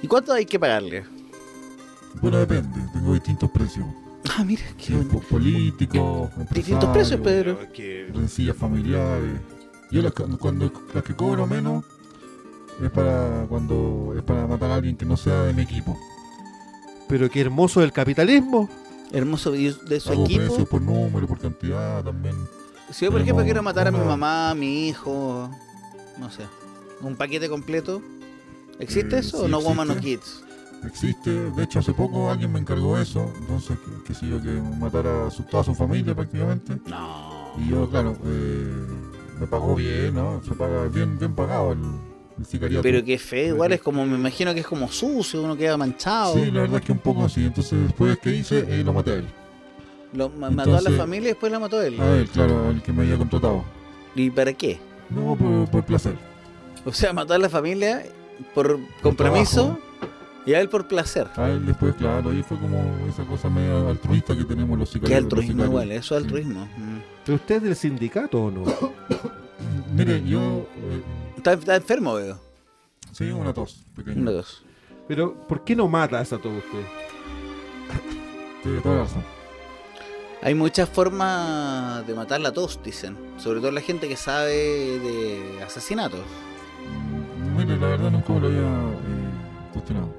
¿Y 0.01 0.07
cuánto 0.07 0.33
hay 0.33 0.45
que 0.45 0.59
pagarle? 0.59 1.05
Bueno, 2.21 2.37
depende, 2.37 2.81
tengo 2.91 3.13
distintos 3.13 3.49
precios. 3.49 3.85
Ah, 4.37 4.43
mira, 4.43 4.63
qué 4.77 4.93
políticos, 5.29 6.31
Distintos 6.51 6.89
precios, 6.89 7.21
Pedro. 7.21 7.59
que. 7.71 8.09
rencillas 8.13 8.57
familiares. 8.57 9.39
Yo 9.91 10.01
las, 10.01 10.13
que- 10.13 10.23
cuando 10.37 10.71
las 10.93 11.03
que 11.03 11.15
cobro 11.15 11.45
menos 11.47 11.83
es 12.81 12.89
para 12.91 13.45
cuando 13.47 14.13
es 14.17 14.23
para 14.23 14.45
matar 14.47 14.71
a 14.71 14.75
alguien 14.75 14.97
que 14.97 15.05
no 15.05 15.15
sea 15.17 15.43
de 15.43 15.53
mi 15.53 15.61
equipo. 15.63 15.97
Pero 17.07 17.29
qué 17.29 17.41
hermoso 17.41 17.81
el 17.83 17.91
capitalismo. 17.91 18.69
Hermoso 19.11 19.55
y 19.55 19.73
de 19.87 19.99
su 19.99 20.11
Hago 20.11 20.23
equipo. 20.25 20.45
precios 20.45 20.67
por 20.67 20.81
número, 20.81 21.27
por 21.27 21.39
cantidad 21.39 22.03
también. 22.03 22.35
Si 22.91 23.05
yo, 23.05 23.11
por 23.11 23.21
ejemplo, 23.21 23.43
quiero 23.45 23.61
matar 23.63 23.87
a 23.87 23.91
mi 23.91 23.99
mamá, 23.99 24.49
a 24.51 24.55
mi 24.55 24.87
hijo, 24.89 25.49
no 26.19 26.31
sé, 26.31 26.43
un 27.01 27.15
paquete 27.15 27.47
completo, 27.47 28.01
¿existe 28.79 29.15
Eh, 29.15 29.19
eso 29.19 29.37
sí 29.39 29.45
o 29.45 29.47
no 29.47 29.59
Woman 29.59 29.89
o 29.91 29.93
existe. 29.93 30.17
Kids? 30.25 30.41
Existe, 30.85 31.31
de 31.51 31.63
hecho 31.63 31.79
hace 31.79 31.93
poco 31.93 32.29
alguien 32.29 32.51
me 32.51 32.59
encargó 32.59 32.97
eso, 32.99 33.31
entonces 33.39 33.77
que, 33.79 34.03
que 34.03 34.13
sé 34.13 34.27
yo, 34.27 34.41
que 34.41 34.51
matara 34.79 35.27
a 35.27 35.31
su, 35.31 35.43
toda 35.43 35.63
su 35.63 35.73
familia 35.73 36.13
prácticamente. 36.13 36.77
No. 36.87 37.53
Y 37.57 37.69
yo, 37.69 37.89
claro, 37.89 38.15
eh, 38.25 38.73
me 39.39 39.47
pagó 39.47 39.75
bien, 39.75 40.13
¿no? 40.15 40.41
Se 40.43 40.53
paga 40.53 40.85
bien, 40.87 41.17
bien 41.19 41.33
pagado 41.33 41.73
el, 41.73 41.79
el 42.39 42.45
sicariato. 42.45 42.83
Pero 42.83 43.03
qué 43.03 43.17
feo, 43.17 43.55
igual 43.55 43.71
es 43.73 43.81
como, 43.81 44.05
me 44.05 44.15
imagino 44.17 44.53
que 44.53 44.61
es 44.61 44.67
como 44.67 44.87
sucio, 44.91 45.41
uno 45.43 45.55
queda 45.57 45.77
manchado. 45.77 46.33
Sí, 46.35 46.51
la 46.51 46.61
verdad 46.61 46.79
es 46.79 46.85
que 46.85 46.91
un 46.91 46.99
poco 46.99 47.25
así. 47.25 47.45
Entonces 47.45 47.79
después 47.83 48.17
que 48.19 48.31
hice, 48.35 48.59
eh, 48.67 48.83
lo 48.83 48.93
maté 48.93 49.11
a 49.11 49.15
él. 49.15 49.25
Lo, 50.13 50.29
ma- 50.29 50.49
mató 50.49 50.75
a 50.77 50.81
la 50.81 50.91
familia 50.91 51.27
y 51.29 51.31
después 51.33 51.51
la 51.51 51.59
mató 51.59 51.81
él. 51.81 51.99
A 51.99 52.17
él, 52.17 52.27
claro, 52.29 52.67
al 52.69 52.81
que 52.81 52.93
me 52.93 53.03
había 53.03 53.17
contratado. 53.17 53.63
¿Y 54.15 54.29
para 54.29 54.53
qué? 54.53 54.79
No, 55.09 55.35
por, 55.35 55.69
por 55.69 55.85
placer. 55.85 56.15
O 56.85 56.93
sea, 56.93 57.11
mató 57.13 57.33
a 57.33 57.37
la 57.37 57.49
familia 57.49 58.03
por 58.53 58.79
compromiso. 59.01 59.77
Y 60.45 60.53
a 60.53 60.61
él 60.61 60.69
por 60.69 60.87
placer. 60.87 61.27
A 61.35 61.49
él 61.49 61.65
después, 61.65 61.95
claro, 61.95 62.29
ahí 62.29 62.43
fue 62.43 62.57
como 62.59 62.77
esa 63.09 63.23
cosa 63.25 63.49
media 63.49 63.89
altruista 63.89 64.35
que 64.35 64.43
tenemos 64.45 64.77
los 64.77 64.89
sicarios. 64.89 65.09
Qué 65.09 65.15
los 65.15 65.23
altruismo 65.25 65.51
sicarios. 65.63 65.69
igual, 65.71 65.91
eso 65.91 66.15
es 66.15 66.21
Sí. 66.21 66.25
altruismo. 66.27 66.65
Mm. 66.77 66.97
¿Pero 67.25 67.35
usted 67.35 67.55
es 67.55 67.63
del 67.63 67.75
sindicato 67.75 68.43
o 68.43 68.51
no? 68.51 68.63
Mire, 69.95 70.23
yo 70.23 70.67
eh, 70.77 71.01
Está, 71.37 71.53
está 71.53 71.75
enfermo, 71.75 72.15
veo. 72.15 72.39
sí, 73.11 73.25
una 73.31 73.53
tos 73.53 73.83
pequeña. 73.95 74.19
Uno, 74.21 74.31
dos. 74.31 74.63
Pero, 75.07 75.33
¿por 75.47 75.63
qué 75.63 75.75
no 75.75 75.87
mata 75.87 76.19
a 76.19 76.21
esa 76.21 76.37
todo 76.37 76.57
usted? 76.57 76.83
Tiene 78.63 78.81
toda 78.81 78.95
la 78.95 79.01
razón. 79.03 79.23
Hay 80.41 80.53
muchas 80.55 80.89
formas 80.89 82.05
de 82.05 82.13
matar 82.13 82.41
la 82.41 82.51
tos, 82.51 82.79
dicen. 82.83 83.15
Sobre 83.37 83.59
todo 83.59 83.71
la 83.71 83.81
gente 83.81 84.07
que 84.07 84.15
sabe 84.15 84.53
de 84.99 85.63
asesinatos. 85.63 86.19
Mm, 87.39 87.57
mire, 87.57 87.77
la 87.77 87.87
verdad 87.87 88.11
nunca 88.11 88.33
me 88.33 88.39
lo 88.41 88.47
había 88.47 88.59
eh, 88.61 89.73
cuestionado. 89.73 90.09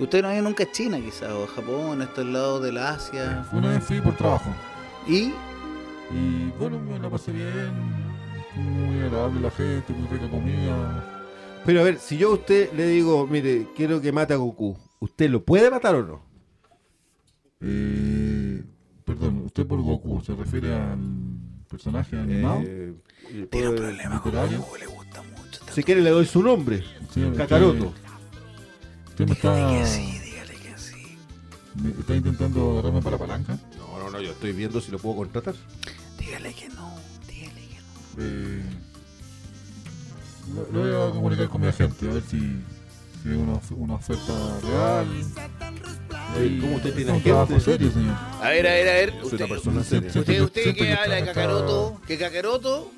Usted 0.00 0.22
no 0.22 0.28
ha 0.28 0.34
ido 0.34 0.44
nunca 0.44 0.64
a 0.64 0.70
China, 0.72 0.98
quizás, 0.98 1.30
o 1.30 1.44
a 1.44 1.46
Japón, 1.46 2.00
a 2.00 2.04
estos 2.04 2.24
lados 2.26 2.62
de 2.62 2.72
la 2.72 2.90
Asia. 2.90 3.46
Una 3.52 3.68
vez 3.70 3.84
fui 3.84 4.00
por 4.00 4.16
trabajo. 4.16 4.50
Y 5.06 5.32
Y 6.12 6.50
bueno, 6.58 6.80
me 6.80 6.98
la 6.98 7.08
pasé 7.10 7.30
bien. 7.32 7.70
Muy 8.56 9.00
agradable 9.00 9.40
la 9.40 9.50
gente, 9.50 9.92
muy 9.92 10.08
rica 10.08 10.28
comida. 10.28 11.04
Pero 11.64 11.80
a 11.80 11.84
ver, 11.84 11.98
si 11.98 12.16
yo 12.16 12.30
a 12.30 12.34
usted 12.34 12.72
le 12.72 12.86
digo, 12.88 13.26
mire, 13.26 13.66
quiero 13.76 14.00
que 14.00 14.10
mate 14.10 14.32
a 14.34 14.36
Goku, 14.38 14.76
¿usted 14.98 15.30
lo 15.30 15.44
puede 15.44 15.70
matar 15.70 15.94
o 15.94 16.02
no? 16.06 16.22
Eh, 17.60 18.62
perdón, 19.04 19.42
¿usted 19.46 19.66
por 19.66 19.80
Goku 19.82 20.20
se 20.22 20.34
refiere 20.34 20.74
al 20.74 20.98
personaje 21.68 22.16
animado? 22.18 22.60
Eh, 22.64 22.94
tiene 23.50 23.68
un 23.68 23.74
puede- 23.76 23.88
problema 23.94 24.20
con. 24.22 24.32
Goku, 24.32 24.76
le 24.76 24.86
gusta 24.86 25.22
mucho. 25.22 25.60
Si 25.72 25.82
quiere 25.84 26.00
le 26.00 26.10
doy 26.10 26.26
su 26.26 26.42
nombre, 26.42 26.82
Sí, 27.14 27.22
Kakaroto. 27.36 27.86
Usted 27.86 28.09
me 29.26 29.32
está, 29.32 29.54
Dígale 29.56 29.78
que 29.80 29.86
sí, 29.86 30.18
dígale 30.30 30.54
que 30.54 30.78
sí. 30.78 31.16
me 31.82 31.90
está 31.90 32.14
intentando 32.16 32.72
agarrarme 32.72 33.02
para 33.02 33.12
la 33.16 33.18
palanca. 33.18 33.58
No, 33.78 33.98
no, 33.98 34.10
no, 34.10 34.20
yo 34.20 34.32
estoy 34.32 34.52
viendo 34.52 34.80
si 34.80 34.90
lo 34.90 34.98
puedo 34.98 35.16
contratar. 35.16 35.54
Dígale 36.18 36.52
que 36.54 36.68
no, 36.70 36.94
dígale 37.26 37.60
que 37.68 37.76
no. 37.76 38.24
Eh, 38.24 38.62
lo, 40.54 40.72
lo 40.72 40.80
voy 41.02 41.10
a 41.10 41.12
comunicar 41.14 41.48
con 41.48 41.60
mi 41.60 41.68
agente, 41.68 42.08
a 42.08 42.14
ver 42.14 42.22
si, 42.22 42.38
si 43.22 43.28
es 43.30 43.36
una, 43.36 43.52
of- 43.54 43.72
una 43.72 43.94
oferta 43.94 44.60
real. 44.62 45.06
¿cómo 46.60 46.76
usted 46.76 46.94
tiene 46.94 47.12
un 47.12 47.22
trabajo 47.22 47.58
serio, 47.60 47.90
señor. 47.90 48.14
A 48.40 48.48
ver, 48.50 48.66
a 48.66 48.70
ver, 48.70 48.88
a 48.88 48.92
ver. 48.92 49.14
Usted, 49.22 49.36
una 49.38 49.48
persona 49.48 49.84
seria. 49.84 50.08
usted, 50.08 50.40
usted 50.42 50.62
Siempre 50.62 50.86
que 50.86 50.92
habla 50.94 51.14
de 51.16 51.24
Kakaroto, 51.24 52.00
que 52.06 52.18
Kakaroto. 52.18 52.92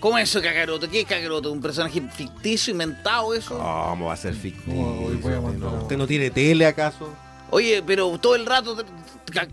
¿Cómo 0.00 0.16
es 0.18 0.28
eso, 0.30 0.40
Kakaroto? 0.40 0.88
¿Qué 0.88 1.00
es 1.00 1.06
Kakaroto? 1.06 1.50
¿Un 1.52 1.60
personaje 1.60 2.00
ficticio, 2.00 2.72
inventado 2.72 3.34
eso? 3.34 3.58
¿Cómo 3.58 4.06
va 4.06 4.12
a 4.12 4.16
ser 4.16 4.34
ficticio? 4.34 4.82
¿Usted 5.82 5.96
no 5.96 6.06
tiene 6.06 6.30
tele 6.30 6.66
acaso? 6.66 7.12
Oye, 7.50 7.82
pero 7.84 8.16
todo 8.18 8.34
el 8.36 8.46
rato, 8.46 8.76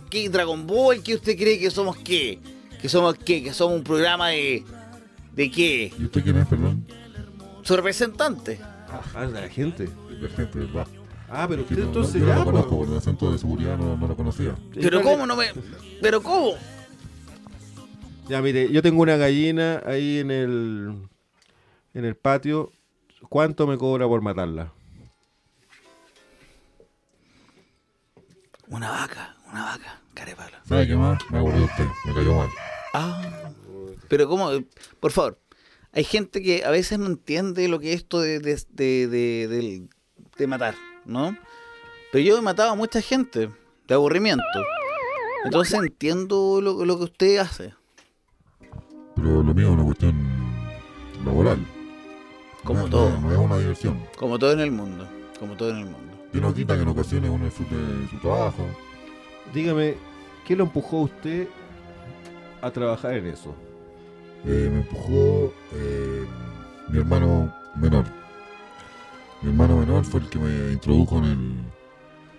¿qué 0.10 0.30
Dragon 0.30 0.68
Ball? 0.68 1.02
¿Qué 1.02 1.16
usted 1.16 1.36
cree 1.38 1.58
que 1.60 1.72
somos 1.72 1.98
qué? 1.98 2.39
¿Que 2.82 2.89
somos 2.89 3.16
qué? 3.16 3.41
¿Que 3.43 3.54
somos 3.54 3.78
un 3.78 3.84
programa 3.84 4.30
de. 4.30 4.64
¿De 5.34 5.50
qué? 5.50 5.91
¿Y 5.98 6.04
usted 6.06 6.24
quién 6.24 6.38
es, 6.38 6.48
perdón? 6.48 6.86
Su 7.64 7.76
representante. 7.76 8.60
Ah, 9.16 9.26
de 9.26 9.41
la 9.41 9.50
gente. 9.50 9.89
La 10.22 10.30
gente, 10.30 10.60
¿verdad? 10.60 10.88
Ah, 11.30 11.46
pero 11.50 11.66
Que 11.66 11.74
usted 11.74 11.84
no- 11.86 11.89
entonces 11.91 12.22
yo 12.22 12.28
no 12.28 12.36
lo 12.36 12.46
conozco, 12.46 12.70
pues. 12.78 12.86
por 12.88 12.93
el 12.93 12.98
acento 13.00 13.32
de 13.32 13.38
seguridad 13.39 13.78
no, 13.78 13.98
no 13.98 14.08
lo 14.08 14.16
conocía. 14.16 14.56
Pero 14.74 15.02
¿cómo 15.02 15.26
no 15.26 15.36
me.? 15.36 15.48
¿Pero 16.02 16.22
cómo? 16.22 16.54
Ya, 18.28 18.41
mire, 18.41 18.71
yo 18.71 18.82
tengo 18.82 19.03
una 19.03 19.17
gallina 19.17 19.84
ahí 19.86 20.19
en 20.19 20.32
el, 20.32 21.07
en 21.93 22.05
el 22.05 22.15
patio. 22.15 22.71
¿Cuánto 23.30 23.67
me 23.67 23.78
cobra 23.78 24.07
por 24.07 24.21
matarla? 24.21 24.73
Una 28.67 28.89
vaca, 28.89 29.38
una 29.51 29.63
vaca, 29.65 30.01
carepalo. 30.15 30.57
¿Sabe 30.67 30.88
qué 30.88 30.95
más? 30.95 31.19
Me 31.30 31.38
aburrió 31.38 31.65
usted, 31.65 31.86
me 32.05 32.13
cayó 32.15 32.34
mal. 32.36 32.49
Ah. 32.93 33.51
Pero 34.09 34.28
¿cómo? 34.28 34.49
Por 34.99 35.11
favor. 35.11 35.39
Hay 35.91 36.03
gente 36.03 36.41
que 36.41 36.65
a 36.65 36.71
veces 36.71 36.99
no 36.99 37.05
entiende 37.05 37.67
lo 37.67 37.80
que 37.80 37.93
es 37.93 38.01
esto 38.01 38.19
de, 38.19 38.39
de, 38.39 38.57
de, 39.07 39.88
de 40.38 40.47
matar, 40.47 40.76
¿no? 41.05 41.38
Pero 42.11 42.23
yo 42.26 42.38
he 42.38 42.41
matado 42.41 42.71
a 42.71 42.76
mucha 42.76 43.01
gente 43.01 43.49
de 43.88 43.93
aburrimiento. 43.93 44.43
Entonces 45.45 45.80
entiendo 45.80 46.59
lo, 46.61 46.84
lo 46.86 46.97
que 46.97 47.03
usted 47.05 47.38
hace. 47.38 47.73
Pero 49.16 49.43
lo 49.43 49.53
mío 49.53 49.68
es 49.68 49.74
una 49.74 49.84
cuestión 49.84 50.16
laboral. 51.26 51.59
Como 52.63 52.82
No 52.82 52.89
todo. 52.89 53.20
No 53.20 53.32
es 53.32 53.38
una 53.38 53.57
diversión. 53.57 54.01
Como 54.18 54.39
todo 54.39 54.51
en 54.51 54.59
el 54.59 54.72
mundo. 54.72 55.07
Como 55.39 55.55
todo 55.55 55.70
en 55.70 55.78
el 55.78 55.86
mundo. 55.86 56.13
Que 56.32 56.41
no 56.41 56.53
quita 56.53 56.76
que 56.76 56.82
en 56.82 56.88
ocasiones 56.89 57.30
uno 57.30 57.45
disfrute 57.45 57.76
de 57.76 58.07
su 58.09 58.18
trabajo. 58.20 58.66
Dígame, 59.53 59.95
¿qué 60.45 60.55
lo 60.55 60.63
empujó 60.63 60.97
a 60.97 61.03
usted 61.03 61.47
a 62.61 62.72
trabajar 62.72 63.13
en 63.13 63.28
eso? 63.28 63.55
Eh, 64.45 64.70
me 64.72 64.80
empujó 64.80 65.53
eh, 65.74 66.26
mi 66.89 66.97
hermano 66.97 67.53
menor. 67.76 68.05
Mi 69.41 69.49
hermano 69.49 69.78
menor 69.78 70.03
fue 70.03 70.22
el 70.22 70.30
que 70.30 70.39
me 70.39 70.74
introdujo 70.74 71.18
en 71.20 71.26
el, 71.26 71.55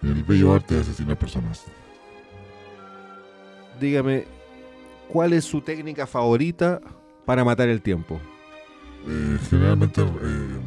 en 0.03 0.17
el 0.17 0.25
bello 0.25 0.55
arte 0.55 0.75
de 0.75 0.81
asesinar 0.81 1.17
personas. 1.19 1.65
Dígame, 3.81 4.27
¿cuál 5.09 5.33
es 5.33 5.45
su 5.45 5.61
técnica 5.61 6.07
favorita 6.07 6.81
para 7.25 7.45
matar 7.45 7.69
el 7.69 7.83
tiempo? 7.83 8.21
Eh, 9.09 9.39
generalmente 9.49 10.03
eh, 10.03 10.59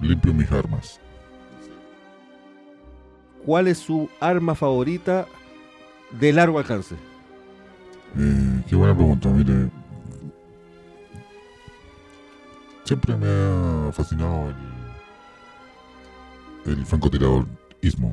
limpio 0.00 0.32
mis 0.32 0.50
armas. 0.50 1.00
¿Cuál 3.44 3.68
es 3.68 3.78
su 3.78 4.08
arma 4.20 4.54
favorita 4.54 5.26
de 6.10 6.32
largo 6.32 6.58
alcance? 6.58 6.94
Eh, 8.16 8.62
qué 8.68 8.76
buena 8.76 8.94
pregunta, 8.94 9.28
mire. 9.28 9.70
Siempre 12.84 13.16
me 13.16 13.26
ha 13.28 13.92
fascinado 13.92 14.52
el, 16.64 16.72
el 16.72 16.86
francotirador-ismo. 16.86 18.12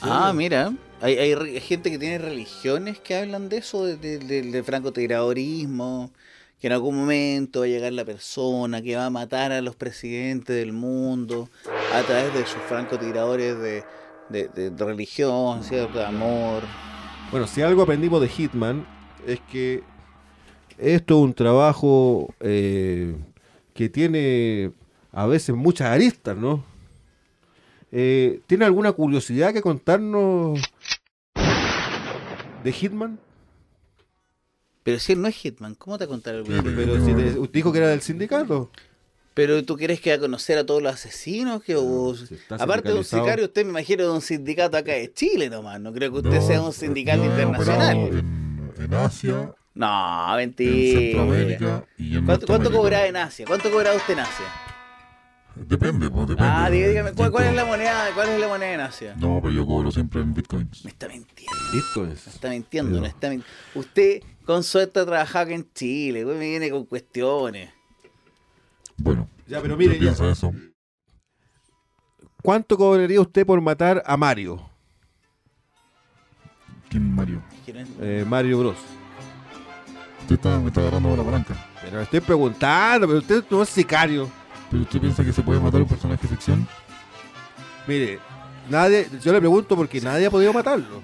Ah, 0.00 0.32
mira. 0.34 0.72
Hay, 1.00 1.60
gente 1.60 1.90
que 1.90 1.98
tiene 1.98 2.18
religiones 2.18 2.98
que 3.00 3.14
hablan 3.16 3.48
de 3.48 3.58
eso, 3.58 3.84
de, 3.84 3.96
de- 3.96 4.18
de- 4.18 4.42
del 4.42 4.64
francotiradorismo, 4.64 6.10
que 6.60 6.68
en 6.68 6.72
algún 6.72 6.96
momento 6.96 7.60
va 7.60 7.66
a 7.66 7.68
llegar 7.68 7.92
la 7.92 8.04
persona 8.04 8.80
que 8.80 8.96
va 8.96 9.06
a 9.06 9.10
matar 9.10 9.52
a 9.52 9.60
los 9.60 9.76
presidentes 9.76 10.56
del 10.56 10.72
mundo 10.72 11.48
a 11.92 12.02
través 12.02 12.32
de 12.32 12.46
sus 12.46 12.62
francotiradores 12.62 13.58
de- 13.58 13.84
de 14.48 14.84
religión, 14.84 15.62
¿cierto? 15.62 15.98
De 15.98 16.04
amor. 16.06 16.62
Bueno, 17.30 17.46
si 17.46 17.60
algo 17.62 17.82
aprendimos 17.82 18.20
de 18.20 18.28
Hitman 18.28 18.86
es 19.26 19.40
que 19.52 19.82
esto 20.78 21.18
es 21.18 21.24
un 21.24 21.34
trabajo 21.34 22.32
eh, 22.40 23.14
que 23.74 23.88
tiene 23.88 24.70
a 25.12 25.26
veces 25.26 25.54
muchas 25.54 25.88
aristas, 25.88 26.36
¿no? 26.36 26.64
Eh, 27.92 28.40
¿Tiene 28.46 28.64
alguna 28.64 28.92
curiosidad 28.92 29.52
que 29.52 29.62
contarnos 29.62 30.60
de 32.64 32.72
Hitman? 32.72 33.18
Pero 34.82 34.98
si 34.98 35.12
él 35.12 35.22
no 35.22 35.28
es 35.28 35.36
Hitman, 35.36 35.74
¿cómo 35.76 35.96
te 35.98 36.04
va 36.04 36.08
a 36.10 36.12
contar 36.14 36.34
algo? 36.34 36.46
Sí, 36.46 36.52
pero- 36.62 36.76
Pero 36.76 37.04
si 37.04 37.12
te- 37.14 37.38
usted 37.38 37.52
dijo 37.54 37.72
que 37.72 37.78
era 37.78 37.88
del 37.88 38.00
sindicato. 38.02 38.70
Pero 39.34 39.64
tú 39.64 39.76
quieres 39.76 40.00
que 40.00 40.12
a 40.12 40.18
conocer 40.20 40.58
a 40.58 40.64
todos 40.66 40.80
los 40.82 40.92
asesinos 40.94 41.62
que 41.64 41.74
si 41.74 42.34
está 42.34 42.54
aparte 42.56 42.90
de 42.90 42.94
un 42.98 43.04
sicario, 43.04 43.46
usted 43.46 43.64
me 43.64 43.70
imagino 43.70 44.04
de 44.04 44.10
un 44.10 44.20
sindicato 44.20 44.76
acá 44.76 44.92
de 44.92 45.12
Chile 45.12 45.50
nomás, 45.50 45.80
no 45.80 45.92
creo 45.92 46.12
que 46.12 46.18
usted 46.18 46.30
No, 46.40 46.46
sea 46.46 46.62
un 46.62 46.72
sindicato 46.72 47.24
internacional. 47.24 47.96
En, 47.96 48.72
en 48.78 48.94
Asia, 48.94 49.52
No, 49.74 50.30
en 50.32 50.36
mentira. 50.36 51.00
Centroamérica 51.00 51.84
y 51.98 52.16
en 52.16 52.24
¿Cuánto, 52.26 52.46
cuánto 52.46 52.70
Norteamérica. 52.70 52.78
cobraba 52.78 53.06
en 53.06 53.16
Asia? 53.16 53.46
¿Cuánto 53.46 53.70
cobraba 53.72 53.96
usted 53.96 54.12
en 54.12 54.20
Asia? 54.20 54.44
Depende, 55.56 56.10
pues 56.10 56.26
depende. 56.28 56.50
Ah, 56.52 56.68
dígame, 56.68 57.12
¿cuál, 57.12 57.30
cuál 57.30 57.44
es 57.44 57.54
la 57.54 57.64
moneda, 57.64 58.08
¿cuál 58.14 58.28
es 58.30 58.40
la 58.40 58.48
moneda 58.48 58.72
en 58.74 58.80
Asia? 58.80 59.14
No, 59.16 59.38
pero 59.40 59.52
yo 59.54 59.64
cobro 59.64 59.90
siempre 59.92 60.20
en 60.20 60.34
bitcoins. 60.34 60.84
Me 60.84 60.90
está 60.90 61.06
mintiendo, 61.08 61.52
Bitcoins. 61.72 62.26
me 62.26 62.32
está 62.32 62.48
mintiendo, 62.50 63.00
me 63.00 63.08
está 63.08 63.28
mintiendo. 63.30 63.54
Usted 63.74 64.22
con 64.44 64.64
suerte 64.64 65.00
ha 65.00 65.06
trabajado 65.06 65.44
acá 65.44 65.54
en 65.54 65.72
Chile, 65.72 66.24
güey, 66.24 66.36
me 66.36 66.48
viene 66.48 66.70
con 66.70 66.84
cuestiones. 66.86 67.70
Bueno, 68.96 69.28
Ya, 69.46 69.60
pero 69.60 69.74
yo 69.74 69.76
mire, 69.78 69.98
ya, 69.98 70.10
eso. 70.28 70.52
¿cuánto 72.42 72.76
cobraría 72.76 73.20
usted 73.20 73.46
por 73.46 73.60
matar 73.60 74.02
a 74.04 74.16
Mario? 74.16 74.60
¿Quién 76.88 77.14
Mario? 77.14 77.42
¿Quieren? 77.64 77.86
Eh, 78.00 78.24
Mario 78.26 78.58
Bros. 78.58 78.76
Usted 80.22 80.34
está, 80.36 80.58
me 80.58 80.68
está 80.68 80.80
agarrando 80.80 81.16
la 81.16 81.22
palanca. 81.22 81.54
Pero 81.82 81.98
le 81.98 82.02
estoy 82.04 82.20
preguntando, 82.20 83.06
pero 83.06 83.18
usted 83.18 83.44
no 83.50 83.62
es 83.62 83.68
sicario. 83.68 84.28
¿Pero 84.74 84.82
usted 84.82 85.00
piensa 85.00 85.24
que 85.24 85.32
se 85.32 85.40
puede 85.40 85.60
matar 85.60 85.80
un 85.82 85.86
personaje 85.86 86.22
de 86.22 86.28
ficción? 86.34 86.66
Mire, 87.86 88.18
nadie, 88.68 89.06
yo 89.22 89.32
le 89.32 89.38
pregunto 89.38 89.76
porque 89.76 90.00
nadie 90.00 90.26
ha 90.26 90.30
podido 90.32 90.52
matarlo. 90.52 91.00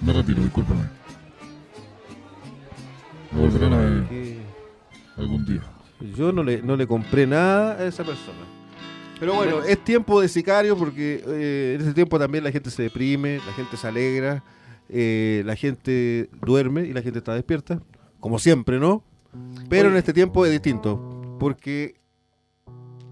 Me 0.00 0.12
retiro, 0.12 0.42
discúlpame. 0.42 0.82
Me 3.30 3.40
volverán 3.40 3.72
a 3.74 3.78
ver 3.78 4.08
Que 4.08 4.38
algún 5.16 5.46
día. 5.46 5.62
Yo 6.16 6.32
no 6.32 6.42
le, 6.42 6.62
no 6.62 6.74
le 6.74 6.88
compré 6.88 7.28
nada 7.28 7.74
a 7.78 7.86
esa 7.86 8.02
persona. 8.02 8.44
Pero 9.20 9.34
bueno, 9.34 9.62
es 9.62 9.78
tiempo 9.84 10.20
de 10.20 10.26
sicario 10.26 10.76
porque 10.76 11.22
eh, 11.24 11.76
en 11.76 11.82
ese 11.82 11.94
tiempo 11.94 12.18
también 12.18 12.42
la 12.42 12.50
gente 12.50 12.72
se 12.72 12.82
deprime, 12.82 13.38
la 13.46 13.52
gente 13.52 13.76
se 13.76 13.86
alegra, 13.86 14.42
eh, 14.88 15.44
la 15.46 15.54
gente 15.54 16.28
duerme 16.44 16.86
y 16.86 16.92
la 16.92 17.02
gente 17.02 17.20
está 17.20 17.34
despierta, 17.34 17.80
como 18.22 18.38
siempre, 18.38 18.78
¿no? 18.78 19.02
Pero 19.68 19.88
en 19.90 19.96
este 19.96 20.12
tiempo 20.12 20.46
es 20.46 20.52
distinto, 20.52 21.36
porque 21.38 21.96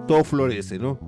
todo 0.07 0.23
florece, 0.25 0.79
¿no? 0.79 0.99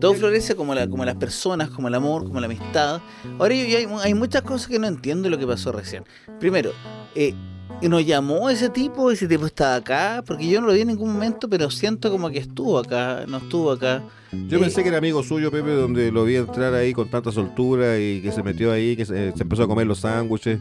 Todo 0.00 0.14
florece 0.14 0.54
como, 0.56 0.74
la, 0.74 0.88
como 0.88 1.04
las 1.04 1.16
personas, 1.16 1.68
como 1.70 1.88
el 1.88 1.94
amor, 1.94 2.24
como 2.24 2.40
la 2.40 2.46
amistad. 2.46 3.00
Ahora 3.38 3.54
yo- 3.54 3.66
yo 3.66 3.76
hay, 3.78 3.86
hay 4.02 4.14
muchas 4.14 4.42
cosas 4.42 4.68
que 4.68 4.78
no 4.78 4.86
entiendo 4.86 5.28
lo 5.28 5.38
que 5.38 5.46
pasó 5.46 5.72
recién. 5.72 6.04
Primero, 6.38 6.70
eh, 7.14 7.34
¿nos 7.82 8.04
llamó 8.06 8.48
ese 8.50 8.70
tipo? 8.70 9.10
¿Ese 9.10 9.28
tipo 9.28 9.44
estaba 9.46 9.74
acá? 9.76 10.24
Porque 10.26 10.48
yo 10.48 10.60
no 10.60 10.68
lo 10.68 10.72
vi 10.72 10.80
en 10.80 10.88
ningún 10.88 11.12
momento, 11.12 11.48
pero 11.50 11.70
siento 11.70 12.10
como 12.10 12.30
que 12.30 12.38
estuvo 12.38 12.78
acá, 12.78 13.24
no 13.28 13.36
estuvo 13.36 13.70
acá. 13.70 14.02
Yo 14.32 14.56
Eh, 14.56 14.60
pensé 14.60 14.82
que 14.82 14.88
era 14.88 14.98
amigo 14.98 15.22
suyo, 15.22 15.50
Pepe, 15.50 15.70
donde 15.72 16.10
lo 16.10 16.24
vi 16.24 16.36
entrar 16.36 16.72
ahí 16.72 16.92
con 16.94 17.10
tanta 17.10 17.30
soltura 17.30 17.98
y 17.98 18.22
que 18.22 18.32
se 18.32 18.42
metió 18.42 18.72
ahí, 18.72 18.96
que 18.96 19.04
se, 19.04 19.32
se 19.32 19.42
empezó 19.42 19.64
a 19.64 19.68
comer 19.68 19.86
los 19.86 19.98
sándwiches, 20.00 20.58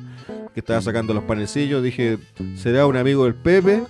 que 0.54 0.60
estaba 0.60 0.82
sacando 0.82 1.14
los 1.14 1.24
panecillos. 1.24 1.84
Dije, 1.84 2.18
¿será 2.56 2.86
un 2.86 2.98
amigo 2.98 3.26
del 3.26 3.36
Pepe? 3.36 3.84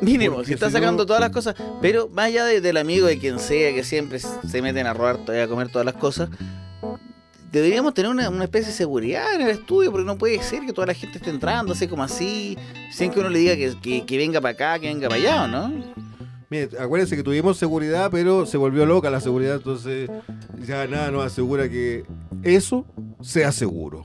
Mínimo, 0.00 0.44
si 0.44 0.52
está 0.54 0.66
si 0.68 0.72
no- 0.74 0.78
sacando 0.78 1.06
todas 1.06 1.20
las 1.20 1.30
cosas. 1.30 1.54
Pero 1.80 2.08
más 2.08 2.26
allá 2.26 2.44
de- 2.44 2.60
del 2.60 2.76
amigo 2.76 3.06
de 3.06 3.18
quien 3.18 3.38
sea, 3.38 3.72
que 3.74 3.82
siempre 3.84 4.18
se 4.18 4.62
meten 4.62 4.86
a 4.86 4.92
robar, 4.94 5.18
todavía 5.18 5.44
a 5.44 5.48
comer 5.48 5.68
todas 5.68 5.84
las 5.86 5.94
cosas, 5.94 6.28
deberíamos 7.50 7.94
tener 7.94 8.10
una, 8.10 8.28
una 8.28 8.44
especie 8.44 8.68
de 8.70 8.74
seguridad 8.76 9.34
en 9.34 9.42
el 9.42 9.48
estudio, 9.50 9.90
porque 9.90 10.04
no 10.06 10.18
puede 10.18 10.42
ser 10.42 10.60
que 10.66 10.72
toda 10.72 10.86
la 10.88 10.94
gente 10.94 11.18
esté 11.18 11.30
entrando 11.30 11.72
así 11.72 11.86
como 11.88 12.02
así, 12.02 12.58
sin 12.92 13.10
que 13.10 13.20
uno 13.20 13.28
le 13.30 13.38
diga 13.38 13.56
que, 13.56 13.74
que- 13.80 14.04
que 14.04 14.18
venga 14.18 14.40
para 14.40 14.52
acá, 14.52 14.78
que 14.78 14.88
venga 14.88 15.08
para 15.08 15.20
allá, 15.20 15.44
¿o 15.44 15.48
no? 15.48 15.72
Mire, 16.50 16.68
acuérdense 16.78 17.16
que 17.16 17.22
tuvimos 17.24 17.56
seguridad, 17.58 18.08
pero 18.10 18.46
se 18.46 18.56
volvió 18.56 18.86
loca 18.86 19.10
la 19.10 19.20
seguridad, 19.20 19.56
entonces 19.56 20.08
ya 20.64 20.86
nada 20.86 21.10
nos 21.10 21.24
asegura 21.24 21.68
que 21.68 22.04
eso 22.42 22.84
sea 23.20 23.50
seguro. 23.50 24.04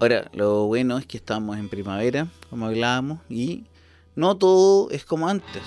Ahora, 0.00 0.30
lo 0.34 0.66
bueno 0.66 0.98
es 0.98 1.06
que 1.06 1.16
estamos 1.16 1.56
en 1.56 1.68
primavera, 1.68 2.26
como 2.50 2.66
hablábamos, 2.66 3.20
y 3.28 3.64
no 4.16 4.36
todo 4.36 4.90
es 4.90 5.04
como 5.04 5.28
antes. 5.28 5.62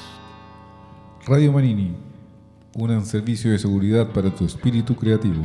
Radio 1.26 1.52
Manini, 1.52 1.96
un 2.76 3.06
servicio 3.06 3.52
de 3.52 3.60
seguridad 3.60 4.12
para 4.14 4.30
tu 4.34 4.46
espíritu 4.46 4.96
creativo. 4.96 5.44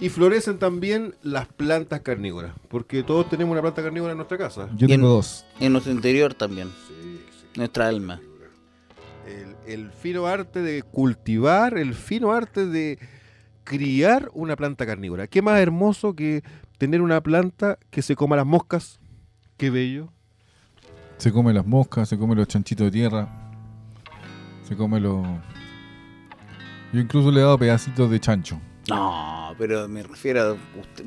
Y 0.00 0.08
florecen 0.08 0.58
también 0.58 1.14
las 1.22 1.46
plantas 1.46 2.00
carnívoras, 2.00 2.52
porque 2.68 3.02
todos 3.02 3.28
tenemos 3.28 3.52
una 3.52 3.62
planta 3.62 3.82
carnívora 3.82 4.12
en 4.12 4.18
nuestra 4.18 4.38
casa. 4.38 4.68
Yo 4.76 4.86
Y 4.86 4.92
en- 4.92 5.00
tengo 5.00 5.08
dos. 5.08 5.44
En 5.60 5.72
nuestro 5.72 5.92
interior 5.92 6.34
también, 6.34 6.68
Sí, 6.88 7.20
sí. 7.40 7.46
nuestra 7.56 7.88
alma. 7.88 8.20
El, 9.26 9.56
el 9.72 9.90
fino 9.92 10.26
arte 10.26 10.60
de 10.60 10.82
cultivar, 10.82 11.78
el 11.78 11.94
fino 11.94 12.32
arte 12.32 12.66
de 12.66 12.98
criar 13.62 14.30
una 14.34 14.56
planta 14.56 14.84
carnívora. 14.84 15.26
¿Qué 15.26 15.40
más 15.40 15.58
hermoso 15.60 16.14
que 16.14 16.42
tener 16.78 17.00
una 17.02 17.20
planta 17.22 17.78
que 17.90 18.02
se 18.02 18.16
coma 18.16 18.36
las 18.36 18.46
moscas? 18.46 19.00
Qué 19.56 19.70
bello. 19.70 20.12
Se 21.18 21.32
come 21.32 21.52
las 21.52 21.64
moscas, 21.66 22.08
se 22.08 22.18
come 22.18 22.34
los 22.34 22.48
chanchitos 22.48 22.86
de 22.86 22.90
tierra, 22.90 23.28
se 24.64 24.76
come 24.76 24.98
los... 25.00 25.24
Yo 26.92 27.00
incluso 27.00 27.30
le 27.30 27.40
he 27.40 27.42
dado 27.42 27.58
pedacitos 27.58 28.10
de 28.10 28.20
chancho. 28.20 28.60
No, 28.88 29.54
pero 29.58 29.88
me 29.88 30.02
refiero 30.02 30.42
a. 30.42 30.52
Usted, 30.52 31.04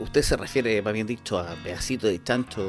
usted 0.00 0.22
se 0.22 0.36
refiere, 0.36 0.82
más 0.82 0.92
bien 0.92 1.06
dicho, 1.06 1.38
a 1.38 1.54
pedacitos 1.64 2.10
de 2.10 2.22
chancho 2.22 2.66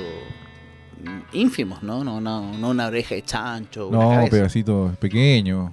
ínfimos, 1.33 1.83
¿no? 1.83 2.03
No, 2.03 2.19
no, 2.21 2.57
no 2.57 2.69
una 2.69 2.87
oreja 2.87 3.13
de 3.15 3.21
chancho. 3.23 3.87
una 3.89 3.97
No, 3.99 4.09
cabeza. 4.11 4.31
pedacitos 4.31 4.97
pequeños. 4.97 5.71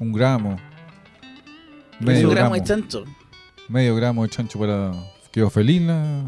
Un 0.00 0.12
gramo. 0.12 0.56
Es 2.00 2.06
Medio 2.06 2.28
un 2.28 2.34
gramo 2.34 2.50
gramo. 2.50 2.54
de 2.56 2.64
chancho. 2.64 3.04
Medio 3.70 3.94
gramo 3.96 4.24
de 4.24 4.28
chancho 4.30 4.58
para... 4.58 4.92
Quedó 5.30 5.48
feliz 5.48 5.80
la, 5.82 6.24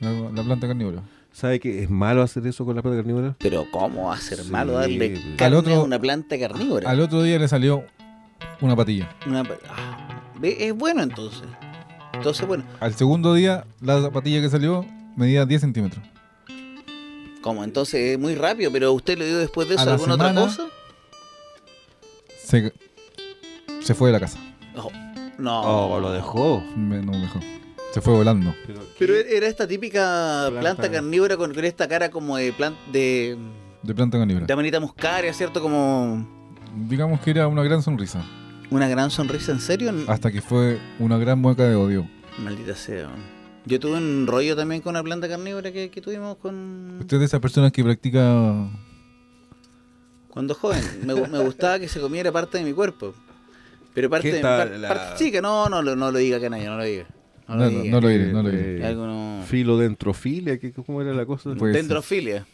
la, 0.00 0.10
la 0.30 0.42
planta 0.42 0.66
carnívora. 0.66 1.02
¿Sabe 1.32 1.58
que 1.60 1.82
es 1.82 1.88
malo 1.90 2.22
hacer 2.22 2.46
eso 2.46 2.64
con 2.66 2.76
la 2.76 2.82
planta 2.82 2.98
carnívora? 2.98 3.34
Pero 3.38 3.66
¿cómo 3.70 4.08
va 4.08 4.14
a 4.14 4.18
ser 4.18 4.38
Sí, 4.40 4.50
malo 4.50 4.72
darle 4.74 5.10
pues. 5.10 5.20
carne 5.36 5.44
Al 5.46 5.54
otro- 5.54 5.74
a 5.76 5.82
una 5.82 5.98
planta 5.98 6.38
carnívora? 6.38 6.90
Al 6.90 7.00
otro 7.00 7.22
día 7.22 7.38
le 7.38 7.48
salió 7.48 7.84
una 8.60 8.76
patilla. 8.76 9.08
Una 9.26 9.44
ah, 9.68 10.22
ve, 10.38 10.56
es 10.68 10.74
bueno 10.74 11.02
entonces. 11.02 11.42
Entonces, 12.12 12.46
bueno, 12.46 12.64
Al 12.80 12.94
segundo 12.94 13.32
día, 13.34 13.64
la 13.80 14.10
patilla 14.10 14.40
que 14.42 14.50
salió 14.50 14.84
medía 15.16 15.46
10 15.46 15.60
centímetros. 15.62 16.04
como 17.42 17.64
entonces 17.64 18.00
es 18.12 18.18
muy 18.18 18.34
rápido, 18.34 18.70
pero 18.72 18.92
usted 18.92 19.16
le 19.18 19.26
dio 19.26 19.38
después 19.38 19.68
de 19.68 19.74
A 19.74 19.76
eso 19.76 19.84
la 19.86 19.92
alguna 19.92 20.14
otra 20.14 20.34
cosa? 20.34 20.66
Se, 22.44 22.72
se 23.82 23.94
fue 23.94 24.08
de 24.08 24.12
la 24.14 24.20
casa. 24.20 24.38
No. 24.74 24.88
No. 25.38 25.60
Oh, 25.62 26.00
lo 26.00 26.12
dejó. 26.12 26.62
Me- 26.76 27.02
no 27.02 27.12
me 27.12 27.18
dejó. 27.18 27.40
Se 27.92 28.00
fue 28.00 28.12
volando. 28.14 28.54
Pero 28.98 29.14
era 29.14 29.46
esta 29.46 29.66
típica 29.66 30.46
planta, 30.50 30.60
Planta. 30.82 30.90
carnívora 30.90 31.36
con, 31.36 31.54
con 31.54 31.64
esta 31.64 31.88
cara 31.88 32.10
como 32.10 32.36
de 32.36 32.52
planta 32.52 32.78
de, 32.92 33.38
De 33.82 33.94
planta 33.94 34.18
carnívora. 34.18 34.44
de 34.46 34.52
amanita 34.52 34.80
muscaria, 34.80 35.32
¿cierto? 35.32 35.62
Como 35.62 36.26
Digamos 36.88 37.20
que 37.20 37.30
era 37.30 37.48
una 37.48 37.62
gran 37.62 37.82
sonrisa. 37.82 38.22
una 38.70 38.86
gran 38.88 39.10
sonrisa, 39.10 39.52
¿en 39.52 39.60
serio? 39.60 39.92
Hasta 40.08 40.30
que 40.30 40.42
fue 40.42 40.78
una 40.98 41.16
gran 41.16 41.38
mueca 41.40 41.64
de 41.64 41.74
odio. 41.74 42.06
Maldita 42.38 42.74
sea. 42.74 43.08
Yo 43.64 43.80
tuve 43.80 43.96
un 43.96 44.26
rollo 44.26 44.54
también 44.56 44.82
con 44.82 44.90
una 44.90 45.02
planta 45.02 45.26
carnívora 45.28 45.72
que, 45.72 45.90
que 45.90 46.00
tuvimos 46.02 46.36
con 46.36 46.98
Usted 47.00 47.16
es 47.16 47.20
de 47.20 47.26
esas 47.26 47.40
personas 47.40 47.72
que 47.72 47.82
practica. 47.82 48.68
cuando 50.28 50.54
joven. 50.54 50.82
Me, 51.04 51.14
gu- 51.14 51.28
me 51.28 51.38
gustaba 51.38 51.78
que 51.78 51.88
se 51.88 51.98
comiera 52.00 52.30
parte 52.30 52.58
de 52.58 52.64
mi 52.64 52.72
cuerpo. 52.72 53.14
Pero 53.96 54.08
parte, 54.10 54.28
¿Qué 54.30 54.36
de, 54.36 54.40
tal 54.42 54.68
par- 54.68 54.78
la- 54.78 54.88
parte 54.88 55.24
chica, 55.24 55.40
no, 55.40 55.68
no, 55.68 55.82
lo- 55.82 55.96
no 55.96 56.12
lo 56.12 56.18
diga 56.18 56.38
canalla, 56.38 56.66
no 56.70 56.76
lo 56.76 56.84
diga. 56.84 57.06
No 57.48 57.54
No, 57.56 57.64
lo 57.64 57.70
no, 57.70 57.78
diga. 57.82 57.90
no 57.94 58.00
lo 58.00 58.08
diré, 58.08 58.32
no 58.32 58.42
lo 58.44 58.50
diré. 58.50 58.78
Eh, 58.80 58.86
Algo 58.86 59.06
no- 59.06 59.42
Filodentrofilia, 59.46 60.58
¿qué- 60.58 60.72
¿cómo 60.72 61.00
era 61.02 61.12
la 61.12 61.26
cosa? 61.26 61.52
Pues- 61.58 61.72
Dendrofilia. 61.74 62.46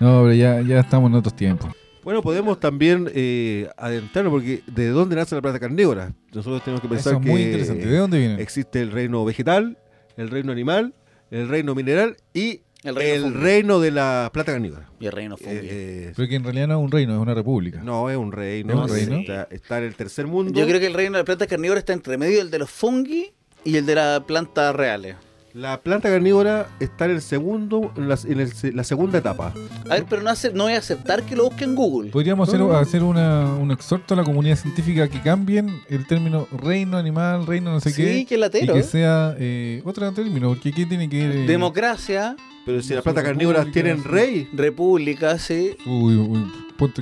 No, 0.00 0.22
pero 0.22 0.32
ya, 0.34 0.60
ya 0.60 0.80
estamos 0.80 1.10
en 1.10 1.16
otros 1.16 1.34
tiempos. 1.34 1.70
Bueno, 2.02 2.20
podemos 2.20 2.60
también 2.60 3.10
eh, 3.14 3.68
adentrarnos, 3.78 4.30
porque 4.32 4.62
¿de 4.66 4.88
dónde 4.88 5.16
nace 5.16 5.34
la 5.36 5.40
planta 5.40 5.58
carnívora? 5.58 6.12
Nosotros 6.34 6.62
tenemos 6.62 6.82
que 6.82 6.88
pensar 6.88 7.12
Eso 7.14 7.20
es 7.20 7.24
que 7.26 7.30
muy 7.32 7.42
interesante. 7.42 7.86
¿De 7.86 7.96
dónde 7.96 8.18
viene? 8.18 8.42
existe 8.42 8.80
el 8.82 8.90
reino 8.90 9.24
vegetal, 9.24 9.78
el 10.18 10.28
reino 10.28 10.52
animal, 10.52 10.92
el 11.30 11.48
reino 11.48 11.74
mineral 11.74 12.16
y 12.34 12.60
El 12.84 12.98
el 12.98 13.34
reino 13.34 13.80
de 13.80 13.90
la 13.90 14.30
planta 14.32 14.52
carnívora. 14.52 14.90
Y 15.00 15.06
el 15.06 15.12
reino 15.12 15.38
fungi. 15.38 15.56
Eh, 15.56 15.60
eh, 15.62 16.12
Pero 16.14 16.28
que 16.28 16.36
en 16.36 16.44
realidad 16.44 16.68
no 16.68 16.78
es 16.78 16.84
un 16.84 16.90
reino, 16.92 17.14
es 17.14 17.18
una 17.18 17.34
república. 17.34 17.80
no, 17.82 18.10
es 18.10 18.16
un 18.16 18.30
reino. 18.30 18.74
¿Es 18.74 18.90
un 18.90 18.96
reino? 18.96 19.16
Está, 19.16 19.48
está 19.50 19.78
en 19.78 19.84
el 19.84 19.94
tercer 19.94 20.26
mundo. 20.26 20.52
Yo 20.58 20.66
creo 20.66 20.78
que 20.78 20.86
el 20.86 20.94
reino 20.94 21.12
de 21.12 21.22
la 21.22 21.24
planta 21.24 21.46
carnívora 21.46 21.78
está 21.80 21.94
entre 21.94 22.18
medio 22.18 22.38
del 22.38 22.50
de 22.50 22.58
los 22.58 22.70
fungi 22.70 23.32
y 23.64 23.76
el 23.76 23.86
de 23.86 23.94
las 23.94 24.20
plantas 24.24 24.76
reales. 24.76 25.16
La 25.54 25.80
planta 25.80 26.08
carnívora 26.08 26.66
está 26.80 27.04
en 27.04 27.12
el 27.12 27.22
segundo, 27.22 27.92
en 27.96 28.08
la, 28.08 28.18
en 28.24 28.40
el- 28.40 28.76
la 28.76 28.82
segunda 28.82 29.18
etapa. 29.18 29.54
A 29.88 29.94
ver, 29.94 30.04
pero 30.10 30.20
no, 30.20 30.30
hace- 30.30 30.52
no 30.52 30.64
voy 30.64 30.72
a 30.72 30.78
aceptar 30.78 31.22
que 31.22 31.36
lo 31.36 31.44
busque 31.44 31.62
en 31.62 31.76
Google. 31.76 32.10
Podríamos 32.10 32.48
hacer, 32.48 33.04
una, 33.04 33.54
un 33.54 33.70
exhorto 33.70 34.14
a 34.14 34.16
la 34.16 34.24
comunidad 34.24 34.56
científica 34.56 35.06
que 35.06 35.20
cambien 35.20 35.80
el 35.88 36.08
término 36.08 36.48
reino 36.50 36.96
animal, 36.96 37.46
reino 37.46 37.70
no 37.70 37.78
sé 37.78 37.90
sí, 37.90 38.02
qué. 38.02 38.26
que 38.26 38.34
Y 38.34 38.38
latero. 38.38 38.74
que 38.74 38.82
sea 38.82 39.36
eh, 39.38 39.80
otro 39.84 40.10
término, 40.12 40.48
porque 40.48 40.70
aquí 40.70 40.86
tiene 40.86 41.08
que 41.08 41.28
ver. 41.28 41.36
eh, 41.36 41.46
Democracia, 41.46 42.34
Pero 42.66 42.82
si 42.82 42.92
las 42.92 43.04
plantas 43.04 43.22
carnívoras 43.22 43.70
tienen 43.70 44.02
sí. 44.02 44.08
rey, 44.08 44.48
república, 44.54 45.38
sí. 45.38 45.76
Uy, 45.86 46.16
uy, 46.16 46.50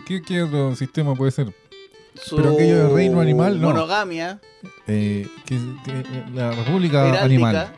¿qué, 0.06 0.20
¿qué 0.20 0.42
otro 0.42 0.76
sistema 0.76 1.14
puede 1.14 1.30
ser? 1.32 1.54
Su 2.22 2.36
Pero 2.36 2.50
aquello 2.50 2.88
de 2.88 2.94
reino 2.94 3.18
animal, 3.18 3.58
no. 3.58 3.68
Monogamia, 3.68 4.38
Eh, 4.86 5.26
que, 5.46 5.56
que 5.86 6.04
la 6.34 6.50
república 6.52 7.22
animal. 7.22 7.72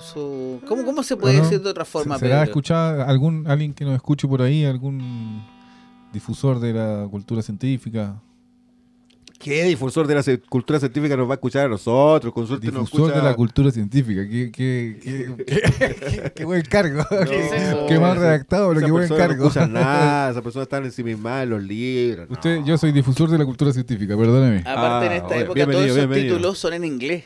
Su... 0.00 0.60
¿Cómo, 0.66 0.84
¿Cómo 0.84 1.02
se 1.02 1.16
puede 1.16 1.34
Ajá. 1.36 1.44
decir 1.44 1.60
de 1.62 1.70
otra 1.70 1.84
forma, 1.84 2.18
¿Será 2.18 2.42
escuchar 2.44 3.00
algún 3.00 3.46
alguien 3.46 3.72
que 3.74 3.84
nos 3.84 3.94
escuche 3.94 4.26
por 4.28 4.42
ahí, 4.42 4.64
algún 4.64 5.42
difusor 6.12 6.60
de 6.60 6.72
la 6.72 7.06
cultura 7.10 7.42
científica? 7.42 8.20
¿qué 9.38 9.62
difusor 9.62 10.08
de 10.08 10.16
la 10.16 10.22
cultura 10.48 10.80
científica 10.80 11.16
nos 11.16 11.28
va 11.28 11.34
a 11.34 11.36
escuchar 11.36 11.66
a 11.66 11.68
nosotros? 11.68 12.32
Con 12.34 12.48
suerte 12.48 12.66
nos 12.72 12.86
Difusor 12.86 13.10
escucha... 13.10 13.22
de 13.24 13.30
la 13.30 13.36
cultura 13.36 13.70
científica. 13.70 14.28
Qué, 14.28 14.50
qué, 14.50 14.98
qué, 15.00 15.44
qué- 15.46 16.32
qué 16.34 16.44
buen 16.44 16.62
cargo. 16.62 17.04
¿Qué? 17.08 17.84
Qué 17.88 18.00
mal 18.00 18.16
redactado, 18.18 18.70
pero 18.70 18.84
qué 18.84 18.90
buen 18.90 19.08
cargo. 19.08 19.44
No 19.44 19.46
escucha 19.48 19.66
nada, 19.68 20.30
esa 20.32 20.42
persona 20.42 20.64
está 20.64 20.78
ensimismada 20.78 21.44
en 21.44 21.50
los 21.50 21.62
libros. 21.62 22.28
no. 22.28 22.32
Usted, 22.34 22.64
yo 22.64 22.76
soy 22.78 22.90
difusor 22.90 23.30
de 23.30 23.38
la 23.38 23.44
cultura 23.44 23.72
científica, 23.72 24.16
perdóneme. 24.16 24.58
Aparte, 24.68 25.06
en 25.06 25.12
Ah, 25.12 25.16
esta 25.16 25.28
oye, 25.28 25.40
época 25.42 25.66
todos 25.66 25.84
esos 25.84 25.96
bienvenido. 25.98 26.34
títulos 26.36 26.58
son 26.58 26.72
en 26.74 26.84
inglés. 26.84 27.24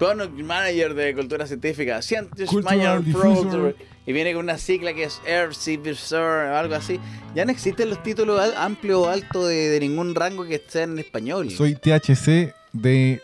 Product 0.00 0.32
Manager 0.40 0.94
de 0.94 1.14
Cultura 1.14 1.46
Científica, 1.46 2.00
Scientist 2.02 2.52
Manager 2.54 3.76
y 4.06 4.12
viene 4.12 4.32
con 4.32 4.44
una 4.44 4.56
sigla 4.58 4.92
que 4.94 5.04
es 5.04 5.20
RCVSR 5.26 6.50
o 6.50 6.56
algo 6.56 6.74
así. 6.74 6.98
Ya 7.34 7.44
no 7.44 7.52
existen 7.52 7.90
los 7.90 8.02
títulos 8.02 8.40
al- 8.40 8.56
amplio 8.56 9.02
o 9.02 9.08
alto 9.08 9.46
de, 9.46 9.68
de 9.68 9.78
ningún 9.80 10.14
rango 10.14 10.44
que 10.44 10.60
sean 10.66 10.92
en 10.92 10.98
español. 11.00 11.50
Soy 11.50 11.74
THC 11.76 12.52
de 12.72 13.20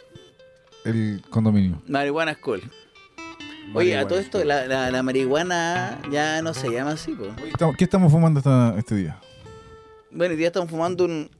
el 0.84 1.22
condominio. 1.30 1.82
Marihuana 1.88 2.34
School. 2.34 2.62
Oye, 3.74 3.96
a 3.96 4.06
todo 4.06 4.18
esto, 4.20 4.44
la, 4.44 4.66
la- 4.66 4.90
la 4.92 5.02
marihuana 5.02 5.98
ya 6.12 6.40
no 6.42 6.54
se 6.54 6.68
llama 6.70 6.92
así, 6.92 7.12
po. 7.14 7.24
Estamos- 7.46 7.74
¿Qué 7.76 7.84
estamos 7.84 8.12
fumando 8.12 8.38
esta- 8.38 8.74
este 8.78 8.94
día? 8.94 9.18
Bueno, 10.10 10.32
hoy 10.32 10.38
día 10.38 10.48
estamos 10.48 10.70
fumando 10.70 11.04
un 11.06 11.30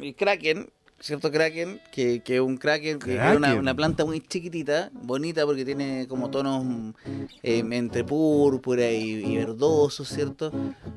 el 0.00 0.14
Kraken 0.14 0.68
cierto 1.04 1.30
kraken, 1.30 1.80
que 1.92 2.22
es 2.26 2.40
un 2.40 2.56
kraken, 2.56 2.98
que 2.98 3.16
es 3.16 3.36
una, 3.36 3.54
una 3.56 3.74
planta 3.74 4.06
muy 4.06 4.20
chiquitita, 4.22 4.90
bonita 4.94 5.44
porque 5.44 5.62
tiene 5.64 6.06
como 6.08 6.30
tonos 6.30 6.64
eh, 7.42 7.62
entre 7.70 8.04
púrpura 8.04 8.90
y, 8.90 9.22
y 9.22 9.36
verdoso, 9.36 10.04
¿cierto? 10.06 10.50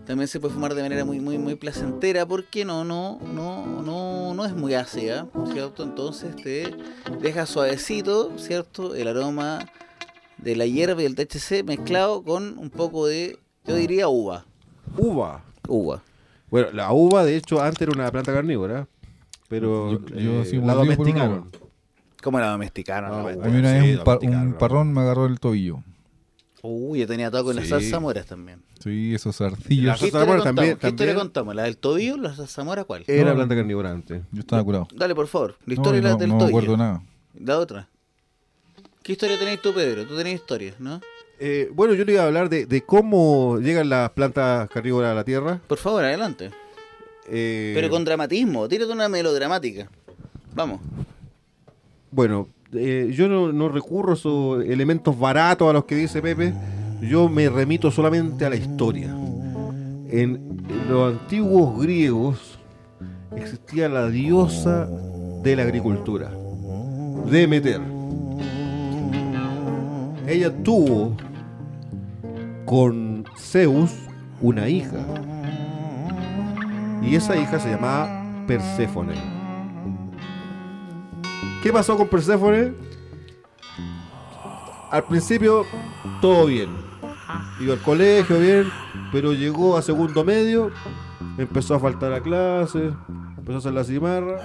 También 0.05 0.29
se 0.29 0.39
puede 0.39 0.53
fumar 0.53 0.73
de 0.75 0.81
manera 0.81 1.03
muy 1.03 1.19
muy 1.19 1.37
muy 1.37 1.55
placentera 1.55 2.25
porque 2.25 2.63
no 2.63 2.85
no 2.85 3.19
no 3.21 3.83
no 3.83 4.33
no 4.33 4.45
es 4.45 4.53
muy 4.55 4.75
ácida, 4.75 5.27
¿cierto? 5.51 5.83
Entonces 5.83 6.35
te 6.37 6.73
deja 7.21 7.45
suavecito, 7.45 8.37
¿cierto? 8.37 8.95
El 8.95 9.09
aroma 9.09 9.69
de 10.37 10.55
la 10.55 10.65
hierba 10.65 11.01
y 11.01 11.05
el 11.05 11.15
THC 11.15 11.65
mezclado 11.65 12.23
con 12.23 12.57
un 12.57 12.69
poco 12.69 13.07
de, 13.07 13.37
yo 13.65 13.75
diría 13.75 14.07
uva, 14.07 14.45
Uva. 14.97 15.43
uva. 15.67 16.01
Bueno, 16.49 16.69
la 16.71 16.93
uva, 16.93 17.25
de 17.25 17.35
hecho, 17.35 17.61
antes 17.61 17.81
era 17.81 17.91
una 17.91 18.09
planta 18.09 18.31
carnívora, 18.33 18.87
pero 19.47 19.91
Yo- 19.93 20.05
yo 20.15 20.41
eh, 20.41 20.45
sí 20.45 20.57
la 20.57 20.73
domesticaron. 20.73 21.39
uva. 21.39 21.47
¿Cómo 22.23 22.39
la 22.39 22.49
domesticaron? 22.51 23.09
No, 23.11 23.17
la 23.17 23.23
me- 23.37 23.43
A 23.45 23.49
mí 23.49 23.59
una 23.59 23.73
Sí, 23.81 23.87
vez 23.87 23.97
un, 23.99 24.03
par- 24.03 24.17
un 24.17 24.21
domesticarlo. 24.25 24.57
parrón 24.57 24.93
me 24.93 25.01
agarró 25.01 25.25
el 25.27 25.39
tobillo. 25.39 25.83
Uy, 26.63 26.99
yo 26.99 27.07
tenía 27.07 27.29
todo 27.31 27.45
con 27.45 27.55
las 27.55 27.67
zarzamoras 27.69 28.25
también. 28.25 28.61
Sí, 28.79 29.13
esos 29.15 29.39
La 29.39 29.47
arcillos. 29.47 29.99
¿Qué 29.99 30.09
zarzamora 30.11 30.37
historia 30.39 30.43
también- 30.43 30.71
contamos? 30.73 30.79
¿Qué 30.81 30.87
historia 30.87 31.13
también- 31.13 31.27
contamos? 31.27 31.55
¿La 31.55 31.63
del 31.63 31.77
tobillo? 31.77 32.17
¿La 32.17 32.33
zarzamora 32.35 32.83
cuál? 32.83 33.03
Era 33.07 33.29
No. 33.29 33.35
planta 33.35 33.55
carnívora 33.55 33.91
antes. 33.91 34.23
Yo 34.31 34.39
estaba 34.41 34.63
curado. 34.63 34.87
Dale, 34.93 35.15
por 35.15 35.27
favor. 35.27 35.55
La 35.65 35.75
No, 35.75 35.81
historia 35.81 36.01
no, 36.01 36.17
del 36.17 36.27
no 36.29 36.33
me 36.35 36.39
tobillo. 36.41 36.57
acuerdo 36.57 36.77
nada. 36.77 37.01
La 37.39 37.59
otra. 37.59 37.87
¿Qué 39.03 39.13
historia 39.13 39.37
tenéis 39.39 39.61
tú, 39.61 39.73
Pedro? 39.73 40.05
Tú 40.05 40.17
tenés 40.17 40.35
historias, 40.35 40.79
¿no? 40.79 40.99
Eh, 41.39 41.69
bueno, 41.73 41.93
yo 41.93 42.03
le 42.03 42.13
iba 42.13 42.23
a 42.23 42.25
hablar 42.25 42.49
de, 42.49 42.65
de 42.65 42.81
cómo 42.81 43.59
llegan 43.61 43.87
las 43.89 44.09
plantas 44.09 44.67
carnívoras 44.69 45.11
a 45.11 45.15
la 45.15 45.23
Tierra. 45.23 45.61
Por 45.67 45.77
favor, 45.77 46.03
adelante. 46.03 46.49
Eh, 47.27 47.73
Pero 47.75 47.89
con 47.89 48.05
dramatismo. 48.05 48.67
Tírate 48.67 48.91
una 48.91 49.09
melodramática. 49.09 49.89
Vamos. 50.55 50.79
Bueno, 52.11 52.47
eh, 52.73 53.11
yo 53.13 53.27
no, 53.27 53.51
no 53.51 53.69
recurro 53.69 54.11
a 54.11 54.15
esos 54.15 54.65
elementos 54.65 55.17
baratos 55.17 55.69
a 55.69 55.73
los 55.73 55.85
que 55.85 55.95
dice 55.95 56.21
Pepe. 56.21 56.53
Yo 57.01 57.29
me 57.29 57.49
remito 57.49 57.91
solamente 57.91 58.45
a 58.45 58.49
la 58.49 58.55
historia. 58.55 59.15
En 60.09 60.63
los 60.89 61.13
antiguos 61.13 61.79
griegos 61.81 62.57
existía 63.35 63.89
la 63.89 64.09
diosa 64.09 64.89
de 65.43 65.55
la 65.55 65.63
agricultura, 65.63 66.31
Demeter. 67.29 67.81
Ella 70.27 70.51
tuvo 70.63 71.15
con 72.65 73.25
Zeus 73.37 73.91
una 74.41 74.67
hija. 74.67 75.05
Y 77.01 77.15
esa 77.15 77.35
hija 77.37 77.59
se 77.59 77.71
llamaba 77.71 78.23
Perséfone. 78.47 79.15
¿Qué 81.63 81.71
pasó 81.71 81.97
con 81.97 82.07
Perséfone? 82.07 82.73
Al 84.91 85.03
principio 85.03 85.65
todo 86.21 86.45
bien. 86.45 86.69
Iba 87.59 87.73
al 87.73 87.81
colegio 87.81 88.39
bien, 88.39 88.71
pero 89.11 89.33
llegó 89.33 89.77
a 89.77 89.81
segundo 89.81 90.23
medio, 90.23 90.71
empezó 91.37 91.75
a 91.75 91.79
faltar 91.79 92.13
a 92.13 92.21
clases, 92.21 92.93
empezó 93.37 93.55
a 93.55 93.57
hacer 93.57 93.73
la 93.73 93.83
cimarra 93.83 94.39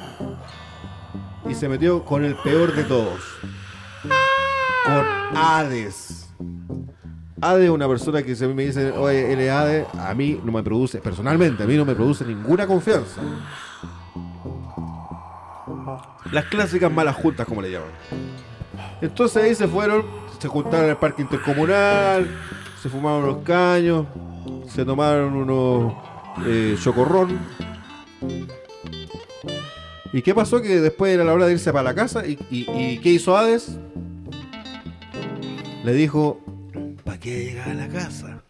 y 1.49 1.55
se 1.55 1.69
metió 1.69 2.05
con 2.05 2.25
el 2.25 2.35
peor 2.37 2.75
de 2.75 2.85
todos. 2.85 3.21
Con 4.85 5.37
Hades. 5.37 6.33
Es 7.43 7.71
una 7.71 7.89
persona 7.89 8.23
que 8.23 8.37
mí 8.47 8.55
me 8.55 8.67
dice, 8.67 8.93
oye, 8.93 9.33
él 9.33 9.51
Hades, 9.51 9.87
a 9.99 10.15
mí 10.15 10.41
no 10.45 10.53
me 10.53 10.63
produce, 10.63 10.99
personalmente, 10.99 11.65
a 11.65 11.67
mí 11.67 11.77
no 11.77 11.85
me 11.85 11.95
produce 11.95 12.25
ninguna 12.25 12.69
confianza. 12.69 13.21
Las 16.31 16.45
clásicas 16.45 16.91
malas 16.93 17.17
juntas, 17.17 17.45
como 17.47 17.61
le 17.61 17.73
llaman. 17.73 17.91
Entonces 19.01 19.43
ahí 19.43 19.55
se 19.57 19.67
fueron, 19.67 20.05
se 20.39 20.47
juntaron 20.47 20.89
el 20.89 20.97
parque 20.97 21.23
intercomunal, 21.23 22.29
se 22.81 22.89
fumaron 22.89 23.25
unos 23.25 23.43
caños, 23.43 24.07
se 24.69 24.85
tomaron 24.85 25.35
unos 25.35 25.95
eh, 26.47 26.77
chocorrón. 26.81 27.41
¿Y 30.13 30.23
qué 30.23 30.33
pasó? 30.33 30.63
Que 30.63 30.81
después 30.81 31.13
era 31.13 31.25
la 31.25 31.35
hora 31.35 31.47
de 31.47 31.55
irse 31.55 31.73
para 31.73 31.83
la 31.83 31.95
casa. 31.95 32.25
¿Y, 32.25 32.39
y, 32.51 32.71
y 32.71 32.99
qué 32.99 33.11
hizo 33.11 33.37
Hades? 33.37 33.79
Le 35.85 35.93
dijo, 35.95 36.39
¿para 37.05 37.19
qué 37.19 37.45
llegar 37.45 37.71
a 37.71 37.75
la 37.75 37.89
casa? 37.89 38.43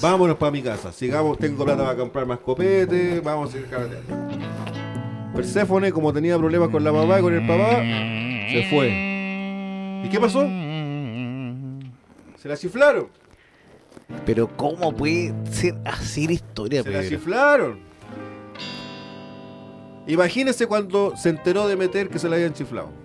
Vámonos 0.00 0.36
para 0.38 0.50
mi 0.50 0.62
casa. 0.62 0.92
Sigamos, 0.92 1.38
tengo 1.38 1.64
plata 1.64 1.82
para 1.82 1.96
comprar 1.96 2.26
más 2.26 2.38
copete. 2.38 3.20
Vamos 3.20 3.50
a 3.50 3.52
seguir 3.52 3.68
carreteando. 3.68 4.30
Perséfone, 5.34 5.92
como 5.92 6.12
tenía 6.12 6.38
problemas 6.38 6.70
con 6.70 6.82
la 6.82 6.92
mamá 6.92 7.18
y 7.18 7.22
con 7.22 7.34
el 7.34 7.46
papá, 7.46 7.76
se 8.50 8.66
fue. 8.70 8.88
¿Y 10.04 10.08
qué 10.08 10.18
pasó? 10.18 10.40
Se 12.36 12.48
la 12.48 12.56
chiflaron. 12.56 13.08
Pero 14.24 14.48
¿cómo 14.56 14.94
puede 14.94 15.34
ser 15.50 15.76
así 15.84 16.26
la 16.26 16.32
historia, 16.32 16.82
Se 16.82 16.90
la 16.90 17.06
chiflaron. 17.06 17.78
Imagínese 20.06 20.66
cuando 20.66 21.16
se 21.16 21.28
enteró 21.28 21.68
de 21.68 21.76
meter 21.76 22.08
que 22.08 22.18
se 22.18 22.28
la 22.28 22.36
habían 22.36 22.54
chiflado. 22.54 22.99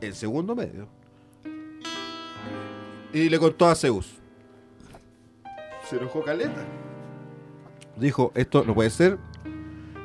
El 0.00 0.14
segundo 0.14 0.54
medio. 0.54 0.88
Y 3.12 3.28
le 3.28 3.38
contó 3.38 3.66
a 3.66 3.74
Zeus. 3.74 4.14
Se 5.88 5.96
enojó 5.96 6.22
caleta. 6.22 6.64
Dijo, 7.96 8.32
esto 8.34 8.64
no 8.64 8.74
puede 8.74 8.90
ser. 8.90 9.18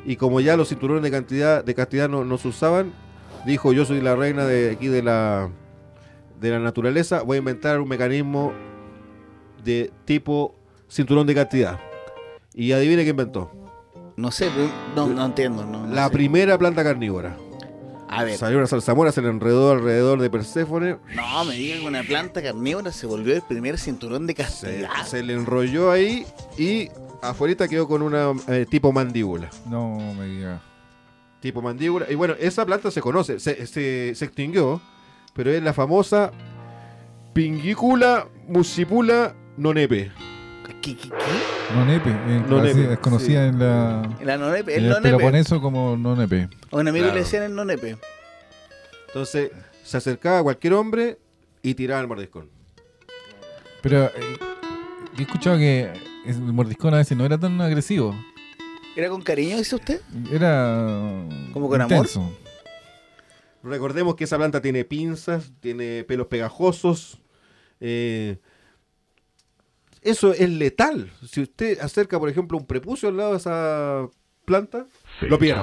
Y 0.05 0.15
como 0.15 0.39
ya 0.41 0.55
los 0.55 0.69
cinturones 0.69 1.03
de 1.03 1.11
cantidad 1.11 1.63
de 1.63 1.75
castidad 1.75 2.07
no, 2.07 2.23
no 2.23 2.37
se 2.37 2.47
usaban, 2.49 2.93
dijo, 3.45 3.73
yo 3.73 3.85
soy 3.85 4.01
la 4.01 4.15
reina 4.15 4.45
de 4.45 4.71
aquí 4.71 4.87
de 4.87 5.01
la 5.03 5.49
de 6.39 6.51
la 6.51 6.59
naturaleza, 6.59 7.21
voy 7.23 7.35
a 7.35 7.39
inventar 7.39 7.81
un 7.81 7.89
mecanismo 7.89 8.53
de 9.63 9.91
tipo 10.05 10.55
cinturón 10.87 11.27
de 11.27 11.35
castidad. 11.35 11.79
Y 12.53 12.71
adivine 12.71 13.03
qué 13.03 13.09
inventó. 13.09 13.51
No 14.15 14.31
sé, 14.31 14.49
pero 14.55 14.69
no, 14.95 15.07
no 15.13 15.25
entiendo. 15.25 15.65
No, 15.65 15.85
no 15.87 15.93
La 15.93 16.05
sé. 16.07 16.11
primera 16.13 16.57
planta 16.57 16.83
carnívora. 16.83 17.35
A 18.11 18.23
ver, 18.23 18.37
Salió 18.37 18.57
una 18.57 18.65
zarzamora, 18.65 19.11
se 19.11 19.21
le 19.21 19.29
enredó 19.29 19.71
alrededor 19.71 20.19
de 20.19 20.29
Perséfone, 20.31 20.97
no 21.15 21.45
me 21.45 21.53
digas 21.55 21.79
que 21.81 21.85
una 21.87 22.01
planta 22.01 22.41
carnívora 22.41 22.91
se 22.91 23.05
volvió 23.05 23.35
el 23.35 23.43
primer 23.43 23.77
cinturón 23.77 24.25
de 24.25 24.33
castidad. 24.33 24.89
se 25.05 25.21
le 25.21 25.33
enrolló 25.33 25.91
ahí 25.91 26.25
y 26.57 26.89
afuera 27.21 27.67
quedó 27.67 27.87
con 27.87 28.01
una 28.01 28.31
eh, 28.47 28.65
tipo 28.67 28.91
mandíbula. 28.91 29.49
No 29.67 29.97
me 30.17 30.25
diga. 30.25 30.59
Tipo 31.39 31.61
mandíbula. 31.61 32.07
Y 32.09 32.15
bueno, 32.15 32.33
esa 32.39 32.65
planta 32.65 32.89
se 32.89 32.99
conoce, 32.99 33.39
se, 33.39 33.67
se- 33.67 34.13
se 34.15 34.25
extinguió, 34.25 34.81
pero 35.35 35.51
es 35.51 35.61
la 35.61 35.73
famosa 35.73 36.31
Pingícula 37.33 38.27
muscipula 38.47 39.35
nonepe. 39.55 40.11
¿Qué, 40.81 40.95
qué, 40.95 40.97
qué? 40.97 41.09
Nonepe. 41.75 42.09
eh, 42.09 42.43
Nonepe, 42.47 42.93
es 42.93 42.99
conocida 42.99 43.43
sí. 43.43 43.49
en 43.49 43.59
la. 43.59 44.17
La 44.23 44.37
nonepe, 44.37 44.73
En 44.73 44.79
el 44.79 44.83
el 44.85 44.89
nonepe. 44.89 45.15
Peloponeso 45.17 45.61
como 45.61 45.95
Nonepe. 45.95 46.49
A 46.71 46.75
un 46.77 46.87
amigo 46.87 47.03
Claro. 47.05 47.13
le 47.19 47.23
decían 47.23 47.43
el 47.43 47.55
nonepe. 47.55 47.97
Entonces 49.07 49.51
se 49.83 49.97
acercaba 49.97 50.39
a 50.39 50.43
cualquier 50.43 50.73
hombre 50.73 51.17
y 51.61 51.73
tiraba 51.75 52.01
el 52.01 52.07
mordiscón. 52.07 52.49
Pero 53.81 54.05
eh, 54.05 54.11
he 55.17 55.21
escuchado 55.21 55.57
que 55.57 55.91
el 56.25 56.35
mordiscón 56.39 56.93
a 56.93 56.97
veces 56.97 57.17
no 57.17 57.25
era 57.25 57.37
tan 57.37 57.59
agresivo. 57.61 58.15
¿Era 58.95 59.09
con 59.09 59.21
cariño, 59.21 59.57
dice 59.57 59.75
usted? 59.75 60.01
Era. 60.31 61.25
¿Como 61.53 61.69
con 61.69 61.79
amor? 61.81 61.91
intenso. 61.97 62.31
Recordemos 63.61 64.15
que 64.15 64.23
esa 64.23 64.37
planta 64.37 64.61
tiene 64.61 64.85
pinzas, 64.85 65.51
tiene 65.59 66.03
pelos 66.05 66.27
pegajosos. 66.27 67.19
eh, 67.79 68.37
eso 70.01 70.33
es 70.33 70.49
letal. 70.49 71.11
Si 71.27 71.41
usted 71.41 71.79
acerca, 71.79 72.19
por 72.19 72.29
ejemplo, 72.29 72.57
un 72.57 72.65
prepucio 72.65 73.09
al 73.09 73.17
lado 73.17 73.31
de 73.31 73.37
esa 73.37 74.07
planta, 74.45 74.85
lo 75.21 75.37
pierde. 75.37 75.61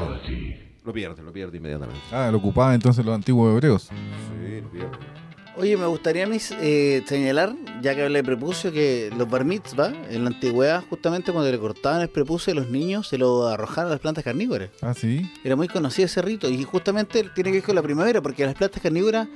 Lo 0.84 0.93
pierde, 0.93 1.22
lo 1.22 1.32
pierde 1.32 1.57
inmediatamente. 1.59 2.01
Ah, 2.12 2.28
lo 2.30 2.39
ocupaban 2.39 2.74
entonces 2.74 3.05
los 3.05 3.14
antiguos 3.14 3.53
hebreos. 3.53 3.91
Sí, 3.91 4.61
lo 4.61 4.70
pierde. 4.70 5.16
Oye, 5.59 5.74
me 5.78 5.87
gustaría 5.87 6.26
mí 6.26 6.37
eh, 6.61 7.03
señalar, 7.07 7.57
ya 7.80 7.95
que 7.95 8.03
hablé 8.03 8.18
de 8.18 8.24
prepucio, 8.24 8.70
que 8.70 9.11
los 9.16 9.28
bar 9.28 9.47
mitzvah, 9.47 9.91
en 10.11 10.24
la 10.24 10.28
antigüedad, 10.28 10.84
justamente 10.91 11.32
cuando 11.32 11.51
le 11.51 11.59
cortaban 11.59 12.03
el 12.03 12.11
prepucio 12.11 12.53
a 12.53 12.57
los 12.57 12.68
niños, 12.68 13.09
se 13.09 13.16
lo 13.16 13.49
arrojaban 13.49 13.87
a 13.87 13.93
las 13.93 14.01
plantas 14.01 14.22
carnívoras. 14.22 14.68
Ah, 14.82 14.93
sí. 14.93 15.22
Era 15.43 15.57
muy 15.57 15.66
conocido 15.66 16.05
ese 16.05 16.20
rito 16.20 16.51
y 16.51 16.62
justamente 16.62 17.24
tiene 17.34 17.51
que 17.51 17.57
ver 17.57 17.64
con 17.64 17.74
la 17.74 17.82
primavera, 17.82 18.20
porque 18.20 18.45
las 18.45 18.55
plantas 18.55 18.82
carnívoras 18.82 19.28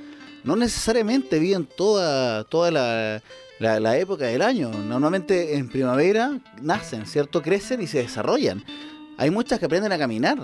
no 0.43 0.55
necesariamente 0.55 1.39
viven 1.39 1.65
toda, 1.65 2.43
toda 2.43 2.69
la, 2.69 3.23
la- 3.61 3.79
la 3.79 3.97
época 3.97 4.25
del 4.25 4.41
año. 4.41 4.71
Normalmente 4.71 5.55
en 5.57 5.69
primavera 5.69 6.39
nacen, 6.61 7.05
¿cierto? 7.05 7.41
Crecen 7.41 7.81
y 7.81 7.87
se 7.87 7.99
desarrollan. 7.99 8.63
Hay 9.17 9.29
muchas 9.29 9.59
que 9.59 9.65
aprenden 9.65 9.91
a 9.91 9.97
caminar. 9.97 10.37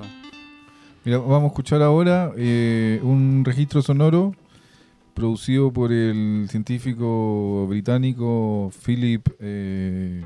Mira, 1.03 1.17
vamos 1.19 1.43
a 1.43 1.47
escuchar 1.47 1.81
ahora 1.81 2.31
eh, 2.37 2.99
un 3.03 3.43
registro 3.45 3.81
sonoro 3.81 4.33
producido 5.13 5.71
por 5.71 5.91
el 5.91 6.47
científico 6.49 7.65
británico 7.67 8.71
Philip 8.85 9.27
eh, 9.39 10.21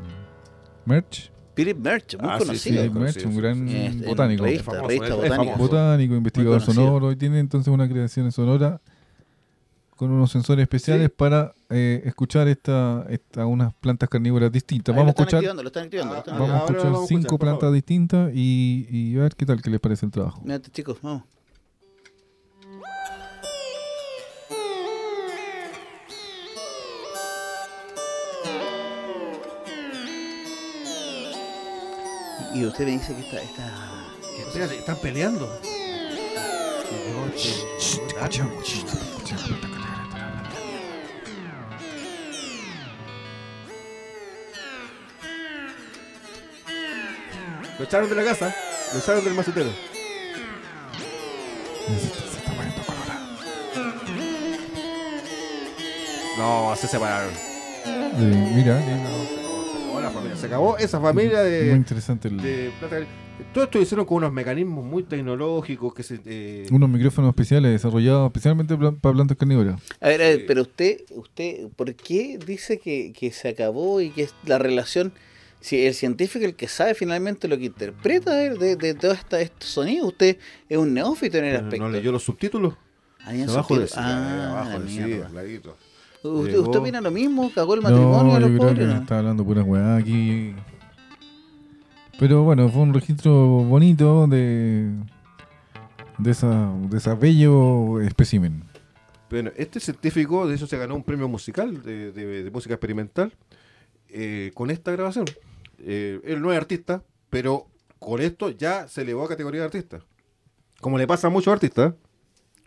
Merch 0.85 1.31
Philip 1.53 1.77
Merch, 1.77 2.17
muy 2.19 2.29
Ah, 2.29 2.37
conocido. 2.39 2.59
sí, 2.59 2.69
Philip 2.89 2.93
Merch, 2.93 3.25
un 3.25 3.37
gran 3.37 3.65
botánico. 4.05 4.43
revista, 4.43 4.81
revista 4.81 5.17
famoso. 5.35 5.57
Botánico, 5.57 6.15
investigador 6.15 6.61
sonoro 6.61 7.11
y 7.11 7.15
tiene 7.17 7.39
entonces 7.39 7.71
una 7.73 7.87
creación 7.87 8.31
sonora 8.31 8.81
con 10.01 10.09
unos 10.09 10.31
sensores 10.31 10.63
especiales 10.63 11.09
Sí. 11.09 11.13
para 11.15 11.53
eh, 11.69 12.01
escuchar 12.05 12.47
esta, 12.47 13.05
esta 13.07 13.45
unas 13.45 13.71
plantas 13.75 14.09
carnívoras 14.09 14.51
distintas. 14.51 14.93
Ahí 14.95 14.97
Vamos 14.99 15.09
a 15.09 15.21
escuchar, 15.21 15.37
activando, 15.37 15.61
lo 15.61 15.67
están 15.67 15.83
activando. 15.83 16.13
lo 16.15 16.19
están 16.21 16.39
vamos 16.39 16.49
a 16.49 16.57
escuchar 16.57 16.83
vamos 16.85 17.03
a 17.03 17.07
cinco 17.07 17.19
escuchar, 17.19 17.39
plantas 17.39 17.61
favor. 17.61 17.75
distintas 17.75 18.31
y, 18.33 18.87
y 18.89 19.15
a 19.17 19.21
ver 19.21 19.35
qué 19.35 19.45
tal, 19.45 19.61
qué 19.61 19.69
les 19.69 19.79
parece 19.79 20.07
el 20.07 20.11
trabajo. 20.11 20.41
Mira, 20.43 20.59
chicos, 20.59 20.97
vamos. 21.03 21.21
Y 32.53 32.65
usted 32.65 32.85
me 32.85 32.91
dice 32.91 33.13
que 33.15 33.21
esta, 33.21 33.41
esta 33.41 33.71
Espérate, 34.47 34.77
están 34.79 34.97
peleando. 34.97 35.47
Lo 47.81 47.85
echaron 47.87 48.07
de 48.11 48.15
la 48.15 48.23
casa, 48.23 48.55
lo 48.93 48.99
echaron 48.99 49.23
del 49.25 49.33
macetero. 49.33 49.71
No, 56.37 56.75
se 56.75 56.87
separaron. 56.87 57.31
Eh, 57.85 58.53
mira, 58.55 58.81
Se 58.81 58.91
acabó 58.93 60.01
la 60.01 60.09
familia, 60.11 60.35
se 60.37 60.45
acabó 60.47 60.77
esa 60.77 60.99
familia 60.99 61.41
muy 61.41 61.49
de, 61.49 61.71
interesante. 61.75 62.27
el- 62.27 62.37
de 62.37 62.71
plata. 62.79 62.99
Todo 63.53 63.63
esto 63.63 63.79
lo 63.79 63.83
hicieron 63.83 64.05
con 64.05 64.17
unos 64.17 64.31
mecanismos 64.31 64.85
muy 64.85 65.03
tecnológicos 65.03 65.93
que 65.93 66.03
se. 66.03 66.19
eh, 66.25 66.67
unos 66.71 66.89
micrófonos 66.89 67.29
especiales 67.29 67.71
desarrollados 67.71 68.27
especialmente 68.27 68.77
pla- 68.77 68.91
para 68.91 69.13
plantas 69.15 69.35
carnívoras. 69.37 69.81
A 69.99 70.07
ver, 70.09 70.21
a 70.21 70.25
ver, 70.25 70.45
pero 70.45 70.61
usted, 70.61 71.01
usted, 71.15 71.67
¿por 71.75 71.93
qué 71.95 72.37
dice 72.45 72.77
que, 72.79 73.11
que 73.13 73.31
se 73.31 73.49
acabó 73.49 73.99
y 73.99 74.11
que 74.11 74.23
es 74.23 74.35
la 74.45 74.57
relación? 74.59 75.11
Si 75.61 75.85
el 75.85 75.93
científico 75.93 76.43
es 76.43 76.49
el 76.51 76.55
que 76.55 76.67
sabe 76.67 76.95
finalmente 76.95 77.47
lo 77.47 77.57
que 77.57 77.65
interpreta 77.65 78.33
de, 78.33 78.55
de, 78.57 78.75
de 78.75 78.93
todo 78.95 79.11
esta- 79.13 79.39
estos 79.39 79.69
sonidos, 79.69 80.07
usted 80.09 80.37
es 80.67 80.77
un 80.77 80.93
neófito 80.93 81.37
en 81.37 81.45
el 81.45 81.55
aspecto. 81.55 81.77
¿No 81.85 81.89
leyó 81.89 82.11
los 82.11 82.23
subtítulos? 82.23 82.73
Ahí 83.23 83.41
en 83.41 83.49
Abajo 83.49 83.79
eh, 83.79 83.87
Ah, 83.95 84.49
abajo 84.63 84.79
mierda. 84.79 85.27
clarito. 85.29 85.77
¿Usted, 86.23 86.57
¿Usted 86.57 86.79
opina 86.79 86.99
lo 87.01 87.11
mismo? 87.11 87.51
¿Cagó 87.53 87.75
el 87.75 87.81
matrimonio 87.81 88.23
No, 88.23 88.33
de 88.33 88.33
yo 88.33 88.39
los 88.39 88.49
creo 88.49 88.69
pobres? 88.69 88.79
que 88.87 88.93
no? 88.93 89.01
está 89.01 89.19
hablando 89.19 89.45
pura 89.45 89.63
weá 89.63 89.95
aquí. 89.97 90.53
Pero 92.19 92.43
bueno, 92.43 92.69
fue 92.69 92.81
un 92.81 92.93
registro 92.93 93.31
bonito 93.63 94.27
de 94.27 94.91
de 96.17 96.31
esa 96.31 96.71
de 96.89 96.97
esa 96.97 97.15
bello 97.15 97.99
espécimen. 98.01 98.63
Bueno, 99.29 99.51
este 99.55 99.79
científico, 99.79 100.47
de 100.47 100.55
hecho, 100.55 100.67
se 100.67 100.77
ganó 100.77 100.95
un 100.95 101.03
premio 101.03 101.27
musical 101.27 101.81
de, 101.81 102.11
de- 102.11 102.43
de 102.43 102.51
música 102.51 102.73
experimental 102.75 103.31
eh, 104.09 104.51
con 104.53 104.69
esta 104.69 104.91
grabación. 104.91 105.25
Eh, 105.83 106.19
él 106.23 106.41
no 106.41 106.51
es 106.51 106.57
artista, 106.57 107.03
pero 107.29 107.67
con 107.99 108.21
esto 108.21 108.49
ya 108.49 108.87
se 108.87 109.01
elevó 109.01 109.23
a 109.25 109.29
categoría 109.29 109.61
de 109.61 109.65
artista. 109.65 110.03
Como 110.79 110.97
le 110.97 111.07
pasa 111.07 111.27
a 111.27 111.29
muchos 111.29 111.51
artistas. 111.53 111.93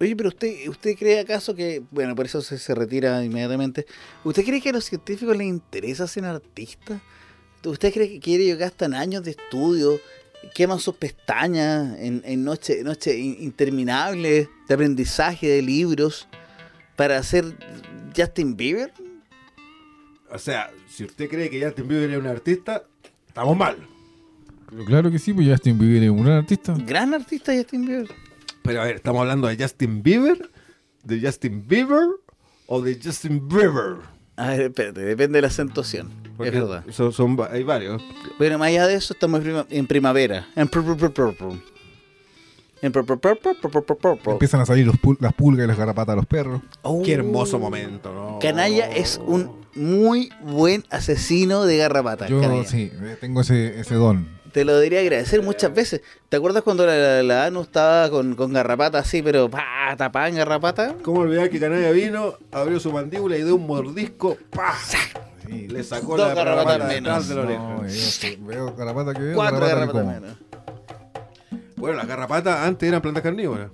Oye, 0.01 0.17
pero 0.17 0.29
usted, 0.29 0.69
¿usted 0.69 0.97
cree 0.97 1.21
acaso 1.21 1.55
que, 1.55 1.83
bueno, 1.91 2.15
por 2.17 2.27
eso 2.27 2.41
se, 2.43 2.59
se 2.59 2.75
retira 2.75 3.25
inmediatamente? 3.25 3.87
¿Usted 4.25 4.45
cree 4.45 4.61
que 4.61 4.71
a 4.71 4.73
los 4.73 4.85
científicos 4.85 5.37
les 5.37 5.47
interesa 5.47 6.07
ser 6.07 6.25
artistas? 6.25 7.01
¿Usted 7.65 7.93
cree 7.93 8.09
que, 8.09 8.21
que 8.21 8.35
ellos 8.35 8.59
gastan 8.59 8.95
años 8.95 9.23
de 9.23 9.31
estudio, 9.31 10.01
queman 10.55 10.81
sus 10.81 10.97
pestañas 10.97 11.99
en, 11.99 12.23
en 12.25 12.45
noches 12.45 12.85
noche 12.85 13.17
in- 13.17 13.37
interminables 13.41 14.49
de 14.69 14.75
aprendizaje 14.75 15.49
de 15.49 15.63
libros 15.63 16.29
para 16.97 17.17
hacer 17.19 17.45
Justin 18.17 18.57
Bieber? 18.57 18.93
O 20.31 20.39
sea, 20.39 20.71
si 20.89 21.05
usted 21.05 21.29
cree 21.29 21.49
que 21.49 21.65
Justin 21.65 21.89
Bieber 21.89 22.11
es 22.11 22.19
un 22.19 22.27
artista, 22.27 22.85
estamos 23.35 23.57
mal. 23.57 23.77
Pero 24.71 24.85
claro 24.85 25.11
que 25.11 25.19
sí, 25.19 25.33
pues 25.33 25.49
Justin 25.49 25.77
Bieber 25.77 26.05
es 26.05 26.11
un 26.11 26.23
gran 26.25 26.37
artista. 26.39 26.75
Gran 26.87 27.15
artista 27.15 27.53
Justin 27.53 27.85
Bieber. 27.87 28.09
Pero 28.63 28.81
a 28.81 28.85
ver, 28.85 28.97
¿estamos 28.97 29.21
hablando 29.21 29.49
de 29.49 29.57
Justin 29.61 30.03
Bieber? 30.05 30.51
¿De 31.03 31.21
Justin 31.21 31.67
Bieber? 31.67 32.07
¿O 32.67 32.81
de 32.81 32.99
Justin 33.03 33.47
Bieber? 33.49 33.97
A 34.37 34.49
ver, 34.51 34.61
espérate, 34.63 35.01
depende 35.01 35.39
de 35.39 35.43
la 35.43 35.49
acentuación. 35.49 36.09
Porque 36.37 36.49
es 36.51 36.55
verdad. 36.55 36.85
Son, 36.91 37.37
hay 37.51 37.63
varios. 37.65 38.03
Bueno, 38.39 38.59
más 38.59 38.69
allá 38.69 38.87
de 38.87 38.95
eso, 38.95 39.13
estamos 39.15 39.39
en, 39.41 39.45
prima- 39.45 39.67
en 39.71 39.87
primavera. 39.87 40.49
En 40.57 40.69
pr- 40.69 40.83
pr- 40.97 41.13
pr- 41.13 41.61
Empiezan 44.33 44.61
a 44.61 44.67
salir 44.67 44.87
los 44.87 44.97
pul- 44.97 45.17
las 45.21 45.33
pulgas 45.33 45.65
y 45.65 45.69
las 45.69 45.79
garrapatas 45.79 46.13
a 46.13 46.17
los 46.17 46.27
perros. 46.27 46.61
Oh. 46.83 47.03
Qué 47.03 47.13
hermoso 47.15 47.59
momento, 47.59 48.13
¿no? 48.13 48.39
Canalla 48.41 48.91
es 48.91 49.21
un 49.27 49.65
muy 49.75 50.31
buen 50.43 50.85
asesino 50.91 51.65
de 51.65 51.79
garrapata. 51.79 52.27
Yo 52.29 52.41
Canalla. 52.41 52.65
sí, 52.65 52.91
eh, 52.93 53.17
tengo 53.21 53.41
ese, 53.41 53.81
ese 53.81 53.95
don. 53.95 54.35
Te 54.53 54.65
lo 54.65 54.75
debería 54.77 55.01
agradecer 55.01 55.43
muchas 55.43 55.75
veces. 55.75 56.01
¿Te 56.29 56.37
acuerdas 56.37 56.63
cuando 56.63 56.87
la, 56.87 56.95
la, 56.97 57.23
la 57.25 57.47
Anu 57.47 57.63
estaba 57.63 58.09
con, 58.09 58.37
con 58.37 58.53
garrapata 58.53 58.99
así, 58.99 59.21
pero 59.21 59.51
pa, 59.51 59.65
tapada 59.97 60.29
en 60.29 60.37
garrapata? 60.37 60.95
¿Cómo 61.03 61.21
olvidar 61.23 61.51
que 61.51 61.59
Canalla 61.59 61.91
vino, 61.91 62.35
abrió 62.53 62.79
su 62.79 62.93
mandíbula 62.93 63.37
y 63.37 63.43
de 63.43 63.53
un 63.53 63.67
mordisco, 63.67 64.37
¡pah! 64.51 64.75
Le 65.49 65.83
sacó 65.85 66.17
Dos 66.17 66.29
la 66.29 66.35
garrapatas 66.35 66.79
garrapata 66.79 66.95
menos. 66.95 67.29
de 67.29 67.35
la 67.35 67.41
oreja. 67.43 67.61
No, 67.63 67.87
yo 67.87 68.47
veo 68.47 68.75
garrapata 68.77 69.13
que 69.13 69.21
veo, 69.23 69.35
Cuatro 69.35 69.61
garrapatas 69.61 70.07
menos. 70.07 70.37
Bueno, 71.85 71.99
las 71.99 72.07
garrapatas 72.07 72.61
antes 72.67 72.89
eran 72.89 73.03
plantas 73.03 73.23
carnívoras, 73.23 73.71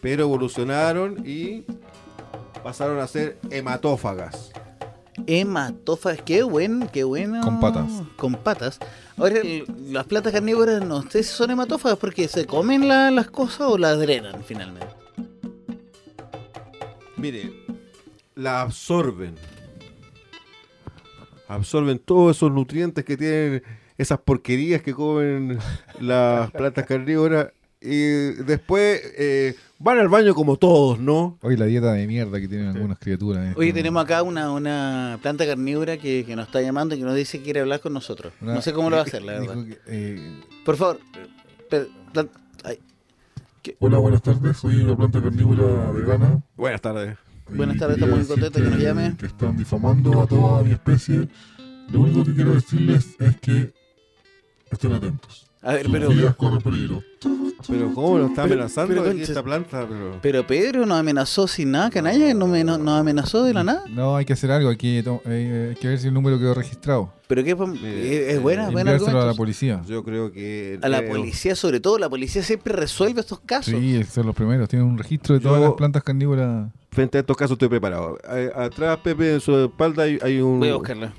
pero 0.00 0.22
evolucionaron 0.22 1.26
y 1.26 1.64
pasaron 2.62 3.00
a 3.00 3.08
ser 3.08 3.38
hematófagas. 3.50 4.52
Hematófagas, 5.26 6.22
qué 6.22 6.44
buen, 6.44 6.86
qué 6.92 7.02
bueno. 7.02 7.40
Con 7.40 7.58
patas. 7.58 7.90
Con 8.16 8.34
patas. 8.34 8.78
Ahora, 9.16 9.38
el- 9.40 9.64
las 9.92 10.06
plantas 10.06 10.32
carnívoras 10.32 10.80
no 10.86 11.02
sé 11.10 11.24
si 11.24 11.30
son 11.34 11.50
hematófagas 11.50 11.98
porque 11.98 12.28
se 12.28 12.46
comen 12.46 12.86
la- 12.86 13.10
las 13.10 13.28
cosas 13.32 13.62
o 13.62 13.76
las 13.76 13.98
drenan 13.98 14.44
finalmente. 14.44 14.86
Mire, 17.16 17.52
la 18.36 18.60
absorben. 18.60 19.34
Absorben 21.48 21.98
todos 21.98 22.36
esos 22.36 22.52
nutrientes 22.52 23.04
que 23.04 23.16
tienen 23.16 23.62
esas 24.00 24.18
porquerías 24.18 24.80
que 24.80 24.94
comen 24.94 25.58
las 26.00 26.50
plantas 26.52 26.86
carnívoras 26.86 27.48
y 27.82 28.32
después 28.44 29.00
eh, 29.18 29.54
van 29.78 29.98
al 29.98 30.08
baño 30.08 30.34
como 30.34 30.56
todos, 30.56 30.98
¿no? 30.98 31.38
Hoy 31.42 31.58
la 31.58 31.66
dieta 31.66 31.92
de 31.92 32.06
mierda 32.06 32.40
que 32.40 32.48
tienen 32.48 32.68
algunas 32.68 32.98
criaturas. 32.98 33.54
Oye, 33.58 33.70
eh. 33.70 33.72
tenemos 33.74 34.02
acá 34.02 34.22
una, 34.22 34.52
una 34.52 35.18
planta 35.20 35.44
carnívora 35.46 35.98
que, 35.98 36.24
que 36.24 36.34
nos 36.34 36.46
está 36.46 36.62
llamando 36.62 36.94
y 36.94 36.98
que 36.98 37.04
nos 37.04 37.14
dice 37.14 37.38
que 37.38 37.44
quiere 37.44 37.60
hablar 37.60 37.80
con 37.80 37.92
nosotros. 37.92 38.32
Una- 38.40 38.54
no 38.54 38.62
sé 38.62 38.72
cómo 38.72 38.88
lo 38.88 38.96
va 38.96 39.02
a 39.02 39.04
hacer, 39.04 39.22
la 39.22 39.32
verdad. 39.38 39.64
que, 39.66 39.78
eh, 39.86 40.40
Por 40.64 40.76
favor, 40.76 40.98
ay, 42.64 42.78
Hola, 43.80 43.98
buenas 43.98 44.22
tardes. 44.22 44.56
Soy 44.56 44.76
una 44.76 44.96
planta 44.96 45.22
carnívora 45.22 45.90
vegana. 45.90 46.42
Buenas 46.56 46.80
tardes. 46.80 47.18
Buenas 47.50 47.76
tardes, 47.76 47.96
estamos 47.98 48.18
muy 48.18 48.26
contentos 48.26 48.62
que 48.62 48.68
nos 48.70 48.78
llame. 48.78 49.14
Que 49.18 49.26
están 49.26 49.56
difamando 49.58 50.22
a 50.22 50.26
toda 50.26 50.62
mi 50.62 50.70
especie. 50.72 51.28
Lo 51.92 52.00
único 52.00 52.24
que 52.24 52.34
quiero 52.34 52.54
decirles 52.54 53.16
es 53.18 53.36
que 53.40 53.79
estén 54.70 54.92
atentos. 54.92 55.46
a 55.62 55.72
ver, 55.74 55.84
Sus 55.84 55.92
pero, 55.92 56.08
vidas 56.08 56.36
corren 56.36 56.60
peligro. 56.60 57.02
Pero 57.68 57.92
¿cómo 57.92 58.18
nos 58.18 58.30
está 58.30 58.44
amenazando 58.44 58.94
pero, 58.94 59.10
aquí 59.10 59.20
esta 59.20 59.42
planta? 59.42 59.86
Pero... 59.86 60.18
pero 60.22 60.46
Pedro 60.46 60.86
nos 60.86 60.98
amenazó 60.98 61.46
sin 61.46 61.70
nada, 61.72 61.90
canalla, 61.90 62.32
no 62.32 62.46
me, 62.46 62.64
no- 62.64 62.78
nos 62.78 62.98
amenazó 62.98 63.44
de 63.44 63.52
la 63.52 63.62
nada. 63.62 63.84
no, 63.90 64.16
hay 64.16 64.24
que 64.24 64.32
hacer 64.32 64.50
algo. 64.50 64.70
Hay 64.70 64.76
que, 64.76 65.02
to- 65.02 65.20
eh, 65.26 65.66
hay 65.70 65.76
que 65.76 65.88
ver 65.88 65.98
si 65.98 66.08
el 66.08 66.14
número 66.14 66.38
quedó 66.38 66.54
registrado. 66.54 67.12
Pero 67.28 67.44
qué, 67.44 67.54
Mire, 67.54 68.30
es 68.30 68.36
es 68.36 68.42
buena, 68.42 68.68
eh, 68.68 68.72
buen 68.72 68.88
Enviárselo 68.88 69.10
a 69.10 69.12
la 69.12 69.18
argumento. 69.30 69.36
policía. 69.36 69.82
Yo 69.86 70.02
creo 70.02 70.32
que... 70.32 70.78
A 70.82 70.88
la 70.88 71.00
eh, 71.00 71.02
policía, 71.08 71.54
sobre 71.54 71.78
todo, 71.80 71.98
la 71.98 72.08
policía 72.08 72.42
siempre 72.42 72.72
resuelve 72.74 73.20
estos 73.20 73.40
casos. 73.40 73.74
Sí, 73.78 74.02
son 74.04 74.26
los 74.26 74.34
primeros. 74.34 74.68
Tienen 74.68 74.88
un 74.88 74.96
registro 74.98 75.34
de 75.34 75.40
todas 75.40 75.60
Yo- 75.60 75.66
las 75.66 75.74
plantas 75.74 76.02
carnívoras. 76.02 76.70
Frente 76.92 77.18
a 77.18 77.20
estos 77.20 77.36
casos 77.36 77.52
estoy 77.54 77.68
preparado. 77.68 78.18
Eh, 78.32 78.50
Atrás, 78.54 78.98
Pepe, 78.98 79.34
en 79.34 79.40
su 79.40 79.56
espalda 79.56 80.02
hay, 80.02 80.18
hay 80.22 80.40
un, 80.40 80.60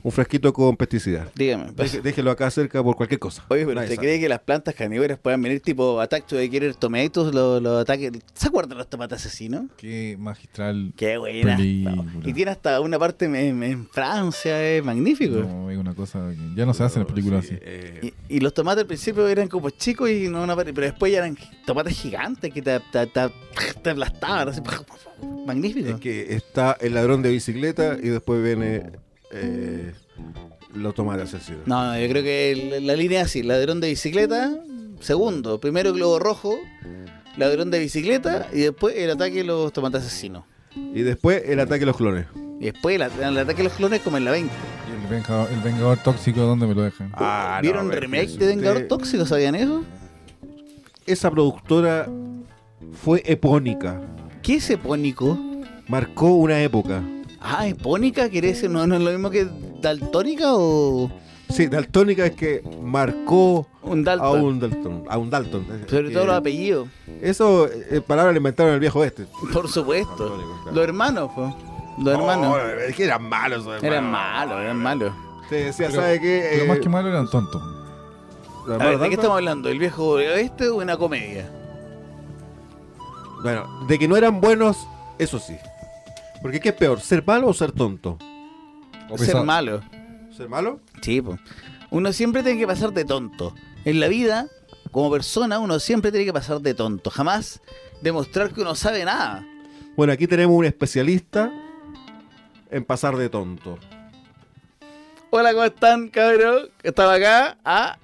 un 0.04 0.12
frasquito 0.12 0.52
con 0.52 0.76
pesticida. 0.76 1.30
Dígame. 1.34 1.72
pues. 1.72 1.94
Deje- 1.94 2.02
déjelo 2.02 2.32
acá 2.32 2.52
cerca 2.52 2.84
por 2.84 2.96
cualquier 2.98 3.20
cosa. 3.20 3.46
Oye, 3.48 3.66
pero 3.66 3.80
¿usted 3.80 3.96
cree 3.98 4.20
que 4.20 4.28
las 4.28 4.40
plantas 4.40 4.76
carnívoras 4.76 5.18
puedan 5.18 5.42
venir 5.42 5.62
tipo 5.62 6.02
Attack 6.02 6.28
to 6.28 6.36
the 6.36 6.50
Killer 6.50 6.76
Tomatoes, 6.76 7.34
los 7.34 7.62
los 7.62 7.82
ataques? 7.82 8.12
¿Se 8.34 8.48
acuerdan 8.48 8.72
de 8.72 8.76
los 8.76 8.90
tomates 8.90 9.20
asesinos? 9.26 9.64
Qué 9.78 10.18
magistral. 10.20 10.92
Qué 10.98 11.18
buena. 11.18 11.58
Y 11.62 12.34
tiene 12.34 12.52
hasta 12.52 12.82
una 12.82 13.00
parte 13.00 13.26
en, 13.26 13.64
en 13.64 13.88
Francia, 13.90 14.62
es 14.62 14.84
magnífico. 14.84 15.38
No, 15.38 15.72
es 15.72 15.78
una 15.78 15.94
cosa 15.96 16.32
que 16.32 16.56
ya 16.56 16.66
no 16.66 16.74
se 16.74 16.84
hacen 16.84 17.04
las 17.04 17.12
películas 17.12 17.46
Sí, 17.46 17.54
así. 17.56 17.64
eh, 17.66 18.12
Y, 18.28 18.36
y 18.36 18.40
los 18.42 18.54
tomates 18.54 18.82
al 18.82 18.88
principio 18.88 19.26
eran 19.28 19.48
como 19.48 19.70
chicos 19.70 20.10
y 20.10 20.28
no 20.28 20.44
una 20.44 20.56
pero 20.58 20.82
después 20.82 21.12
ya 21.14 21.20
eran 21.20 21.38
tomates 21.66 21.98
gigantes 21.98 22.54
que 22.54 22.62
te, 22.62 22.78
te, 22.92 23.08
te, 23.08 23.22
te 23.82 23.90
aplastaban. 23.90 24.50
Así. 24.50 24.62
Magnífico. 25.46 25.90
es 25.90 26.00
que 26.00 26.34
está 26.36 26.78
el 26.82 26.94
ladrón 26.94 27.22
de 27.22 27.30
bicicleta 27.32 27.98
y 28.02 28.10
después 28.10 28.44
viene 28.44 28.84
eh, 29.32 29.92
los 30.74 30.94
tomates 30.96 31.34
asesinos. 31.34 31.62
No, 31.66 31.86
no, 31.86 32.00
yo 32.00 32.08
creo 32.10 32.24
que 32.24 32.52
el- 32.52 32.88
la 32.88 32.96
línea 32.96 33.22
es 33.22 33.28
así: 33.28 33.44
ladrón 33.44 33.80
de 33.82 33.90
bicicleta, 33.90 34.54
segundo, 35.00 35.60
primero 35.60 35.94
globo 35.94 36.20
rojo, 36.20 36.58
ladrón 37.38 37.72
de 37.72 37.80
bicicleta 37.80 38.48
y 38.54 38.60
después 38.62 38.96
el 38.98 39.10
ataque 39.12 39.38
de 39.38 39.44
los 39.46 39.72
tomates 39.74 40.02
asesinos. 40.04 40.44
Y 40.76 41.02
después 41.02 41.44
el 41.46 41.60
ataque 41.60 41.84
a 41.84 41.88
los 41.88 41.98
clones. 41.98 42.26
Y 42.60 42.66
después 42.66 42.96
el, 42.96 43.02
el 43.24 43.38
ataque 43.40 43.58
de 43.58 43.64
los 43.66 43.74
clones 43.74 44.02
como 44.02 44.18
en 44.18 44.26
la 44.26 44.32
20. 44.32 44.54
¿Y 44.54 45.02
el 45.04 45.08
vengador, 45.10 45.50
el 45.52 45.60
vengador 45.60 45.98
tóxico 45.98 46.42
dónde 46.42 46.68
me 46.68 46.76
lo 46.76 46.84
dejan? 46.84 47.12
Ah, 47.16 47.60
¿Vieron 47.62 47.92
remake 47.92 48.38
de 48.38 48.46
Vengador 48.48 48.76
usted- 48.78 48.88
Tóxico? 48.88 49.26
¿Sabían 49.26 49.56
eso? 49.56 49.84
Esa 51.08 51.32
productora 51.32 52.08
fue 53.04 53.24
epónica. 53.26 54.00
¿Qué 54.42 54.56
es 54.56 54.70
epónico? 54.70 55.38
Marcó 55.88 56.28
una 56.36 56.62
época. 56.62 57.02
Ah, 57.40 57.68
epónica 57.68 58.30
quiere 58.30 58.50
decir, 58.50 58.70
¿no, 58.70 58.86
no 58.88 58.96
es 58.96 59.02
lo 59.02 59.12
mismo 59.12 59.30
que 59.30 59.48
daltónica 59.82 60.46
o 60.54 61.12
Sí, 61.50 61.68
Daltónica 61.68 62.26
es 62.26 62.32
que 62.32 62.64
marcó 62.82 63.68
un 63.82 64.08
a 64.08 64.32
un 64.32 64.60
Dalton. 64.60 65.04
A 65.10 65.18
un 65.18 65.30
Dalton. 65.30 65.66
Sobre 65.90 66.12
todo 66.12 66.26
los 66.28 66.36
apellidos, 66.38 66.88
Eso, 67.22 67.68
eh, 67.68 68.00
palabra 68.00 68.32
le 68.32 68.38
inventaron 68.38 68.74
el 68.74 68.80
viejo 68.80 69.00
oeste. 69.00 69.26
por 69.52 69.68
supuesto. 69.68 70.16
Daltónico, 70.30 70.60
claro. 70.64 70.76
Los 70.76 70.84
hermanos, 70.86 71.32
pues. 71.36 71.54
Los 72.00 72.14
hermanos. 72.14 72.58
No, 72.58 72.58
es 72.88 72.96
que 72.96 73.04
eran 73.04 73.24
malos. 73.28 73.66
Eran 73.84 74.10
malos, 74.10 74.62
eran 74.62 74.78
malos. 74.78 75.12
Te 75.50 75.56
decía, 75.66 75.88
Pero- 75.90 76.02
¿sabe 76.02 76.22
qué? 76.22 76.48
Pero 76.52 76.64
Eh, 76.64 76.68
más 76.70 76.80
que 76.80 76.88
malo 76.90 77.10
eran 77.10 77.30
tontos. 77.30 77.62
¿de 78.68 79.10
qué 79.10 79.16
estamos 79.16 79.36
hablando? 79.36 79.68
¿El 79.68 79.80
viejo 79.80 80.06
oeste 80.12 80.70
o 80.70 80.76
una 80.78 80.96
comedia? 80.96 81.50
Bueno, 83.44 83.86
de 83.88 83.98
que 84.00 84.08
no 84.08 84.16
eran 84.18 84.40
buenos, 84.42 84.88
eso 85.18 85.40
sí. 85.40 85.56
Porque 86.42 86.60
¿qué 86.60 86.70
es 86.70 86.76
peor? 86.76 87.00
¿Ser 87.00 87.26
malo 87.26 87.48
o 87.48 87.54
ser 87.54 87.72
tonto? 87.72 88.18
O 89.10 89.18
Ser 89.18 89.28
pesado. 89.28 89.46
malo. 89.46 89.82
¿Ser 90.36 90.50
malo? 90.50 90.80
Sí, 91.02 91.22
pues. 91.22 91.40
Uno 91.90 92.14
siempre 92.14 92.44
tiene 92.44 92.60
que 92.60 92.68
pasar 92.68 92.94
de 92.94 93.04
tonto. 93.06 93.54
En 93.84 94.00
la 94.00 94.08
vida, 94.08 94.48
como 94.92 95.12
persona, 95.12 95.60
uno 95.60 95.80
siempre 95.80 96.12
tiene 96.12 96.26
que 96.26 96.34
pasar 96.34 96.62
de 96.62 96.74
tonto. 96.74 97.10
Jamás 97.10 97.62
demostrar 98.02 98.52
que 98.54 98.62
uno 98.62 98.76
sabe 98.76 99.04
nada. 99.06 99.46
Bueno, 99.98 100.14
aquí 100.14 100.26
tenemos 100.28 100.56
un 100.56 100.66
especialista 100.66 101.52
en 102.70 102.86
pasar 102.86 103.18
de 103.18 103.30
tonto. 103.30 103.78
Hola, 105.32 105.52
¿cómo 105.54 105.64
están, 105.66 106.10
cabrón? 106.10 106.70
Estaba 106.84 107.16
acá. 107.16 107.58
Ah, 107.66 107.98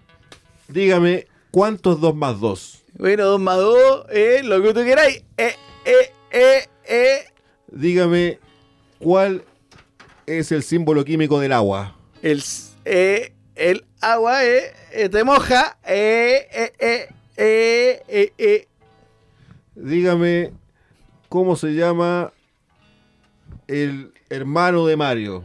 Dígame, 0.68 1.28
¿cuántos 1.52 2.02
2 2.02 2.14
más 2.16 2.40
2? 2.40 2.77
Bueno, 2.98 3.26
dos 3.26 3.40
más 3.40 3.58
dos, 3.58 4.06
eh, 4.10 4.42
lo 4.44 4.62
que 4.62 4.74
tú 4.74 4.84
queráis. 4.84 5.24
Eh, 5.38 5.56
eh, 5.86 6.12
eh, 6.32 6.68
eh. 6.86 7.20
Dígame, 7.68 8.40
¿cuál 9.00 9.44
es 10.26 10.52
el 10.52 10.64
símbolo 10.64 11.06
químico 11.06 11.40
del 11.40 11.54
agua? 11.54 11.96
El, 12.22 12.44
eh, 12.86 13.34
el 13.56 13.86
agua, 14.02 14.44
eh, 14.46 14.74
eh, 14.94 15.10
te 15.10 15.24
moja. 15.24 15.78
Eh, 15.86 16.48
eh, 16.52 16.74
eh, 16.80 17.10
eh, 17.38 18.02
eh, 18.08 18.34
eh. 18.38 18.68
Dígame, 19.76 20.54
¿cómo 21.30 21.56
se 21.56 21.76
llama 21.76 22.34
el 23.68 24.12
hermano 24.30 24.88
de 24.88 24.98
Mario? 24.98 25.44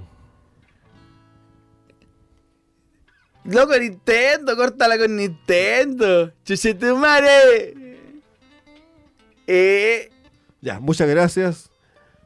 Loco, 3.44 3.76
Nintendo, 3.78 4.56
córtala 4.56 4.96
con 4.98 5.16
Nintendo. 5.16 6.32
Chuchetumare. 6.44 7.74
Eh, 9.46 10.10
Ya, 10.60 10.78
muchas 10.78 11.08
gracias. 11.08 11.70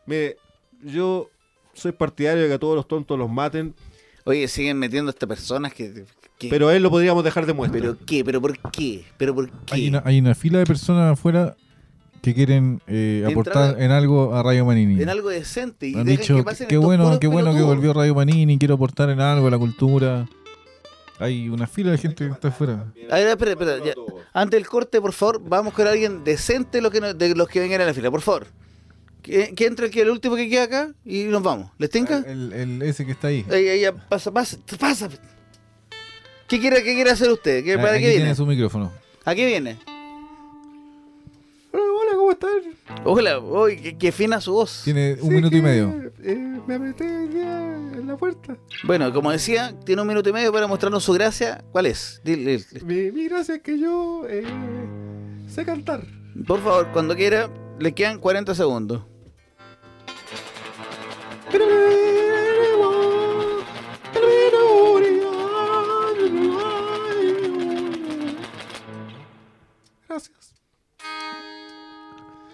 Mire, 0.05 0.37
yo 0.83 1.31
soy 1.73 1.93
partidario 1.93 2.43
de 2.43 2.49
que 2.49 2.55
a 2.55 2.59
todos 2.59 2.77
los 2.77 2.87
tontos 2.87 3.19
los 3.19 3.31
maten, 3.31 3.75
Oye, 4.29 4.49
siguen 4.49 4.77
metiendo 4.79 5.09
a 5.09 5.13
estas 5.13 5.29
personas 5.29 5.73
que. 5.73 6.05
que- 6.37 6.49
pero 6.51 6.67
a 6.69 6.75
él 6.75 6.83
lo 6.83 6.91
podríamos 6.91 7.23
dejar 7.23 7.47
de 7.47 7.53
muestra. 7.53 7.81
¿Pero 7.81 7.97
qué? 8.05 8.25
¿Pero 8.25 8.41
por 8.41 8.59
qué? 8.73 9.05
¿Pero 9.17 9.33
por 9.37 9.49
qué? 9.49 9.75
Hay 9.77 9.89
una, 9.89 10.03
hay 10.05 10.19
una 10.19 10.35
fila 10.35 10.59
de 10.59 10.67
personas 10.67 11.13
afuera 11.13 11.57
que 12.23 12.35
quieren 12.35 12.81
eh, 12.89 13.25
aportar 13.31 13.81
en 13.81 13.93
algo 13.93 14.35
a 14.35 14.43
Radio 14.43 14.67
Manini. 14.67 15.01
En 15.01 15.09
algo 15.11 15.29
decente. 15.29 15.87
Y 15.91 15.95
Han 15.95 16.05
dicho, 16.07 16.37
que 16.39 16.43
pasen 16.43 16.67
qué 16.67 16.77
bueno, 16.77 17.21
qué 17.21 17.29
bueno 17.29 17.55
que 17.55 17.63
volvió 17.63 17.93
Radio 17.93 18.17
Manini, 18.17 18.59
quiero 18.59 18.75
aportar 18.75 19.11
en 19.11 19.21
algo 19.21 19.47
a 19.47 19.51
la 19.53 19.59
cultura. 19.59 20.29
Hay 21.19 21.49
una 21.49 21.67
fila 21.67 21.93
de 21.93 21.99
gente 21.99 22.27
que 22.27 22.31
está 22.33 22.49
afuera. 22.49 22.93
A 23.11 23.15
ver, 23.17 23.29
espera, 23.29 23.53
espera. 23.53 23.79
ya. 23.85 23.95
Antes 24.35 24.61
del 24.61 24.69
corte, 24.69 25.01
por 25.01 25.13
favor, 25.13 25.41
vamos 25.43 25.73
con 25.73 25.87
alguien 25.87 26.25
decente 26.25 26.81
lo 26.83 26.91
que 26.91 27.01
no- 27.01 27.15
de 27.15 27.35
los 27.35 27.49
que 27.49 27.61
vengan 27.61 27.81
a 27.81 27.87
la 27.87 27.95
fila, 27.95 28.11
por 28.11 28.21
favor. 28.21 28.47
Que, 29.23 29.55
que 29.55 29.67
entre 29.67 29.87
aquí 29.87 29.99
el 30.01 30.11
último 30.11 30.37
que 30.37 30.49
queda 30.49 30.65
acá 30.65 30.93
y 31.05 31.25
nos 31.25 31.43
vamos. 31.43 31.71
¿Les 31.79 31.89
tinca? 31.91 32.19
El, 32.19 32.53
el- 32.53 32.83
ese 32.83 33.05
que 33.07 33.13
está 33.13 33.29
ahí. 33.29 33.45
Ahí, 33.51 33.67
ahí, 33.69 33.81
ya, 33.81 33.93
pasa, 33.93 34.31
pasa, 34.31 34.59
pasa. 34.79 35.09
¿Qué 36.49 36.61
quiere, 36.61 36.83
qué 36.85 36.95
quiere 36.95 37.11
hacer 37.11 37.31
usted? 37.31 37.65
¿Qué, 37.65 37.77
¿Para 37.77 37.93
Aquí 37.93 38.01
qué 38.03 38.09
viene? 38.09 38.17
tiene 38.23 38.35
su 38.37 38.47
micrófono. 38.47 38.93
¿A 39.25 39.35
qué 39.35 39.47
viene? 39.47 39.79
Hola, 41.73 42.13
¿cómo 42.15 42.31
están? 42.31 42.51
Hola, 43.09 43.39
uy, 43.39 43.77
qué, 43.81 43.97
qué 43.97 44.11
fina 44.13 44.41
su 44.41 44.53
voz. 44.53 44.83
Tiene 44.85 45.13
un 45.15 45.29
Sí, 45.29 45.35
minuto 45.35 45.57
y 45.57 45.61
que, 45.61 45.63
medio. 45.63 46.13
eh, 46.25 46.61
me 46.67 46.75
apreté 46.75 47.05
hoy 47.05 47.29
día 47.29 47.75
en 47.95 48.07
la 48.09 48.17
puerta. 48.17 48.57
Bueno, 48.83 49.13
como 49.13 49.31
decía, 49.31 49.75
tiene 49.85 50.03
un 50.03 50.09
minuto 50.09 50.29
y 50.29 50.33
medio 50.33 50.53
para 50.53 50.67
mostrarnos 50.67 51.05
su 51.05 51.13
gracia. 51.13 51.65
¿Cuál 51.71 51.87
es? 51.87 52.21
Dile, 52.25 52.59
dile. 52.73 52.85
Mi, 52.85 53.13
mi 53.13 53.29
gracia 53.29 53.57
es 53.57 53.63
que 53.63 53.79
yo 53.79 54.25
eh, 54.29 54.43
sé 55.49 55.65
cantar. 55.65 56.05
Por 56.49 56.61
favor, 56.63 56.89
cuando 56.93 57.15
quiera, 57.15 57.49
le 57.79 57.93
quedan 57.93 58.19
40 58.19 58.55
segundos. 58.57 59.03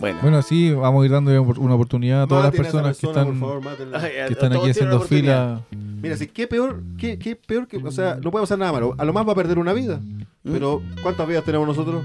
Bueno. 0.03 0.19
Bueno, 0.21 0.39
así 0.39 0.73
vamos 0.73 1.01
a 1.01 1.07
ir 1.07 1.13
dando 1.13 1.31
una 1.41 1.75
oportunidad 1.77 2.23
a 2.25 2.27
todas 2.27 2.43
las 2.43 2.53
Maten 2.53 2.65
personas 2.65 2.99
que 2.99 3.07
persona, 3.07 3.23
están, 3.23 3.39
por 3.39 3.63
favor, 3.63 4.01
que 4.27 4.33
están 4.33 4.53
a 4.53 4.57
aquí 4.57 4.71
haciendo 4.71 5.01
fila. 5.03 5.63
Mira, 5.71 6.17
si 6.17 6.27
qué 6.27 6.49
peor, 6.49 6.83
qué, 6.99 7.21
qué 7.21 7.37
peor 7.37 7.69
que, 7.69 7.77
o 7.77 7.93
sea, 7.93 8.19
no 8.21 8.33
puede 8.33 8.43
pasar 8.43 8.59
nada 8.59 8.73
malo. 8.73 8.97
A 8.99 9.05
lo 9.05 9.13
más 9.13 9.25
va 9.29 9.31
a 9.31 9.37
perder 9.37 9.61
una 9.61 9.73
vida. 9.73 10.01
¿Mm? 10.43 10.53
Pero, 10.55 10.83
¿cuántas 11.03 11.29
vidas 11.29 11.45
tenemos 11.45 11.69
nosotros? 11.69 12.05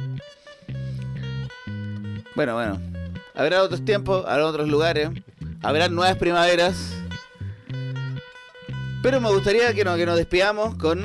Bueno, 2.35 2.53
bueno. 2.53 2.79
Habrá 3.33 3.63
otros 3.63 3.83
tiempos, 3.83 4.23
habrá 4.27 4.45
otros 4.45 4.69
lugares, 4.69 5.09
habrá 5.63 5.89
nuevas 5.89 6.17
primaveras. 6.17 6.93
Pero 9.01 9.19
me 9.21 9.31
gustaría 9.31 9.73
que 9.73 9.83
nos, 9.83 9.97
que 9.97 10.05
nos 10.05 10.17
despidamos 10.17 10.75
con 10.75 11.01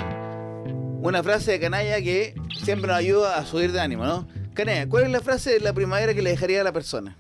una 1.01 1.23
frase 1.23 1.53
de 1.53 1.61
canalla 1.61 2.03
que 2.03 2.35
siempre 2.63 2.89
nos 2.89 2.99
ayuda 2.99 3.39
a 3.39 3.47
subir 3.47 3.73
de 3.73 3.81
ánimo, 3.81 4.05
¿no? 4.05 4.29
Canalla, 4.55 4.89
¿cuál 4.89 5.05
es 5.05 5.11
la 5.11 5.21
frase 5.21 5.51
de 5.51 5.61
la 5.61 5.73
primavera 5.73 6.15
que 6.15 6.23
le 6.23 6.31
dejaría 6.31 6.61
a 6.61 6.65
la 6.65 6.73
persona? 6.73 7.17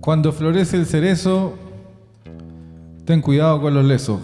Cuando 0.00 0.32
florece 0.32 0.76
el 0.76 0.86
cerezo, 0.86 1.58
ten 3.04 3.20
cuidado 3.20 3.60
con 3.60 3.74
los 3.74 3.84
lesos. 3.84 4.20